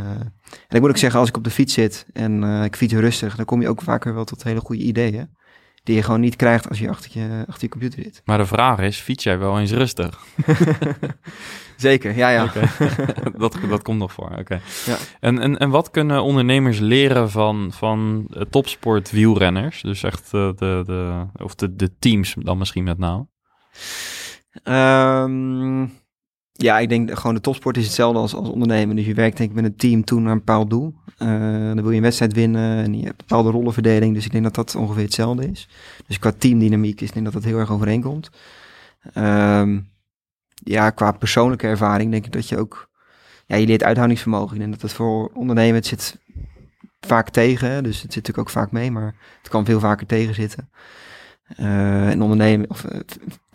en 0.68 0.76
ik 0.76 0.82
moet 0.82 0.90
ook 0.90 0.98
zeggen, 0.98 1.20
als 1.20 1.30
ik 1.30 1.38
op 1.38 1.44
de 1.44 1.50
fiets 1.50 1.74
zit 1.74 2.06
en 2.14 2.44
ik 2.44 2.76
fiets 2.76 2.94
rustig, 2.94 3.36
dan 3.36 3.46
kom 3.46 3.62
je 3.62 3.70
ook 3.70 3.82
vaker 3.82 4.14
wel 4.14 4.26
tot 4.26 4.44
hele 4.44 4.60
goede 4.60 4.84
ideeën 4.84 5.30
die 5.86 5.96
je 5.96 6.04
gewoon 6.04 6.20
niet 6.20 6.36
krijgt 6.36 6.70
als 6.70 6.80
je 6.80 6.90
achter 6.90 7.12
je, 7.14 7.44
achter 7.48 7.64
je 7.64 7.70
computer 7.70 8.04
zit. 8.04 8.22
Maar 8.26 8.38
de 8.38 8.46
vraag 8.46 8.80
is, 8.80 9.00
fiets 9.00 9.24
jij 9.24 9.38
wel 9.38 9.60
eens 9.60 9.72
rustig? 9.72 10.24
Zeker, 11.76 12.16
ja, 12.16 12.30
ja. 12.30 12.44
Okay. 12.44 12.70
dat, 13.38 13.58
dat 13.70 13.82
komt 13.82 14.00
nog 14.00 14.12
voor, 14.12 14.32
oké. 14.38 14.62
Ja. 14.86 14.98
En, 15.20 15.40
en, 15.40 15.58
en 15.58 15.70
wat 15.70 15.92
kunnen 15.92 16.24
ondernemers 16.24 16.80
leren 16.80 17.32
van, 17.32 17.72
van 17.72 18.28
topsport 18.50 19.12
wielrenners? 19.12 19.82
Dus 19.82 20.04
echt 20.04 20.32
de, 20.32 20.54
de, 20.56 20.84
de, 20.86 21.26
of 21.44 21.56
de, 21.56 21.76
de 21.76 21.98
teams 22.00 22.36
dan 22.40 22.58
misschien 22.58 22.84
met 22.84 22.98
name? 22.98 23.28
Um, 24.64 25.92
ja, 26.58 26.80
ik 26.80 26.90
denk 26.90 27.18
gewoon 27.18 27.36
de 27.36 27.42
topsport 27.42 27.78
is 27.78 27.86
hetzelfde 27.86 28.20
als, 28.20 28.36
als 28.36 28.50
ondernemen. 28.50 28.96
Dus 28.96 29.06
je 29.06 29.14
werkt 29.14 29.38
denk 29.38 29.50
ik 29.50 29.56
met 29.56 29.66
een 29.66 29.76
team 29.76 30.04
toe 30.04 30.20
naar 30.20 30.32
een 30.32 30.38
bepaald 30.38 30.70
doel. 30.70 30.94
Uh, 31.20 31.30
dan 31.66 31.82
wil 31.82 31.90
je 31.90 31.96
een 31.96 32.02
wedstrijd 32.02 32.34
winnen 32.34 32.84
en 32.84 32.94
je 32.94 33.06
hebt 33.06 33.22
een 33.22 33.28
bepaalde 33.28 33.52
rollenverdeling. 33.52 34.14
Dus 34.14 34.26
ik 34.26 34.32
denk 34.32 34.44
dat 34.44 34.56
dat 34.56 34.76
ongeveer 34.76 35.04
hetzelfde 35.04 35.52
is. 35.52 35.70
Dus 36.08 36.20
qua 36.20 36.32
teamdynamiek 36.38 37.02
is 37.02 37.08
ik 37.08 37.14
denk 37.14 37.26
dat 37.26 37.34
dat 37.34 37.44
heel 37.44 37.58
erg 37.60 37.72
overeenkomt. 37.72 38.30
Um, 39.18 39.90
ja, 40.54 40.90
qua 40.90 41.12
persoonlijke 41.12 41.68
ervaring 41.68 42.12
denk 42.12 42.26
ik 42.26 42.32
dat 42.32 42.50
je 42.50 42.58
ook... 42.58 42.90
Ja, 43.46 43.56
je 43.56 43.66
leert 43.66 43.84
uithoudingsvermogen. 43.84 44.54
Ik 44.54 44.60
denk 44.60 44.72
dat 44.72 44.82
dat 44.82 44.94
voor 44.94 45.32
ondernemen, 45.34 45.76
het 45.76 45.86
zit 45.86 46.18
vaak 47.00 47.30
tegen. 47.30 47.84
Dus 47.84 48.02
het 48.02 48.14
zit 48.14 48.28
natuurlijk 48.28 48.38
ook 48.38 48.50
vaak 48.50 48.72
mee, 48.72 48.92
maar 48.92 49.16
het 49.42 49.50
kan 49.50 49.66
veel 49.66 49.80
vaker 49.80 50.06
tegen 50.06 50.34
zitten. 50.34 50.70
Uh, 51.60 52.10
en 52.10 52.22
ondernemen, 52.22 52.70
of 52.70 52.84
uh, 52.84 53.00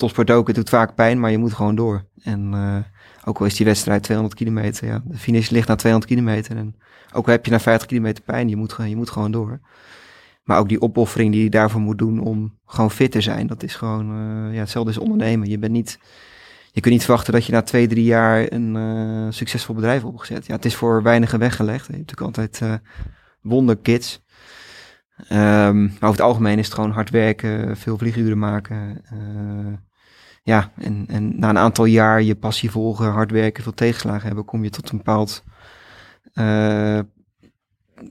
topsport 0.00 0.30
ook, 0.30 0.46
het 0.46 0.56
doet 0.56 0.68
vaak 0.68 0.94
pijn, 0.94 1.20
maar 1.20 1.30
je 1.30 1.38
moet 1.38 1.52
gewoon 1.52 1.74
door. 1.74 2.04
En 2.22 2.52
uh, 2.54 2.76
ook 3.24 3.38
al 3.38 3.46
is 3.46 3.56
die 3.56 3.66
wedstrijd 3.66 4.02
200 4.02 4.38
kilometer, 4.38 4.86
ja, 4.86 5.02
de 5.04 5.18
finish 5.18 5.48
ligt 5.48 5.68
na 5.68 5.74
200 5.74 6.12
kilometer. 6.12 6.56
En 6.56 6.74
ook 7.12 7.26
al 7.26 7.32
heb 7.32 7.44
je 7.44 7.50
na 7.50 7.60
50 7.60 7.88
kilometer 7.88 8.24
pijn, 8.24 8.48
je 8.48 8.56
moet, 8.56 8.76
je 8.86 8.96
moet 8.96 9.10
gewoon 9.10 9.30
door. 9.30 9.60
Maar 10.44 10.58
ook 10.58 10.68
die 10.68 10.80
opoffering 10.80 11.32
die 11.32 11.42
je 11.42 11.50
daarvoor 11.50 11.80
moet 11.80 11.98
doen 11.98 12.20
om 12.20 12.58
gewoon 12.66 12.90
fit 12.90 13.12
te 13.12 13.20
zijn, 13.20 13.46
dat 13.46 13.62
is 13.62 13.74
gewoon, 13.74 14.06
ja, 14.52 14.60
hetzelfde 14.60 14.90
is 14.90 14.98
ondernemen. 14.98 15.48
Je 15.48 15.58
bent 15.58 15.72
niet, 15.72 15.98
je 16.72 16.80
kunt 16.80 16.94
niet 16.94 17.04
verwachten 17.04 17.32
dat 17.32 17.44
je 17.44 17.52
na 17.52 17.62
twee, 17.62 17.86
drie 17.86 18.04
jaar 18.04 18.52
een 18.52 19.32
succesvol 19.32 19.74
bedrijf 19.74 20.04
opgezet. 20.04 20.46
Ja, 20.46 20.54
het 20.54 20.64
is 20.64 20.74
voor 20.74 21.02
weinigen 21.02 21.38
weggelegd. 21.38 21.86
Je 21.86 21.92
hebt 21.92 22.10
natuurlijk 22.10 22.38
altijd 22.38 22.80
wonderkids. 23.40 24.22
Um, 25.28 25.82
maar 25.82 26.08
over 26.08 26.08
het 26.08 26.20
algemeen 26.20 26.58
is 26.58 26.64
het 26.64 26.74
gewoon 26.74 26.90
hard 26.90 27.10
werken, 27.10 27.76
veel 27.76 27.98
vlieguren 27.98 28.38
maken. 28.38 29.02
Uh, 30.44 30.54
ja, 30.54 30.72
en, 30.76 31.04
en 31.08 31.38
na 31.38 31.48
een 31.48 31.58
aantal 31.58 31.84
jaar 31.84 32.22
je 32.22 32.34
passie 32.34 32.70
volgen, 32.70 33.10
hard 33.10 33.30
werken, 33.30 33.62
veel 33.62 33.74
tegenslagen 33.74 34.26
hebben, 34.26 34.44
kom 34.44 34.64
je 34.64 34.70
tot 34.70 34.90
een 34.90 34.96
bepaald, 34.96 35.44
uh, 36.34 36.98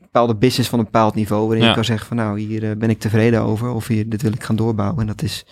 bepaalde 0.02 0.36
business 0.36 0.70
van 0.70 0.80
een 0.80 0.86
bepaald 0.86 1.16
niveau. 1.16 1.46
Waarin 1.46 1.64
ja. 1.64 1.70
je 1.70 1.76
kan 1.76 1.86
zeggen 1.86 2.08
van 2.08 2.18
nou, 2.18 2.40
hier 2.40 2.64
uh, 2.64 2.72
ben 2.78 2.90
ik 2.90 3.00
tevreden 3.00 3.42
over 3.42 3.70
of 3.70 3.88
hier, 3.88 4.10
dit 4.10 4.22
wil 4.22 4.34
ik 4.34 4.44
gaan 4.44 4.56
doorbouwen. 4.56 5.00
En 5.02 5.08
dat 5.08 5.22
is, 5.22 5.46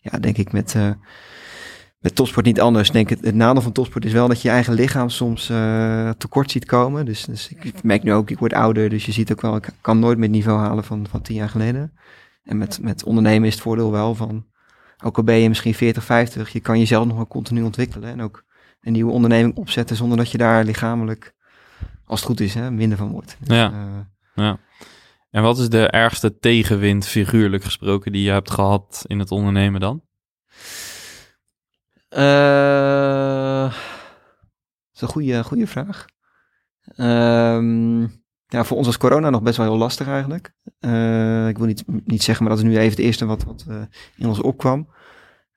ja, 0.00 0.18
denk 0.18 0.36
ik 0.36 0.52
met 0.52 0.74
met 2.06 2.14
topsport 2.14 2.46
niet 2.46 2.60
anders. 2.60 2.90
Denk 2.90 3.08
het, 3.08 3.24
het 3.24 3.34
nadeel 3.34 3.62
van 3.62 3.72
topsport 3.72 4.04
is 4.04 4.12
wel 4.12 4.28
dat 4.28 4.42
je 4.42 4.48
je 4.48 4.54
eigen 4.54 4.74
lichaam 4.74 5.08
soms 5.08 5.50
uh, 5.50 6.10
tekort 6.10 6.50
ziet 6.50 6.64
komen. 6.64 7.04
Dus, 7.04 7.24
dus, 7.24 7.48
ik 7.48 7.82
merk 7.82 8.02
nu 8.02 8.12
ook, 8.12 8.30
ik 8.30 8.38
word 8.38 8.52
ouder, 8.52 8.88
dus 8.88 9.06
je 9.06 9.12
ziet 9.12 9.32
ook 9.32 9.40
wel, 9.40 9.56
ik 9.56 9.68
kan 9.80 9.98
nooit 9.98 10.18
meer 10.18 10.26
het 10.26 10.36
niveau 10.36 10.58
halen 10.58 10.84
van, 10.84 11.06
van 11.10 11.22
tien 11.22 11.36
jaar 11.36 11.48
geleden. 11.48 11.92
En 12.42 12.58
met, 12.58 12.78
met 12.82 13.04
ondernemen 13.04 13.48
is 13.48 13.54
het 13.54 13.62
voordeel 13.62 13.90
wel 13.90 14.14
van, 14.14 14.46
ook 15.04 15.16
al 15.16 15.24
ben 15.24 15.36
je 15.36 15.48
misschien 15.48 15.74
40, 15.74 16.04
50, 16.04 16.50
je 16.50 16.60
kan 16.60 16.78
jezelf 16.78 17.06
nog 17.06 17.16
wel 17.16 17.26
continu 17.26 17.62
ontwikkelen. 17.62 18.10
En 18.10 18.22
ook 18.22 18.44
een 18.80 18.92
nieuwe 18.92 19.12
onderneming 19.12 19.56
opzetten 19.56 19.96
zonder 19.96 20.16
dat 20.18 20.30
je 20.30 20.38
daar 20.38 20.64
lichamelijk, 20.64 21.34
als 22.04 22.20
het 22.20 22.28
goed 22.28 22.40
is, 22.40 22.54
hè, 22.54 22.70
minder 22.70 22.98
van 22.98 23.10
wordt. 23.10 23.36
Dus, 23.40 23.56
ja. 23.56 23.72
Uh, 23.72 23.98
ja. 24.34 24.58
En 25.30 25.42
wat 25.42 25.58
is 25.58 25.68
de 25.68 25.88
ergste 25.88 26.38
tegenwind, 26.38 27.06
figuurlijk 27.06 27.64
gesproken, 27.64 28.12
die 28.12 28.22
je 28.22 28.30
hebt 28.30 28.50
gehad 28.50 29.04
in 29.06 29.18
het 29.18 29.30
ondernemen 29.30 29.80
dan? 29.80 30.02
Uh, 32.10 33.62
dat 33.62 33.74
is 34.94 35.00
een 35.00 35.08
goede, 35.08 35.44
goede 35.44 35.66
vraag. 35.66 36.06
Um, 36.96 38.24
ja, 38.56 38.64
voor 38.64 38.76
ons 38.76 38.86
was 38.86 38.96
corona 38.96 39.30
nog 39.30 39.42
best 39.42 39.56
wel 39.56 39.66
heel 39.66 39.76
lastig 39.76 40.08
eigenlijk. 40.08 40.52
Uh, 40.80 41.48
ik 41.48 41.58
wil 41.58 41.66
niet, 41.66 41.84
niet 42.04 42.22
zeggen, 42.22 42.44
maar 42.44 42.54
dat 42.56 42.64
is 42.64 42.70
nu 42.70 42.78
even 42.78 42.90
het 42.90 42.98
eerste 42.98 43.26
wat, 43.26 43.44
wat 43.44 43.64
uh, 43.68 43.76
in 44.16 44.28
ons 44.28 44.40
opkwam. 44.40 44.88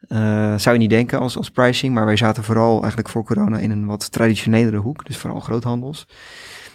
Uh, 0.07 0.57
zou 0.57 0.75
je 0.75 0.81
niet 0.81 0.89
denken 0.89 1.19
als, 1.19 1.37
als 1.37 1.51
pricing, 1.51 1.93
maar 1.93 2.05
wij 2.05 2.17
zaten 2.17 2.43
vooral 2.43 2.77
eigenlijk 2.79 3.09
voor 3.09 3.23
corona 3.23 3.57
in 3.57 3.71
een 3.71 3.85
wat 3.85 4.11
traditionelere 4.11 4.77
hoek, 4.77 5.05
dus 5.05 5.17
vooral 5.17 5.39
groothandels. 5.39 6.07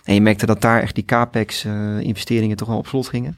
En 0.04 0.14
je 0.14 0.20
merkte 0.20 0.46
dat 0.46 0.60
daar 0.60 0.80
echt 0.80 0.94
die 0.94 1.04
capex-investeringen 1.04 2.56
toch 2.56 2.68
wel 2.68 2.78
op 2.78 2.86
slot 2.86 3.08
gingen. 3.08 3.36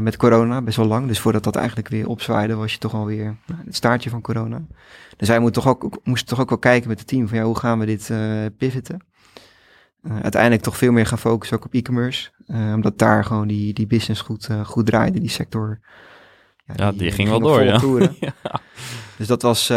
Met 0.00 0.16
corona, 0.16 0.62
best 0.62 0.76
wel 0.76 0.86
lang. 0.86 1.06
Dus 1.06 1.20
voordat 1.20 1.44
dat 1.44 1.56
eigenlijk 1.56 1.88
weer 1.88 2.08
opzwaaide, 2.08 2.54
was 2.54 2.72
je 2.72 2.78
toch 2.78 2.94
alweer 2.94 3.36
nou, 3.46 3.60
het 3.64 3.76
staartje 3.76 4.10
van 4.10 4.20
corona. 4.20 4.62
Dus 5.16 5.28
wij 5.28 5.38
moeten 5.38 5.62
toch 5.62 5.70
ook, 5.70 6.00
moesten 6.04 6.28
toch 6.28 6.40
ook 6.40 6.48
wel 6.48 6.58
kijken 6.58 6.88
met 6.88 6.98
het 6.98 7.08
team 7.08 7.28
van 7.28 7.38
ja, 7.38 7.44
hoe 7.44 7.58
gaan 7.58 7.78
we 7.78 7.86
dit 7.86 8.12
pivoten. 8.56 9.07
Uh, 10.02 10.20
uiteindelijk 10.20 10.62
toch 10.62 10.76
veel 10.76 10.92
meer 10.92 11.06
gaan 11.06 11.18
focussen 11.18 11.56
ook 11.56 11.64
op 11.64 11.74
e-commerce. 11.74 12.30
omdat 12.74 12.98
daar 12.98 13.24
gewoon 13.24 13.48
die, 13.48 13.72
die 13.74 13.86
business 13.86 14.20
goed, 14.20 14.48
goed 14.64 14.86
draaide, 14.86 15.20
die 15.20 15.28
sector. 15.28 15.78
Ja, 16.66 16.74
ja 16.76 16.90
die, 16.90 17.00
die, 17.00 17.10
ging 17.10 17.28
wel 17.28 17.40
door, 17.40 17.62
ja. 17.62 17.80
ja. 18.20 18.60
Dus 19.16 19.26
dat 19.26 19.42
was, 19.42 19.70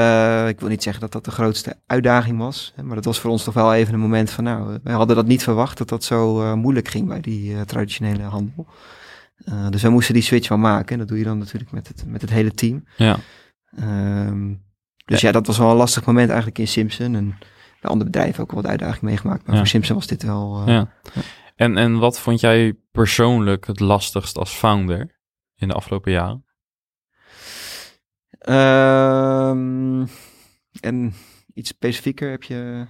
ik 0.48 0.60
wil 0.60 0.70
niet 0.70 0.84
zeggen 0.84 1.02
dat 1.02 1.12
dat 1.12 1.26
de 1.26 1.32
grootste 1.32 1.76
uitdaging 1.88 2.38
was. 2.38 2.74
Maar 2.84 2.96
dat 2.96 3.06
was 3.06 3.20
voor 3.20 3.32
ons 3.32 3.44
toch 3.44 3.54
wel 3.54 3.74
even 3.74 3.94
een 3.94 4.00
moment 4.00 4.30
van 4.30 4.44
nou, 4.44 4.80
wij 4.84 4.94
hadden 4.94 5.16
dat 5.16 5.28
niet 5.28 5.44
verwacht 5.44 5.78
dat 5.78 5.90
dat 5.90 6.04
zo 6.04 6.56
moeilijk 6.56 6.88
ging 6.88 7.08
bij 7.08 7.22
die 7.22 7.66
traditionele 7.66 8.24
handel. 8.24 8.68
Uh, 9.46 9.70
dus 9.70 9.82
we 9.82 9.90
moesten 9.90 10.14
die 10.14 10.24
switch 10.24 10.48
wel 10.48 10.58
maken. 10.58 10.92
En 10.92 10.98
dat 10.98 11.08
doe 11.08 11.18
je 11.18 11.24
dan 11.24 11.38
natuurlijk 11.38 11.72
met 11.72 11.88
het, 11.88 12.04
met 12.08 12.22
het 12.22 12.30
hele 12.30 12.52
team. 12.52 12.86
Ja. 12.98 13.18
Um, 13.80 14.62
dus 15.06 15.22
ja. 15.22 15.28
ja. 15.28 15.34
dat 15.34 15.48
was 15.48 15.58
wel 15.58 15.70
een 15.70 15.76
lastig 15.76 16.06
moment 16.06 16.28
eigenlijk 16.28 16.60
in 16.60 16.68
Simpson. 16.68 17.16
En 17.16 17.38
bij 17.82 17.92
andere 17.92 18.10
bedrijven 18.10 18.44
ook 18.44 18.52
wel 18.52 18.62
wat 18.62 18.72
uitdaging 18.72 19.02
meegemaakt. 19.02 19.42
Maar 19.46 19.52
ja. 19.52 19.58
voor 19.58 19.70
Simpson 19.70 19.96
was 19.96 20.08
dit 20.08 20.24
wel... 20.24 20.62
Uh, 20.62 20.68
ja. 20.68 20.94
En, 21.56 21.78
en 21.78 22.00
wat 22.00 22.20
vond 22.20 22.40
jij 22.40 22.74
persoonlijk 22.92 23.68
het 23.68 23.80
lastigst 23.80 24.38
als 24.38 24.52
founder 24.52 25.20
in 25.56 25.68
de 25.68 25.74
afgelopen 25.74 26.12
jaren? 26.12 26.46
Um, 28.50 30.08
en 30.80 31.14
iets 31.54 31.70
specifieker 31.70 32.30
heb 32.30 32.44
je... 32.44 32.86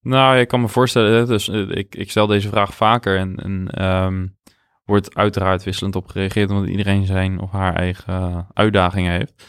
Nou, 0.00 0.38
ik 0.38 0.48
kan 0.48 0.60
me 0.60 0.68
voorstellen, 0.68 1.26
dus 1.26 1.48
ik, 1.48 1.94
ik 1.94 2.10
stel 2.10 2.26
deze 2.26 2.48
vraag 2.48 2.74
vaker 2.74 3.18
en, 3.18 3.36
en 3.36 3.84
um, 3.84 4.36
wordt 4.84 5.14
uiteraard 5.14 5.64
wisselend 5.64 5.96
op 5.96 6.06
gereageerd, 6.06 6.50
omdat 6.50 6.68
iedereen 6.68 7.06
zijn 7.06 7.40
of 7.40 7.50
haar 7.50 7.74
eigen 7.74 8.46
uitdagingen 8.52 9.12
heeft. 9.12 9.46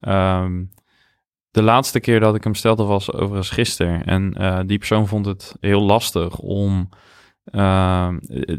Um, 0.00 0.70
de 1.50 1.62
laatste 1.62 2.00
keer 2.00 2.20
dat 2.20 2.34
ik 2.34 2.44
hem 2.44 2.54
stelde 2.54 2.84
was 2.84 3.12
overigens 3.12 3.50
gisteren. 3.50 4.04
En 4.04 4.34
uh, 4.38 4.60
die 4.66 4.78
persoon 4.78 5.08
vond 5.08 5.26
het 5.26 5.56
heel 5.60 5.80
lastig 5.80 6.38
om 6.38 6.88
uh, 7.52 8.08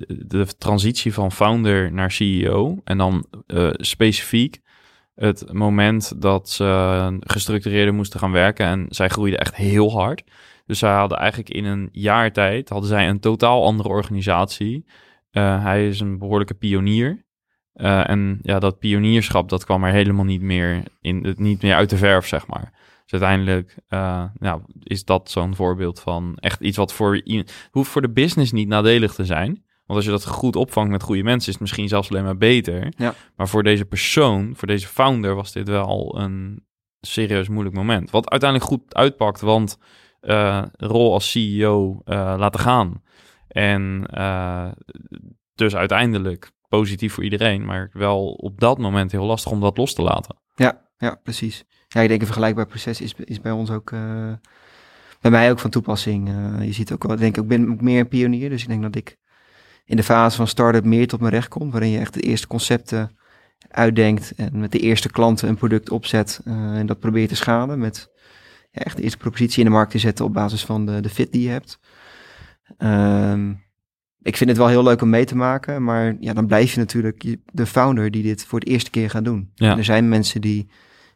de 0.08 0.48
transitie 0.58 1.14
van 1.14 1.32
founder 1.32 1.94
naar 1.94 2.12
CEO. 2.12 2.82
En 2.84 2.98
dan 2.98 3.26
uh, 3.48 3.70
specifiek 3.72 4.60
het 5.16 5.54
moment 5.54 6.22
dat 6.22 6.50
ze 6.50 7.18
gestructureerder 7.20 7.94
moesten 7.94 8.20
gaan 8.20 8.32
werken. 8.32 8.66
En 8.66 8.86
zij 8.90 9.10
groeide 9.10 9.38
echt 9.38 9.56
heel 9.56 9.92
hard. 9.92 10.24
Dus 10.66 10.80
zij 10.80 10.94
hadden 10.94 11.18
eigenlijk 11.18 11.50
in 11.50 11.66
een 11.66 11.90
jaar 11.92 12.32
tijd 12.32 12.70
hadden 12.70 12.90
zij 12.90 13.10
een 13.10 13.20
totaal 13.20 13.66
andere 13.66 13.90
organisatie. 13.90 14.86
Uh, 15.32 15.64
hij 15.64 15.88
is 15.88 16.00
een 16.00 16.18
behoorlijke 16.18 16.54
pionier. 16.54 17.26
Eh, 17.74 18.10
en 18.10 18.40
ja, 18.42 18.60
dat 18.60 18.80
pionierschap, 18.80 19.50
dat 19.50 19.66
kwam 19.66 19.84
er 19.84 19.92
helemaal 19.92 20.26
niet 20.26 20.42
meer, 20.42 20.84
in, 21.02 21.34
niet 21.38 21.62
meer 21.62 21.76
uit 21.76 21.90
de 21.90 21.98
verf, 21.98 22.28
zeg 22.28 22.48
maar. 22.48 22.74
Dus 23.12 23.22
uiteindelijk 23.22 23.76
uh, 23.90 24.24
nou, 24.34 24.62
is 24.84 25.06
dat 25.06 25.30
zo'n 25.30 25.56
voorbeeld 25.56 26.00
van 26.00 26.36
echt 26.40 26.62
iets 26.62 26.78
wat 26.78 26.94
voor... 26.94 27.22
hoeft 27.72 27.90
voor 27.90 28.02
de 28.02 28.12
business 28.12 28.52
niet 28.52 28.68
nadelig 28.68 29.14
te 29.14 29.26
zijn. 29.26 29.64
Want 29.86 30.00
als 30.00 30.06
je 30.06 30.12
dat 30.12 30.26
goed 30.26 30.56
opvangt 30.56 30.92
met 30.92 31.04
goede 31.04 31.24
mensen, 31.24 31.48
is 31.48 31.54
het 31.54 31.62
misschien 31.62 31.88
zelfs 31.88 32.10
alleen 32.10 32.24
maar 32.24 32.38
beter. 32.38 32.94
Ja. 32.98 33.14
Maar 33.36 33.48
voor 33.48 33.64
deze 33.64 33.86
persoon, 33.86 34.56
voor 34.56 34.68
deze 34.68 34.88
founder, 34.88 35.36
was 35.36 35.52
dit 35.52 35.68
wel 35.68 36.20
een 36.20 36.66
serieus 37.02 37.48
moeilijk 37.48 37.76
moment. 37.76 38.12
Wat 38.12 38.30
uiteindelijk 38.30 38.70
goed 38.70 38.96
uitpakt, 38.96 39.42
want 39.42 39.78
uh, 40.22 40.64
rol 40.72 41.14
als 41.14 41.32
CEO 41.32 42.02
uh, 42.06 42.36
laten 42.38 42.60
gaan. 42.60 43.04
En 43.48 44.08
uh, 44.14 44.72
dus 45.54 45.76
uiteindelijk 45.76 46.52
positief 46.68 47.14
voor 47.14 47.24
iedereen, 47.24 47.66
maar 47.66 47.90
wel 47.94 48.32
op 48.32 48.60
dat 48.60 48.78
moment 48.78 49.12
heel 49.12 49.26
lastig 49.26 49.52
om 49.52 49.62
dat 49.62 49.78
los 49.78 49.94
te 49.94 50.02
laten. 50.02 50.36
Ja, 50.56 50.82
ja 50.98 51.20
precies. 51.24 51.66
Ja, 51.94 52.02
ik 52.02 52.08
denk 52.08 52.20
een 52.20 52.26
vergelijkbaar 52.26 52.66
proces 52.66 53.02
is, 53.02 53.14
is 53.18 53.42
bij 53.42 53.52
ons 53.52 53.70
ook, 53.70 53.92
uh, 53.92 54.32
bij 55.22 55.32
mij 55.32 55.52
ook 55.52 55.60
van 55.60 55.70
toepassing. 55.70 56.30
Uh, 56.30 56.66
je 56.66 56.74
ziet 56.74 56.92
ook 56.92 57.04
wel, 57.04 57.16
denk 57.16 57.38
ik, 57.38 57.44
ik 57.44 57.50
ben 57.50 57.72
ook 57.72 57.82
meer 57.82 58.00
een 58.00 58.08
pionier, 58.08 58.50
dus 58.50 58.62
ik 58.62 58.68
denk 58.68 58.82
dat 58.82 58.96
ik 58.96 59.18
in 59.86 59.96
de 59.96 60.04
fase 60.04 60.36
van 60.36 60.48
start-up 60.48 60.84
meer 60.84 61.08
tot 61.08 61.20
mijn 61.20 61.34
recht 61.34 61.48
kom, 61.48 61.72
waarin 61.72 61.90
je 61.90 62.00
echt 62.00 62.14
de 62.14 62.22
eerste 62.22 62.48
concepten 62.48 63.18
uitdenkt 63.68 64.34
en 64.36 64.60
met 64.60 64.72
de 64.72 64.80
eerste 64.80 65.12
klanten 65.12 65.50
een 65.50 65.56
product 65.56 65.90
opzet 65.90 66.42
uh, 66.46 66.54
en 66.54 66.86
dat 66.86 67.00
probeert 67.00 67.30
te 67.30 67.36
schalen 67.36 67.80
met 67.80 68.12
ja, 68.72 68.82
echt 68.82 68.98
de 68.98 69.04
eerste 69.04 69.18
propositie 69.18 69.60
in 69.60 69.66
de 69.66 69.76
markt 69.76 69.92
te 69.92 70.00
zetten 70.00 70.26
op 70.26 70.34
basis 70.34 70.66
van 70.66 70.86
de, 70.86 71.00
de 71.00 71.10
fit 71.10 71.32
die 71.32 71.42
je 71.42 71.50
hebt. 71.50 71.80
Um, 72.78 73.64
ik 74.22 74.38
vind 74.38 74.50
het 74.50 74.60
wel 74.60 74.68
heel 74.68 74.84
leuk 74.84 75.02
om 75.02 75.10
mee 75.10 75.26
te 75.26 75.36
maken, 75.36 75.84
maar 75.84 76.16
ja, 76.20 76.34
dan 76.34 76.48
blijf 76.48 76.74
je 76.74 76.80
natuurlijk 76.80 77.38
de 77.52 77.66
founder 77.66 78.12
die 78.12 78.24
dit 78.24 78.46
voor 78.46 78.60
het 78.60 78.68
eerste 78.68 78.90
keer 78.90 79.10
gaat 79.10 79.26
doen. 79.26 79.52
Ja. 79.56 79.78
Er 79.78 79.84
zijn 79.84 80.10
mensen 80.10 80.42
die 80.42 80.70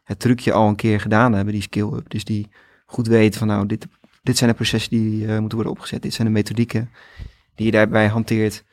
het 0.06 0.18
trucje 0.18 0.52
al 0.52 0.68
een 0.68 0.76
keer 0.76 1.00
gedaan 1.00 1.32
hebben, 1.32 1.52
die 1.52 1.62
skill-up. 1.62 2.10
Dus 2.10 2.24
die 2.24 2.48
goed 2.86 3.06
weten 3.06 3.38
van 3.38 3.48
nou, 3.48 3.66
dit, 3.66 3.86
dit 4.22 4.36
zijn 4.36 4.50
de 4.50 4.56
processen 4.56 4.90
die 4.90 5.24
uh, 5.24 5.38
moeten 5.38 5.54
worden 5.54 5.72
opgezet. 5.72 6.02
Dit 6.02 6.14
zijn 6.14 6.26
de 6.26 6.32
methodieken 6.32 6.90
die 7.54 7.66
je 7.66 7.72
daarbij 7.72 8.06
hanteert. 8.06 8.64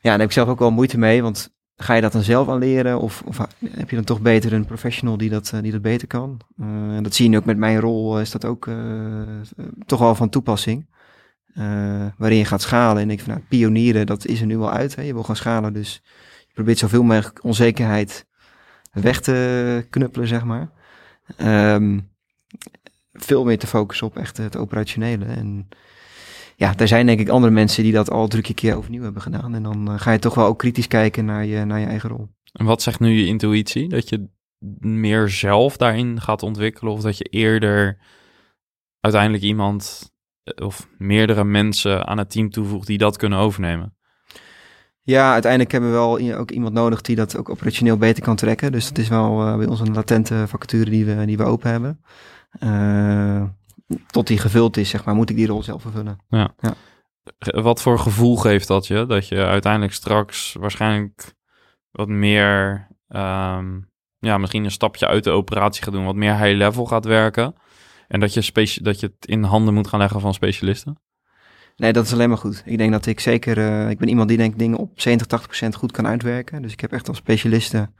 Ja, 0.00 0.10
daar 0.10 0.18
heb 0.18 0.28
ik 0.28 0.32
zelf 0.32 0.48
ook 0.48 0.58
wel 0.58 0.70
moeite 0.70 0.98
mee, 0.98 1.22
want 1.22 1.52
ga 1.76 1.94
je 1.94 2.00
dat 2.00 2.12
dan 2.12 2.22
zelf 2.22 2.48
aan 2.48 2.58
leren? 2.58 3.00
Of, 3.00 3.22
of 3.26 3.38
heb 3.70 3.90
je 3.90 3.96
dan 3.96 4.04
toch 4.04 4.20
beter 4.20 4.52
een 4.52 4.64
professional 4.64 5.16
die 5.16 5.30
dat, 5.30 5.52
uh, 5.54 5.62
die 5.62 5.72
dat 5.72 5.82
beter 5.82 6.06
kan? 6.06 6.40
En 6.58 7.02
dat 7.02 7.14
zie 7.14 7.30
je 7.30 7.36
ook 7.36 7.44
met 7.44 7.56
mijn 7.56 7.80
rol, 7.80 8.20
is 8.20 8.30
dat 8.30 8.44
ook 8.44 8.70
toch 9.86 9.98
wel 9.98 10.14
van 10.14 10.28
toepassing. 10.28 10.86
Waarin 12.16 12.38
je 12.38 12.44
gaat 12.44 12.62
schalen. 12.62 13.02
En 13.02 13.10
ik 13.10 13.20
van, 13.20 13.32
nou, 13.32 13.44
pionieren, 13.48 14.06
dat 14.06 14.26
is 14.26 14.40
er 14.40 14.46
nu 14.46 14.56
al 14.56 14.70
uit. 14.70 14.94
Hè? 14.94 15.02
Je 15.02 15.12
wil 15.12 15.22
gaan 15.22 15.36
schalen, 15.36 15.72
dus 15.72 16.02
je 16.46 16.54
probeert 16.54 16.78
zoveel 16.78 17.02
mogelijk 17.02 17.44
onzekerheid 17.44 18.26
weg 18.94 19.20
te 19.20 19.86
knuppelen, 19.90 20.28
zeg 20.28 20.44
maar. 20.44 20.70
Um, 21.74 22.12
veel 23.12 23.44
meer 23.44 23.58
te 23.58 23.66
focussen 23.66 24.06
op 24.06 24.16
echt 24.16 24.36
het 24.36 24.56
operationele. 24.56 25.24
En 25.24 25.68
ja, 26.56 26.76
er 26.76 26.88
zijn 26.88 27.06
denk 27.06 27.20
ik 27.20 27.28
andere 27.28 27.52
mensen 27.52 27.82
die 27.82 27.92
dat 27.92 28.10
al 28.10 28.28
drie 28.28 28.54
keer 28.54 28.76
overnieuw 28.76 29.02
hebben 29.02 29.22
gedaan. 29.22 29.54
En 29.54 29.62
dan 29.62 29.90
uh, 29.90 30.00
ga 30.00 30.12
je 30.12 30.18
toch 30.18 30.34
wel 30.34 30.46
ook 30.46 30.58
kritisch 30.58 30.88
kijken 30.88 31.24
naar 31.24 31.44
je, 31.44 31.64
naar 31.64 31.80
je 31.80 31.86
eigen 31.86 32.08
rol. 32.08 32.28
En 32.52 32.64
wat 32.64 32.82
zegt 32.82 33.00
nu 33.00 33.10
je 33.10 33.26
intuïtie? 33.26 33.88
Dat 33.88 34.08
je 34.08 34.28
meer 34.78 35.28
zelf 35.28 35.76
daarin 35.76 36.20
gaat 36.20 36.42
ontwikkelen? 36.42 36.92
Of 36.92 37.00
dat 37.00 37.18
je 37.18 37.24
eerder 37.24 37.98
uiteindelijk 39.00 39.44
iemand 39.44 40.12
of 40.54 40.88
meerdere 40.98 41.44
mensen 41.44 42.06
aan 42.06 42.18
het 42.18 42.30
team 42.30 42.50
toevoegt 42.50 42.86
die 42.86 42.98
dat 42.98 43.16
kunnen 43.16 43.38
overnemen? 43.38 43.96
Ja, 45.06 45.32
uiteindelijk 45.32 45.72
hebben 45.72 45.90
we 45.90 45.96
wel 45.96 46.38
ook 46.38 46.50
iemand 46.50 46.74
nodig 46.74 47.00
die 47.00 47.16
dat 47.16 47.36
ook 47.36 47.48
operationeel 47.48 47.96
beter 47.96 48.22
kan 48.22 48.36
trekken. 48.36 48.72
Dus 48.72 48.88
dat 48.88 48.98
is 48.98 49.08
wel 49.08 49.46
uh, 49.46 49.56
bij 49.56 49.66
ons 49.66 49.80
een 49.80 49.94
latente 49.94 50.44
vacature 50.48 50.90
die 50.90 51.04
we, 51.04 51.24
die 51.24 51.36
we 51.36 51.44
open 51.44 51.70
hebben. 51.70 52.04
Uh, 52.60 53.42
tot 54.06 54.26
die 54.26 54.38
gevuld 54.38 54.76
is, 54.76 54.88
zeg 54.88 55.04
maar, 55.04 55.14
moet 55.14 55.30
ik 55.30 55.36
die 55.36 55.46
rol 55.46 55.62
zelf 55.62 55.82
vervullen. 55.82 56.18
Ja. 56.28 56.54
ja. 56.58 56.74
Wat 57.62 57.82
voor 57.82 57.98
gevoel 57.98 58.36
geeft 58.36 58.68
dat 58.68 58.86
je? 58.86 59.06
Dat 59.06 59.28
je 59.28 59.44
uiteindelijk 59.44 59.92
straks 59.92 60.56
waarschijnlijk 60.60 61.34
wat 61.90 62.08
meer, 62.08 62.86
um, 63.08 63.90
ja, 64.18 64.38
misschien 64.38 64.64
een 64.64 64.70
stapje 64.70 65.06
uit 65.06 65.24
de 65.24 65.30
operatie 65.30 65.82
gaat 65.82 65.92
doen, 65.92 66.04
wat 66.04 66.14
meer 66.14 66.36
high 66.36 66.56
level 66.56 66.86
gaat 66.86 67.04
werken. 67.04 67.54
En 68.08 68.20
dat 68.20 68.34
je, 68.34 68.80
dat 68.82 69.00
je 69.00 69.06
het 69.06 69.26
in 69.26 69.42
handen 69.42 69.74
moet 69.74 69.88
gaan 69.88 69.98
leggen 69.98 70.20
van 70.20 70.34
specialisten? 70.34 70.98
Nee, 71.76 71.92
dat 71.92 72.04
is 72.04 72.12
alleen 72.12 72.28
maar 72.28 72.38
goed. 72.38 72.62
Ik 72.64 72.78
denk 72.78 72.92
dat 72.92 73.06
ik 73.06 73.20
zeker, 73.20 73.58
uh, 73.58 73.90
ik 73.90 73.98
ben 73.98 74.08
iemand 74.08 74.28
die 74.28 74.36
denk 74.36 74.52
ik 74.52 74.58
dingen 74.58 74.78
op 74.78 75.00
70, 75.00 75.26
80 75.26 75.48
procent 75.48 75.74
goed 75.74 75.92
kan 75.92 76.06
uitwerken. 76.06 76.62
Dus 76.62 76.72
ik 76.72 76.80
heb 76.80 76.92
echt 76.92 77.08
al 77.08 77.14
specialisten 77.14 77.94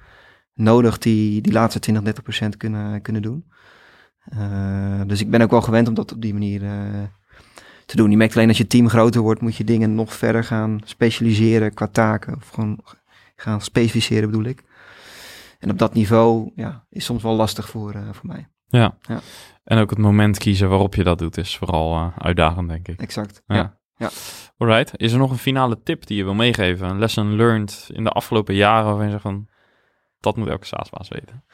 nodig 0.54 0.98
die 0.98 1.40
die 1.40 1.52
laatste 1.52 1.78
20, 1.78 2.02
30 2.02 2.22
procent 2.22 2.56
kunnen, 2.56 3.02
kunnen 3.02 3.22
doen. 3.22 3.44
Uh, 4.34 5.00
dus 5.06 5.20
ik 5.20 5.30
ben 5.30 5.40
ook 5.40 5.50
wel 5.50 5.62
gewend 5.62 5.88
om 5.88 5.94
dat 5.94 6.12
op 6.12 6.22
die 6.22 6.32
manier 6.32 6.62
uh, 6.62 7.02
te 7.86 7.96
doen. 7.96 8.10
Je 8.10 8.16
merkt 8.16 8.36
alleen 8.36 8.48
als 8.48 8.58
je 8.58 8.66
team 8.66 8.88
groter 8.88 9.20
wordt, 9.20 9.40
moet 9.40 9.56
je 9.56 9.64
dingen 9.64 9.94
nog 9.94 10.14
verder 10.14 10.44
gaan 10.44 10.80
specialiseren 10.84 11.74
qua 11.74 11.86
taken. 11.86 12.36
Of 12.36 12.48
gewoon 12.48 12.80
gaan 13.36 13.60
specificeren 13.60 14.30
bedoel 14.30 14.44
ik. 14.44 14.62
En 15.58 15.70
op 15.70 15.78
dat 15.78 15.94
niveau 15.94 16.52
ja, 16.54 16.86
is 16.90 17.04
soms 17.04 17.22
wel 17.22 17.34
lastig 17.34 17.68
voor, 17.68 17.92
voor 18.12 18.26
mij. 18.26 18.48
Ja. 18.66 18.96
ja. 19.00 19.20
En 19.64 19.78
ook 19.78 19.90
het 19.90 19.98
moment 19.98 20.38
kiezen 20.38 20.68
waarop 20.68 20.94
je 20.94 21.04
dat 21.04 21.18
doet 21.18 21.36
is 21.36 21.56
vooral 21.56 21.94
uh, 21.94 22.06
uitdagend, 22.18 22.68
denk 22.68 22.88
ik. 22.88 23.00
Exact. 23.00 23.42
Ja. 23.46 23.54
ja. 23.56 23.74
ja. 23.96 24.10
Alright. 24.56 24.92
Is 24.96 25.12
er 25.12 25.18
nog 25.18 25.30
een 25.30 25.38
finale 25.38 25.82
tip 25.82 26.06
die 26.06 26.16
je 26.16 26.24
wil 26.24 26.34
meegeven? 26.34 26.88
Een 26.88 26.98
lesson 26.98 27.36
learned 27.36 27.90
in 27.92 28.04
de 28.04 28.10
afgelopen 28.10 28.54
jaren 28.54 28.84
waarvan 28.84 29.04
je 29.04 29.10
zegt 29.10 29.22
van, 29.22 29.48
dat 30.20 30.36
moet 30.36 30.48
elke 30.48 30.66
SaaS-baas 30.66 31.08
weten. 31.08 31.44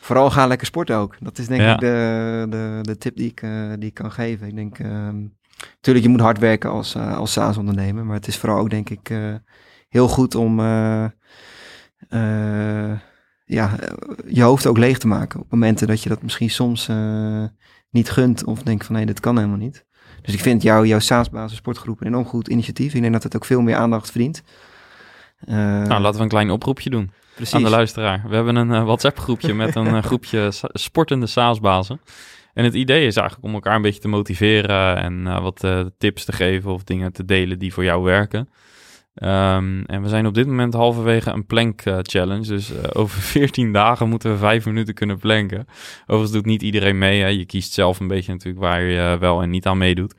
Vooral 0.00 0.30
ga 0.30 0.46
lekker 0.46 0.66
sporten 0.66 0.96
ook. 0.96 1.16
Dat 1.20 1.38
is 1.38 1.46
denk 1.46 1.60
ja. 1.60 1.74
ik 1.74 1.80
de, 1.80 2.46
de, 2.48 2.78
de 2.82 2.98
tip 2.98 3.16
die 3.16 3.30
ik, 3.30 3.42
uh, 3.42 3.72
die 3.78 3.88
ik 3.88 3.94
kan 3.94 4.12
geven. 4.12 4.46
Ik 4.46 4.54
denk, 4.54 4.78
um, 4.78 5.36
natuurlijk 5.74 6.04
je 6.04 6.10
moet 6.10 6.20
hard 6.20 6.38
werken 6.38 6.70
als, 6.70 6.94
uh, 6.94 7.16
als 7.16 7.32
SaaS-ondernemer, 7.32 8.06
maar 8.06 8.16
het 8.16 8.26
is 8.26 8.38
vooral 8.38 8.58
ook 8.58 8.70
denk 8.70 8.90
ik 8.90 9.12
heel 9.88 10.08
goed 10.08 10.34
om 10.34 10.60
ja, 13.44 13.76
je 14.26 14.42
hoofd 14.42 14.66
ook 14.66 14.78
leeg 14.78 14.98
te 14.98 15.06
maken. 15.06 15.40
Op 15.40 15.50
momenten 15.50 15.86
dat 15.86 16.02
je 16.02 16.08
dat 16.08 16.22
misschien 16.22 16.50
soms 16.50 16.88
uh, 16.88 17.44
niet 17.90 18.10
gunt 18.10 18.44
of 18.44 18.62
denkt 18.62 18.86
van 18.86 18.94
nee, 18.94 19.06
dit 19.06 19.20
kan 19.20 19.36
helemaal 19.36 19.58
niet. 19.58 19.84
Dus 20.22 20.34
ik 20.34 20.40
vind 20.40 20.62
jou, 20.62 20.86
jouw 20.86 20.98
SaaS-basis 20.98 21.56
sportgroep 21.56 22.00
een 22.00 22.06
enorm 22.06 22.24
goed 22.24 22.48
initiatief. 22.48 22.94
Ik 22.94 23.00
denk 23.00 23.12
dat 23.12 23.22
het 23.22 23.36
ook 23.36 23.44
veel 23.44 23.60
meer 23.60 23.76
aandacht 23.76 24.10
verdient. 24.10 24.42
Uh, 25.44 25.54
nou, 25.56 26.00
laten 26.00 26.16
we 26.16 26.22
een 26.22 26.28
klein 26.28 26.50
oproepje 26.50 26.90
doen 26.90 27.10
precies. 27.34 27.54
aan 27.54 27.62
de 27.62 27.70
luisteraar. 27.70 28.22
We 28.28 28.34
hebben 28.34 28.56
een 28.56 28.70
uh, 28.70 28.84
WhatsApp-groepje 28.84 29.54
met 29.54 29.74
een 29.74 30.02
groepje 30.08 30.48
sportende 30.72 31.26
SaaS-bazen. 31.26 32.00
En 32.54 32.64
het 32.64 32.74
idee 32.74 33.06
is 33.06 33.16
eigenlijk 33.16 33.48
om 33.48 33.54
elkaar 33.54 33.74
een 33.74 33.82
beetje 33.82 34.00
te 34.00 34.08
motiveren 34.08 34.96
en 34.96 35.42
wat 35.42 35.66
tips 35.98 36.24
te 36.24 36.32
geven 36.32 36.72
of 36.72 36.84
dingen 36.84 37.12
te 37.12 37.24
delen 37.24 37.58
die 37.58 37.72
voor 37.72 37.84
jou 37.84 38.02
werken. 38.02 38.48
Um, 39.14 39.84
en 39.84 40.02
we 40.02 40.08
zijn 40.08 40.26
op 40.26 40.34
dit 40.34 40.46
moment 40.46 40.74
halverwege 40.74 41.30
een 41.30 41.46
plank 41.46 41.84
uh, 41.84 41.98
challenge. 42.02 42.46
Dus 42.46 42.72
uh, 42.72 42.78
over 43.00 43.20
14 43.20 43.72
dagen 43.72 44.08
moeten 44.08 44.30
we 44.30 44.38
vijf 44.38 44.66
minuten 44.66 44.94
kunnen 44.94 45.18
planken. 45.18 45.66
Overigens 46.02 46.32
doet 46.32 46.46
niet 46.46 46.62
iedereen 46.62 46.98
mee. 46.98 47.20
Hè. 47.20 47.26
Je 47.26 47.46
kiest 47.46 47.72
zelf 47.72 48.00
een 48.00 48.08
beetje 48.08 48.32
natuurlijk 48.32 48.64
waar 48.64 48.82
je 48.82 48.96
uh, 48.96 49.14
wel 49.14 49.42
en 49.42 49.50
niet 49.50 49.66
aan 49.66 49.78
meedoet. 49.78 50.14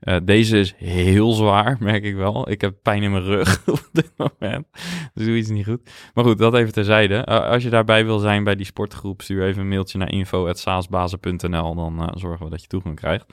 Uh, 0.00 0.16
deze 0.22 0.58
is 0.58 0.74
heel 0.76 1.32
zwaar, 1.32 1.76
merk 1.80 2.04
ik 2.04 2.14
wel. 2.14 2.50
Ik 2.50 2.60
heb 2.60 2.74
pijn 2.82 3.02
in 3.02 3.10
mijn 3.10 3.24
rug 3.24 3.62
op 3.66 3.88
dit 3.92 4.12
moment. 4.16 4.66
Dus 5.14 5.26
doe 5.26 5.36
iets 5.36 5.48
niet 5.48 5.66
goed. 5.66 5.90
Maar 6.14 6.24
goed, 6.24 6.38
dat 6.38 6.54
even 6.54 6.72
terzijde. 6.72 7.26
Uh, 7.28 7.50
als 7.50 7.62
je 7.62 7.70
daarbij 7.70 8.04
wil 8.04 8.18
zijn 8.18 8.44
bij 8.44 8.56
die 8.56 8.66
sportgroep, 8.66 9.22
stuur 9.22 9.46
even 9.46 9.60
een 9.60 9.68
mailtje 9.68 9.98
naar 9.98 10.12
info.saasbazen.nl. 10.12 11.74
Dan 11.74 12.02
uh, 12.02 12.08
zorgen 12.14 12.44
we 12.44 12.50
dat 12.50 12.60
je 12.60 12.66
toegang 12.66 12.96
krijgt. 12.96 13.26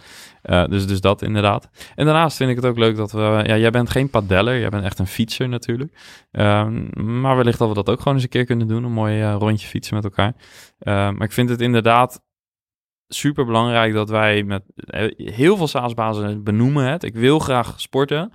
dus, 0.70 0.88
dus 0.88 1.02
dat 1.02 1.22
inderdaad. 1.22 1.70
En 1.96 2.06
daarnaast 2.06 2.38
vind 2.38 2.50
ik 2.50 2.56
het 2.56 2.66
ook 2.66 2.78
leuk 2.78 2.96
dat 2.96 3.12
we... 3.12 3.44
Ja, 3.46 3.58
jij 3.58 3.72
bent 3.72 3.90
geen 3.90 4.10
padeller, 4.10 4.60
jij 4.60 4.70
bent 4.70 4.84
echt 4.84 5.00
een 5.00 5.08
fietser 5.08 5.50
natuurlijk. 5.50 5.92
maar 6.94 7.36
wellicht 7.36 7.60
dat 7.60 7.68
we 7.68 7.74
dat 7.74 7.90
ook 7.90 7.98
gewoon 7.98 8.14
eens 8.14 8.24
een 8.24 8.30
keer 8.30 8.46
kunnen 8.46 8.68
doen. 8.68 8.84
Een 8.84 8.92
mooi 8.92 9.32
rondje 9.32 9.68
fietsen 9.68 9.96
met 9.96 10.04
elkaar. 10.04 10.34
maar 10.86 11.24
ik 11.24 11.32
vind 11.32 11.50
het 11.50 11.62
inderdaad 11.62 12.22
super 13.08 13.46
belangrijk 13.46 13.94
dat 13.94 14.10
wij 14.10 14.44
met 14.44 14.64
heel 15.16 15.58
veel 15.58 15.68
SaaS-bazen 15.68 16.44
benoemen 16.44 16.92
het. 16.92 17.04
Ik 17.04 17.16
wil 17.16 17.40
graag 17.40 17.82
sporten. 17.82 18.32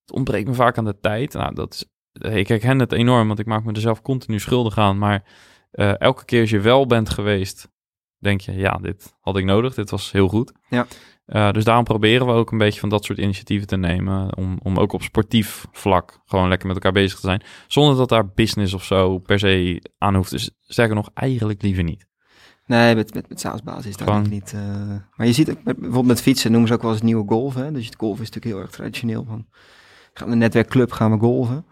Het 0.00 0.12
ontbreekt 0.12 0.48
me 0.48 0.54
vaak 0.54 0.78
aan 0.78 0.84
de 0.84 0.98
tijd. 1.00 1.32
Nou, 1.32 1.54
dat 1.54 1.74
is, 1.74 1.84
ik 2.32 2.48
herken 2.48 2.78
het 2.78 2.92
enorm, 2.92 3.26
want 3.26 3.38
ik 3.38 3.46
maak 3.46 3.64
me 3.64 3.72
er 3.72 3.80
zelf 3.80 4.02
continu 4.02 4.38
schuldig 4.38 4.78
aan. 4.78 4.98
Maar 4.98 5.24
uh, 5.72 6.00
elke 6.00 6.24
keer 6.24 6.40
als 6.40 6.50
je 6.50 6.60
wel 6.60 6.86
bent 6.86 7.10
geweest, 7.10 7.68
denk 8.18 8.40
je, 8.40 8.52
ja, 8.52 8.72
dit 8.72 9.16
had 9.20 9.36
ik 9.36 9.44
nodig. 9.44 9.74
Dit 9.74 9.90
was 9.90 10.12
heel 10.12 10.28
goed. 10.28 10.52
Ja. 10.68 10.86
Uh, 11.26 11.50
dus 11.50 11.64
daarom 11.64 11.84
proberen 11.84 12.26
we 12.26 12.32
ook 12.32 12.52
een 12.52 12.58
beetje 12.58 12.80
van 12.80 12.88
dat 12.88 13.04
soort 13.04 13.18
initiatieven 13.18 13.66
te 13.66 13.76
nemen. 13.76 14.36
Om, 14.36 14.58
om 14.62 14.78
ook 14.78 14.92
op 14.92 15.02
sportief 15.02 15.66
vlak 15.72 16.20
gewoon 16.24 16.48
lekker 16.48 16.66
met 16.66 16.76
elkaar 16.76 16.92
bezig 16.92 17.20
te 17.20 17.26
zijn. 17.26 17.42
Zonder 17.66 17.96
dat 17.96 18.08
daar 18.08 18.28
business 18.28 18.74
of 18.74 18.84
zo 18.84 19.18
per 19.18 19.38
se 19.38 19.82
aan 19.98 20.14
hoeft. 20.14 20.30
Dus 20.30 20.50
sterker 20.60 20.94
nog, 20.94 21.10
eigenlijk 21.14 21.62
liever 21.62 21.82
niet. 21.82 22.10
Nee, 22.66 22.94
met, 22.94 23.14
met, 23.14 23.28
met 23.28 23.40
SaaS-basis 23.40 23.86
is 23.86 23.96
dat 23.96 24.28
niet. 24.28 24.52
Uh, 24.54 24.60
maar 25.16 25.26
je 25.26 25.32
ziet 25.32 25.50
ook, 25.50 25.56
met, 25.64 25.76
bijvoorbeeld 25.76 26.06
met 26.06 26.20
fietsen 26.22 26.50
noemen 26.50 26.68
ze 26.68 26.74
ook 26.74 26.82
wel 26.82 26.92
eens 26.92 27.02
nieuwe 27.02 27.28
golf. 27.28 27.54
Hè? 27.54 27.72
Dus 27.72 27.86
het 27.86 27.96
golf 27.98 28.20
is 28.20 28.30
natuurlijk 28.30 28.54
heel 28.54 28.62
erg 28.62 28.70
traditioneel. 28.70 29.24
Van, 29.28 29.46
gaan 30.14 30.26
we 30.26 30.32
een 30.32 30.38
netwerkclub, 30.38 30.92
gaan 30.92 31.10
we 31.10 31.18
golven. 31.18 31.64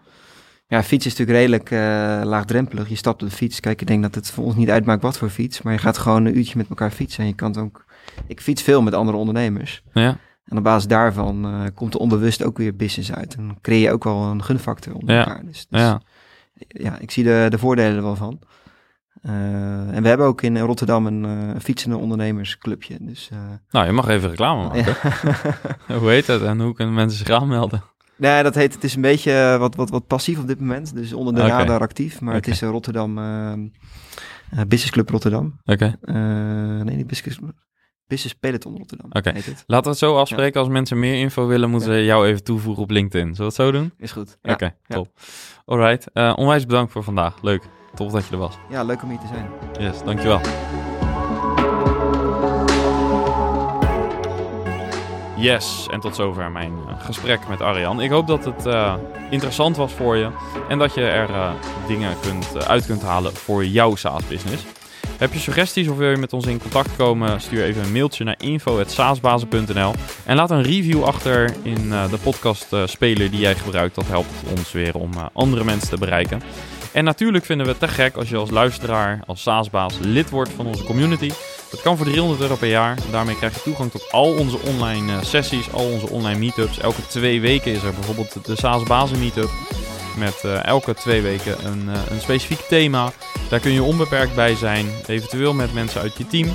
Ja, 0.67 0.83
fiets 0.83 1.05
is 1.05 1.11
natuurlijk 1.17 1.37
redelijk 1.37 1.71
uh, 1.71 1.79
laagdrempelig. 2.29 2.89
Je 2.89 2.95
stapt 2.95 3.23
op 3.23 3.29
de 3.29 3.35
fiets. 3.35 3.59
Kijk, 3.59 3.81
ik 3.81 3.87
denk 3.87 4.01
dat 4.01 4.15
het 4.15 4.31
voor 4.31 4.43
ons 4.43 4.55
niet 4.55 4.69
uitmaakt 4.69 5.01
wat 5.01 5.17
voor 5.17 5.29
fiets. 5.29 5.61
Maar 5.61 5.73
je 5.73 5.79
gaat 5.79 5.97
gewoon 5.97 6.25
een 6.25 6.37
uurtje 6.37 6.57
met 6.57 6.69
elkaar 6.69 6.91
fietsen. 6.91 7.21
En 7.21 7.27
je 7.27 7.35
kan 7.35 7.57
ook... 7.57 7.85
Ik 8.27 8.41
fiets 8.41 8.61
veel 8.61 8.81
met 8.81 8.93
andere 8.93 9.17
ondernemers. 9.17 9.83
Ja. 9.93 10.17
En 10.45 10.57
op 10.57 10.63
basis 10.63 10.87
daarvan 10.87 11.45
uh, 11.45 11.61
komt 11.73 11.93
er 11.93 11.99
onbewust 11.99 12.43
ook 12.43 12.57
weer 12.57 12.75
business 12.75 13.13
uit. 13.13 13.35
En 13.35 13.47
dan 13.47 13.57
creëer 13.61 13.81
je 13.81 13.91
ook 13.91 14.03
wel 14.03 14.21
een 14.23 14.43
gunfactor 14.43 14.93
onder 14.93 15.15
Ja. 15.15 15.25
elkaar. 15.25 15.45
Dus, 15.45 15.67
dus 15.69 15.79
Ja. 15.81 16.01
ja, 16.67 16.99
ik 16.99 17.11
zie 17.11 17.23
de, 17.23 17.45
de 17.49 17.57
voordelen 17.57 17.95
er 17.95 18.01
wel 18.03 18.15
van. 18.15 18.39
Eh, 19.21 19.33
en 19.95 20.01
we 20.01 20.07
hebben 20.07 20.27
ook 20.27 20.41
in 20.41 20.59
Rotterdam 20.59 21.05
een 21.07 21.25
eh, 21.25 21.61
fietsende 21.61 21.97
ondernemersclubje. 21.97 22.97
Dus, 23.01 23.29
eh, 23.31 23.39
Nou, 23.71 23.85
je 23.85 23.91
mag 23.91 24.07
even 24.07 24.29
reclame 24.29 24.63
maken. 24.63 24.95
hoe 25.99 26.09
heet 26.09 26.27
het 26.27 26.41
en 26.41 26.59
hoe 26.59 26.73
kunnen 26.73 26.93
mensen 26.93 27.17
zich 27.17 27.29
aanmelden? 27.29 27.83
Nee, 28.21 28.43
dat 28.43 28.55
heet, 28.55 28.73
het 28.73 28.83
is 28.83 28.95
een 28.95 29.01
beetje 29.01 29.55
wat, 29.59 29.75
wat, 29.75 29.89
wat 29.89 30.07
passief 30.07 30.39
op 30.39 30.47
dit 30.47 30.59
moment. 30.59 30.95
Dus 30.95 31.13
onder 31.13 31.33
de 31.35 31.41
radar 31.41 31.79
actief. 31.79 32.21
Maar 32.21 32.33
het 32.33 32.47
is 32.47 32.61
Rotterdam, 32.61 33.17
eh, 33.17 33.51
eh, 33.51 33.59
Business 34.49 34.91
Club 34.91 35.09
Rotterdam. 35.09 35.59
Oké. 35.65 35.95
Nee, 36.83 36.95
niet 36.95 37.07
Business, 37.07 37.39
Business 38.07 38.35
Peloton 38.39 38.77
Rotterdam 38.77 39.07
Oké. 39.11 39.29
het. 39.29 39.63
Laten 39.67 39.83
we 39.83 39.89
het 39.89 39.99
zo 39.99 40.17
afspreken. 40.17 40.59
Als 40.59 40.69
mensen 40.69 40.99
meer 40.99 41.19
info 41.19 41.47
willen, 41.47 41.69
moeten 41.69 41.93
ze 41.93 42.03
jou 42.03 42.27
even 42.27 42.43
toevoegen 42.43 42.83
op 42.83 42.89
LinkedIn. 42.89 43.35
Zullen 43.35 43.51
we 43.51 43.63
het 43.63 43.71
zo 43.71 43.71
doen? 43.71 43.93
Is 43.97 44.11
goed. 44.11 44.37
Ja. 44.41 44.53
Oké, 44.53 44.75
top. 44.87 45.07
Alright. 45.65 46.11
Onwijs 46.13 46.65
bedankt 46.65 46.91
voor 46.91 47.03
vandaag. 47.03 47.41
Leuk. 47.41 47.63
Tof 47.93 48.11
dat 48.11 48.25
je 48.25 48.31
er 48.31 48.37
was. 48.37 48.57
ja, 48.69 48.83
leuk 48.83 49.03
om 49.03 49.09
hier 49.09 49.19
te 49.19 49.27
zijn. 49.27 49.49
Yes, 49.79 50.03
dankjewel. 50.03 50.41
Yes, 55.41 55.87
en 55.91 55.99
tot 55.99 56.15
zover 56.15 56.51
mijn 56.51 56.73
eh, 56.87 57.05
gesprek 57.05 57.39
met 57.49 57.61
Arjan. 57.61 58.01
Ik 58.01 58.09
hoop 58.09 58.27
dat 58.27 58.45
het 58.45 58.65
eh, 58.65 58.93
interessant 59.29 59.77
was 59.77 59.93
voor 59.93 60.17
je 60.17 60.29
en 60.69 60.77
dat 60.77 60.93
je 60.93 61.01
er 61.01 61.29
eh, 61.29 61.51
dingen 61.87 62.15
kunt, 62.21 62.67
uit 62.67 62.85
kunt 62.85 63.01
halen 63.01 63.33
voor 63.33 63.65
jouw 63.65 63.95
SaaS-business. 63.95 64.63
Heb 65.17 65.33
je 65.33 65.39
suggesties 65.39 65.87
of 65.87 65.97
wil 65.97 66.09
je 66.09 66.17
met 66.17 66.33
ons 66.33 66.45
in 66.45 66.59
contact 66.59 66.95
komen? 66.95 67.41
Stuur 67.41 67.63
even 67.63 67.83
een 67.83 67.91
mailtje 67.91 68.23
naar 68.23 68.35
info.saasbazen.nl 68.37 69.93
en 70.25 70.35
laat 70.35 70.51
een 70.51 70.63
review 70.63 71.03
achter 71.03 71.53
in 71.63 71.89
de 71.89 72.17
podcast-speler 72.23 73.31
die 73.31 73.39
jij 73.39 73.55
gebruikt. 73.55 73.95
Dat 73.95 74.07
helpt 74.07 74.29
ons 74.57 74.71
weer 74.71 74.95
om 74.95 75.09
andere 75.33 75.63
mensen 75.63 75.89
te 75.89 75.97
bereiken. 75.97 76.41
En 76.91 77.03
natuurlijk 77.03 77.45
vinden 77.45 77.65
we 77.65 77.71
het 77.71 77.81
te 77.81 77.87
gek 77.87 78.15
als 78.15 78.29
je 78.29 78.37
als 78.37 78.49
luisteraar, 78.49 79.19
als 79.25 79.41
SaaS-baas, 79.41 79.97
lid 79.99 80.29
wordt 80.29 80.51
van 80.51 80.65
onze 80.65 80.83
community. 80.83 81.31
Dat 81.71 81.81
kan 81.81 81.97
voor 81.97 82.05
300 82.05 82.41
euro 82.41 82.55
per 82.55 82.67
jaar. 82.67 82.97
Daarmee 83.11 83.35
krijg 83.35 83.53
je 83.53 83.61
toegang 83.61 83.91
tot 83.91 84.11
al 84.11 84.33
onze 84.33 84.57
online 84.57 85.11
eh, 85.11 85.23
sessies, 85.23 85.71
al 85.71 85.91
onze 85.91 86.09
online 86.09 86.39
meetups. 86.39 86.79
Elke 86.79 87.07
twee 87.07 87.41
weken 87.41 87.71
is 87.71 87.83
er 87.83 87.93
bijvoorbeeld 87.93 88.45
de 88.45 88.55
SaaS 88.55 88.83
Bazen 88.83 89.19
Meetup. 89.19 89.49
Met 90.17 90.39
eh, 90.43 90.65
elke 90.65 90.93
twee 90.93 91.21
weken 91.21 91.65
een, 91.65 91.89
eh, 91.89 91.99
een 92.09 92.21
specifiek 92.21 92.59
thema. 92.59 93.11
Daar 93.49 93.59
kun 93.59 93.71
je 93.71 93.83
onbeperkt 93.83 94.35
bij 94.35 94.55
zijn, 94.55 94.85
eventueel 95.07 95.53
met 95.53 95.73
mensen 95.73 96.01
uit 96.01 96.17
je 96.17 96.27
team. 96.27 96.47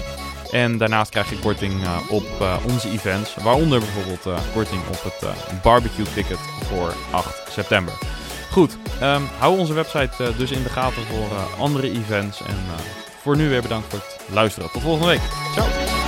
En 0.50 0.78
daarnaast 0.78 1.10
krijg 1.10 1.30
je 1.30 1.38
korting 1.38 1.74
op 2.08 2.26
onze 2.68 2.90
events. 2.90 3.34
Waaronder 3.34 3.78
bijvoorbeeld 3.78 4.42
korting 4.52 4.80
op 4.88 5.02
het 5.02 5.62
barbecue 5.62 6.12
ticket 6.14 6.38
voor 6.38 6.94
8 7.10 7.42
september. 7.50 7.94
Goed, 8.56 8.76
ehm, 9.00 9.22
hou 9.38 9.58
onze 9.58 9.72
website 9.72 10.24
eh, 10.24 10.38
dus 10.38 10.50
in 10.50 10.62
de 10.62 10.68
gaten 10.68 11.02
voor 11.02 11.36
eh, 11.36 11.60
andere 11.60 11.90
events. 11.90 12.40
En 12.40 12.46
eh, 12.54 12.84
voor 13.22 13.36
nu 13.36 13.48
weer 13.48 13.62
bedankt 13.62 13.88
voor 13.88 13.98
het 13.98 14.34
luisteren. 14.34 14.70
Tot 14.72 14.82
volgende 14.82 15.06
week. 15.06 15.20
Ciao. 15.54 16.05